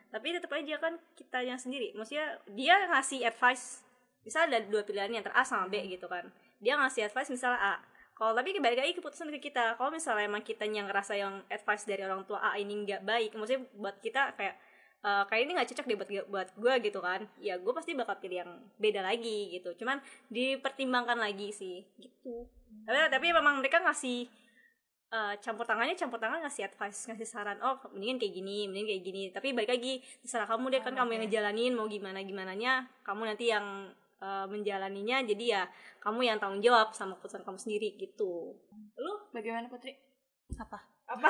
Tapi 0.09 0.34
tetap 0.34 0.49
aja 0.49 0.76
kan 0.82 0.97
kita 1.13 1.45
yang 1.45 1.61
sendiri. 1.61 1.93
Maksudnya 1.93 2.41
dia 2.49 2.89
ngasih 2.89 3.21
advice. 3.21 3.86
Misalnya 4.26 4.57
ada 4.57 4.59
dua 4.65 4.82
pilihan 4.82 5.13
yang 5.13 5.24
A 5.30 5.45
sama 5.45 5.69
B 5.69 5.78
gitu 5.86 6.09
kan. 6.09 6.26
Dia 6.57 6.74
ngasih 6.82 7.05
advice 7.05 7.30
misalnya 7.30 7.61
A. 7.61 7.76
Kalau 8.13 8.34
tapi 8.34 8.55
balik 8.57 8.82
lagi 8.82 8.97
keputusan 8.97 9.30
ke 9.38 9.51
kita. 9.51 9.78
Kalau 9.78 9.93
misalnya 9.93 10.26
emang 10.26 10.41
kita 10.41 10.65
yang 10.65 10.89
ngerasa 10.89 11.13
yang 11.13 11.45
advice 11.53 11.86
dari 11.86 12.01
orang 12.01 12.26
tua 12.26 12.41
A 12.41 12.57
ini 12.57 12.82
nggak 12.82 13.05
baik 13.05 13.38
maksudnya 13.38 13.61
buat 13.78 13.99
kita 14.01 14.34
kayak 14.39 14.55
eh, 15.04 15.24
kayak 15.28 15.41
ini 15.43 15.51
nggak 15.56 15.70
cocok 15.72 15.86
deh 15.86 15.97
buat 15.99 16.10
buat 16.32 16.49
gue 16.56 16.74
gitu 16.88 16.99
kan. 17.04 17.22
Ya 17.43 17.60
gue 17.60 17.74
pasti 17.76 17.91
bakal 17.93 18.18
pilih 18.24 18.38
yang 18.43 18.51
beda 18.80 19.04
lagi 19.04 19.54
gitu. 19.54 19.76
Cuman 19.78 19.99
dipertimbangkan 20.32 21.20
lagi 21.20 21.51
sih 21.51 21.84
gitu. 21.99 22.47
Tapi 22.88 23.12
tapi 23.12 23.28
memang 23.36 23.60
mereka 23.60 23.84
ngasih 23.84 24.28
eh, 25.14 25.34
campur 25.43 25.68
tangannya 25.68 25.95
campur 25.99 26.18
tangan 26.18 26.41
ngasih 26.47 26.68
advice 26.72 26.99
ngasih 27.12 27.28
saran 27.28 27.60
oh 27.62 27.78
mendingan 27.93 28.18
kayak 28.18 28.34
gini 28.34 28.58
mendingan 28.72 28.89
kayak 28.95 29.04
gini. 29.04 29.24
Tapi 29.36 29.47
balik 29.51 29.72
lagi 29.76 29.93
terserah 30.24 30.47
kamu 30.47 30.66
deh 30.74 30.82
kan 30.82 30.93
kamu 30.95 31.10
yang 31.20 31.24
ngejalanin 31.28 31.72
mau 31.76 31.88
gimana 31.91 32.20
gimana 32.24 32.54
nya 32.56 32.88
kamu 33.04 33.28
nanti 33.28 33.51
yang 33.51 33.91
eh, 34.24 34.45
menjalaninya 34.47 35.22
jadi 35.28 35.45
ya 35.45 35.64
kamu 35.99 36.20
yang 36.28 36.38
tanggung 36.39 36.64
jawab 36.64 36.95
sama 36.95 37.20
keputusan 37.20 37.43
kamu 37.43 37.60
sendiri 37.60 37.89
gitu. 37.99 38.56
Lu 38.99 39.14
Bagaimana 39.34 39.66
Putri? 39.66 39.97
apa? 40.54 40.93
Apa 41.14 41.30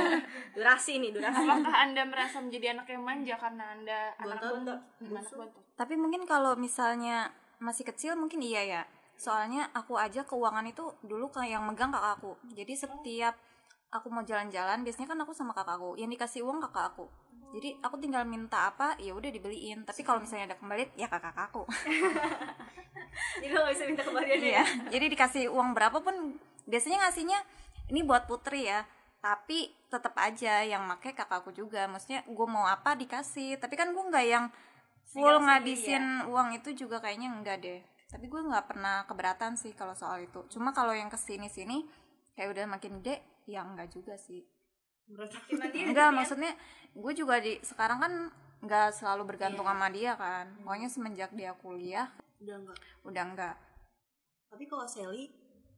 durasi 0.56 0.98
nih 1.00 1.10
durasi 1.12 1.44
Apakah 1.44 1.74
Anda 1.84 2.02
merasa 2.08 2.40
menjadi 2.40 2.76
anak 2.76 2.86
yang 2.88 3.04
manja 3.04 3.34
karena 3.36 3.64
Anda 3.76 3.98
anak 4.16 4.40
Bontot, 4.40 4.52
bontot? 4.56 4.80
Anak 5.04 5.32
bontot. 5.32 5.62
Tapi 5.78 5.94
mungkin 5.94 6.22
kalau 6.26 6.58
misalnya 6.58 7.30
masih 7.62 7.86
kecil 7.86 8.18
mungkin 8.18 8.42
iya 8.42 8.62
ya. 8.64 8.82
Soalnya 9.18 9.70
aku 9.74 9.98
aja 9.98 10.22
keuangan 10.22 10.66
itu 10.66 10.94
dulu 11.02 11.30
kayak 11.30 11.58
yang 11.58 11.64
megang 11.66 11.90
kakakku. 11.90 12.38
Jadi 12.54 12.72
setiap 12.74 13.34
aku 13.90 14.06
mau 14.10 14.22
jalan-jalan 14.22 14.82
biasanya 14.86 15.10
kan 15.10 15.18
aku 15.22 15.32
sama 15.34 15.54
kakakku. 15.54 15.98
Yang 15.98 16.18
dikasih 16.18 16.40
uang 16.46 16.58
kakak 16.66 16.94
aku. 16.94 17.06
Jadi 17.48 17.80
aku 17.80 17.96
tinggal 17.96 18.28
minta 18.28 18.68
apa 18.68 18.94
ya 19.00 19.14
udah 19.16 19.30
dibeliin. 19.30 19.82
Tapi 19.86 20.04
kalau 20.04 20.22
misalnya 20.22 20.54
ada 20.54 20.56
kembali 20.58 20.94
ya 20.94 21.08
kakak 21.10 21.34
aku. 21.34 21.62
jadi 23.42 23.52
lo 23.54 23.66
gak 23.66 23.74
bisa 23.74 23.84
minta 23.88 24.02
kembalian 24.06 24.38
Iya. 24.38 24.64
Jadi 24.92 25.04
dikasih 25.10 25.44
uang 25.50 25.74
berapapun 25.74 26.38
biasanya 26.68 27.08
ngasihnya 27.08 27.38
ini 27.90 28.00
buat 28.04 28.28
putri 28.28 28.68
ya. 28.68 28.84
Tapi 29.18 29.74
tetap 29.90 30.14
aja 30.14 30.62
yang 30.62 30.86
make 30.86 31.12
kakakku 31.12 31.50
juga. 31.50 31.84
Maksudnya 31.90 32.22
gue 32.26 32.46
mau 32.46 32.64
apa 32.64 32.94
dikasih. 32.94 33.58
Tapi 33.58 33.74
kan 33.74 33.90
gue 33.90 34.04
nggak 34.04 34.26
yang 34.26 34.46
full 35.08 35.36
ngabisin 35.42 36.28
uang 36.28 36.54
itu 36.54 36.86
juga 36.86 37.02
kayaknya 37.02 37.32
enggak 37.32 37.58
deh. 37.64 37.80
Tapi 38.08 38.24
gue 38.30 38.40
nggak 38.40 38.66
pernah 38.70 39.04
keberatan 39.04 39.58
sih 39.58 39.74
kalau 39.74 39.92
soal 39.96 40.22
itu. 40.22 40.46
Cuma 40.52 40.70
kalau 40.70 40.94
yang 40.94 41.10
ke 41.10 41.18
sini 41.18 41.50
sini 41.50 41.84
kayak 42.38 42.54
udah 42.54 42.64
makin 42.70 43.02
gede 43.02 43.20
ya 43.48 43.66
enggak 43.66 43.90
juga 43.90 44.14
sih. 44.14 44.46
Enggak 45.08 46.08
maksudnya 46.16 46.54
gue 46.94 47.12
juga 47.12 47.42
di 47.42 47.58
sekarang 47.64 47.98
kan 47.98 48.12
nggak 48.58 48.94
selalu 48.94 49.34
bergantung 49.34 49.66
sama 49.66 49.90
dia 49.90 50.14
kan. 50.14 50.46
Pokoknya 50.62 50.88
semenjak 50.88 51.34
dia 51.34 51.52
kuliah 51.58 52.08
udah 52.38 52.54
enggak 52.54 52.78
udah 53.02 53.24
enggak. 53.34 53.56
tapi 54.48 54.64
kalau 54.64 54.86
Sally 54.88 55.28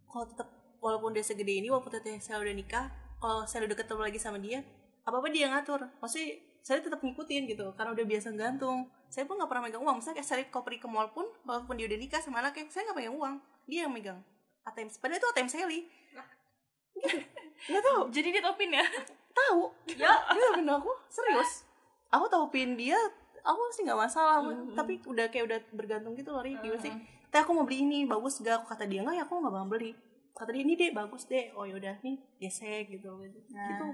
kalau 0.06 0.28
tetap 0.28 0.48
walaupun 0.78 1.10
dia 1.10 1.24
segede 1.24 1.58
ini 1.58 1.72
walaupun 1.72 1.90
teteh 1.90 2.20
saya 2.22 2.38
udah 2.38 2.54
nikah 2.54 2.86
kalau 3.20 3.44
saya 3.44 3.68
udah 3.68 3.76
ketemu 3.76 4.00
lagi 4.00 4.18
sama 4.18 4.40
dia 4.40 4.64
apa 5.04 5.16
apa 5.20 5.28
dia 5.28 5.48
yang 5.48 5.52
ngatur. 5.56 5.86
Maksudnya 6.00 6.40
saya 6.60 6.80
tetap 6.80 7.00
ngikutin 7.00 7.42
gitu 7.48 7.72
karena 7.76 7.92
udah 7.96 8.04
biasa 8.04 8.36
gantung 8.36 8.88
saya 9.08 9.24
pun 9.24 9.36
nggak 9.36 9.48
pernah 9.48 9.64
megang 9.68 9.84
uang. 9.84 10.00
Misalnya 10.00 10.16
kayak 10.24 10.28
saya 10.28 10.42
pergi 10.48 10.80
ke 10.80 10.88
mall 10.88 11.08
pun 11.12 11.26
walaupun 11.44 11.76
dia 11.76 11.86
udah 11.88 11.98
nikah 12.00 12.20
sama 12.20 12.40
anaknya 12.40 12.68
saya 12.72 12.88
nggak 12.90 12.98
pegang 12.98 13.16
uang. 13.16 13.34
Dia 13.68 13.86
yang 13.86 13.92
megang. 13.92 14.20
ATM 14.64 14.88
padahal 15.00 15.20
itu 15.20 15.28
ATM 15.36 15.48
Sally 15.48 15.80
nggak 17.70 17.82
tahu. 17.84 18.00
Jadi 18.12 18.28
dia 18.32 18.42
tau 18.44 18.56
pin 18.56 18.72
ya? 18.72 18.84
tahu. 19.30 19.62
Ya. 19.96 20.12
Dia 20.16 20.40
tahu 20.40 20.52
pin 20.56 20.68
aku. 20.68 20.92
Serius. 21.12 21.68
Aku 22.12 22.26
tahu 22.28 22.44
pin 22.48 22.76
dia 22.76 22.96
aku 23.44 23.60
sih 23.76 23.84
nggak 23.84 24.00
masalah. 24.00 24.40
Tapi 24.72 25.00
udah 25.04 25.28
kayak 25.28 25.44
udah 25.48 25.58
bergantung 25.76 26.16
gitu 26.16 26.32
loh 26.32 26.40
Ri. 26.40 26.56
Gimana 26.60 26.80
sih? 26.80 26.92
Teh 27.30 27.40
aku 27.40 27.54
mau 27.54 27.62
beli 27.62 27.86
ini 27.86 27.98
bagus 28.10 28.42
gak 28.42 28.66
kata 28.66 28.90
dia 28.90 29.06
nggak 29.06 29.14
ya 29.14 29.22
aku 29.22 29.38
nggak 29.38 29.54
bakal 29.54 29.70
beli 29.70 29.94
kata 30.36 30.50
dia 30.54 30.62
ini 30.64 30.74
deh 30.78 30.90
bagus 30.94 31.26
deh. 31.28 31.52
Oh 31.56 31.64
yaudah 31.68 31.96
nih 32.00 32.16
gesek 32.40 32.90
gitu. 32.90 33.10
Gitu 33.22 33.38
gitu 33.50 33.86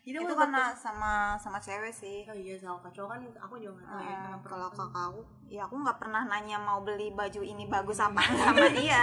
jadi 0.00 0.16
itu 0.16 0.32
aku 0.32 0.40
karena 0.40 0.72
sama 0.72 1.36
sama 1.36 1.60
cewek 1.60 1.92
sih. 1.92 2.24
Oh 2.24 2.32
iya 2.32 2.56
sama 2.56 2.80
kacau 2.80 3.04
kan 3.04 3.20
aku 3.36 3.60
juga 3.60 3.84
nggak 3.84 3.88
tahu 3.92 4.00
ya 4.00 4.08
Eh, 4.08 4.16
kenapa 4.24 4.46
kalau 4.48 4.68
kakakku 4.72 5.22
ya 5.52 5.60
aku 5.68 5.74
nggak 5.76 5.98
pernah 6.00 6.22
nanya 6.24 6.56
mau 6.56 6.80
beli 6.80 7.12
baju 7.12 7.40
ini 7.44 7.68
bagus 7.68 8.00
apa 8.00 8.16
enggak 8.16 8.46
sama 8.48 8.68
dia. 8.72 9.02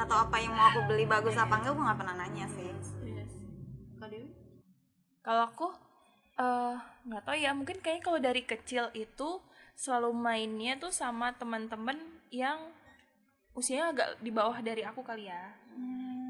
Atau 0.00 0.16
apa 0.16 0.36
yang 0.40 0.56
mau 0.56 0.72
aku 0.72 0.80
beli 0.88 1.04
bagus 1.04 1.36
apa 1.36 1.60
enggak 1.60 1.76
aku 1.76 1.80
nggak 1.84 1.98
pernah 2.00 2.16
nanya 2.16 2.48
sih. 2.48 2.72
Kak 4.00 4.08
Dewi? 4.08 4.32
Kalau 5.20 5.44
aku 5.44 5.68
eh 6.40 6.76
nggak 7.04 7.22
tahu 7.28 7.36
ya 7.36 7.52
mungkin 7.52 7.84
kayaknya 7.84 8.00
kalau 8.00 8.16
dari 8.16 8.42
kecil 8.48 8.88
itu 8.96 9.44
selalu 9.76 10.16
mainnya 10.16 10.80
tuh 10.80 10.88
sama 10.88 11.36
teman-teman 11.36 12.00
yang 12.32 12.72
usianya 13.52 13.90
agak 13.90 14.08
di 14.18 14.30
bawah 14.30 14.58
dari 14.60 14.82
aku 14.82 15.00
kali 15.00 15.26
ya. 15.26 15.54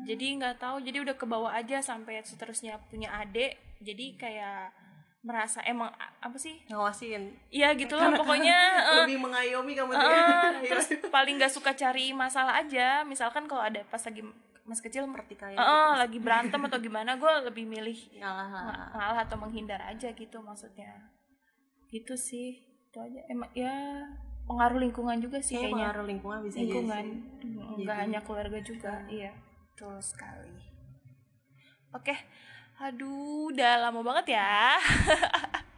Jadi 0.03 0.41
nggak 0.41 0.59
tahu 0.59 0.81
jadi 0.81 1.05
udah 1.05 1.14
ke 1.14 1.25
bawah 1.25 1.53
aja 1.53 1.79
sampai 1.79 2.18
seterusnya 2.21 2.81
punya 2.89 3.12
adik. 3.14 3.55
Jadi 3.79 4.16
kayak 4.16 4.73
merasa 5.21 5.61
emang 5.62 5.93
apa 6.18 6.37
sih? 6.37 6.57
ngawasin. 6.66 7.37
Iya 7.53 7.77
gitu 7.77 7.93
lah 7.93 8.09
pokoknya 8.16 8.57
eh, 8.91 8.97
lebih 9.05 9.21
mengayomi 9.21 9.73
kamu 9.77 9.93
dia. 9.93 10.25
terus 10.64 10.89
paling 11.12 11.37
nggak 11.37 11.53
suka 11.53 11.77
cari 11.77 12.11
masalah 12.11 12.57
aja. 12.59 13.05
Misalkan 13.05 13.45
kalau 13.45 13.61
ada 13.61 13.85
pas 13.87 14.01
lagi 14.01 14.25
masih 14.64 14.85
kecil 14.87 15.03
pertikaian 15.09 15.57
eh, 15.57 15.61
eh, 15.61 15.93
lagi 15.99 16.16
berantem 16.16 16.61
atau 16.62 16.79
gimana 16.79 17.18
gue 17.18 17.33
lebih 17.45 17.66
milih 17.66 17.99
ngalah 18.16 18.49
lah. 18.49 18.64
ng- 18.64 18.91
ngalah 18.97 19.21
atau 19.27 19.37
menghindar 19.37 19.81
aja 19.83 20.09
gitu 20.11 20.41
maksudnya. 20.41 21.12
Gitu 21.93 22.16
sih 22.16 22.57
itu 22.89 22.97
aja. 22.97 23.21
Emang 23.29 23.53
ya 23.53 23.77
pengaruh 24.51 24.78
lingkungan 24.82 25.16
juga 25.22 25.38
sih 25.38 25.55
kayaknya 25.55 25.62
kayaknya. 25.62 25.78
pengaruh 25.78 26.05
lingkungan 26.11 26.38
bisa 26.42 26.57
jadi 26.59 26.66
lingkungan. 26.66 27.05
Mm, 27.38 27.74
nggak 27.86 27.96
hanya 28.03 28.20
keluarga 28.26 28.59
juga 28.66 28.94
iya. 29.07 29.30
Betul 29.70 29.94
sekali. 30.03 30.59
Oke 31.94 32.14
aduh 32.80 33.53
udah 33.55 33.86
lama 33.86 34.01
banget 34.03 34.34
ya. 34.34 34.74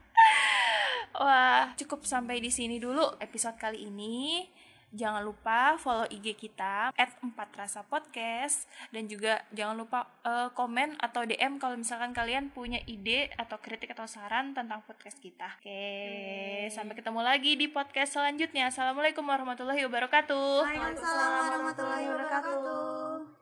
Wah 1.22 1.76
cukup 1.76 2.08
sampai 2.08 2.40
di 2.40 2.48
sini 2.48 2.80
dulu 2.80 3.04
episode 3.20 3.60
kali 3.60 3.92
ini 3.92 4.48
Jangan 4.93 5.24
lupa 5.24 5.80
follow 5.80 6.05
IG 6.09 6.36
kita 6.36 6.93
at 6.93 7.11
4 7.20 7.32
rasa 7.57 7.80
podcast 7.88 8.68
dan 8.93 9.09
juga 9.09 9.40
jangan 9.57 9.80
lupa 9.80 10.09
eh, 10.24 10.49
komen 10.53 11.01
atau 11.01 11.24
DM 11.24 11.57
kalau 11.57 11.80
misalkan 11.80 12.12
kalian 12.12 12.53
punya 12.53 12.78
ide 12.84 13.32
atau 13.40 13.57
kritik 13.57 13.97
atau 13.97 14.05
saran 14.05 14.53
tentang 14.53 14.84
podcast 14.84 15.16
kita. 15.18 15.59
Oke, 15.61 16.68
sampai 16.68 16.95
ketemu 16.97 17.20
lagi 17.24 17.57
di 17.57 17.66
podcast 17.72 18.20
selanjutnya. 18.20 18.68
Assalamualaikum 18.68 19.24
warahmatullahi 19.24 19.84
wabarakatuh. 19.88 20.68
Waalaikumsalam 20.68 21.30
warahmatullahi 21.40 22.07
wabarakatuh 22.12 23.41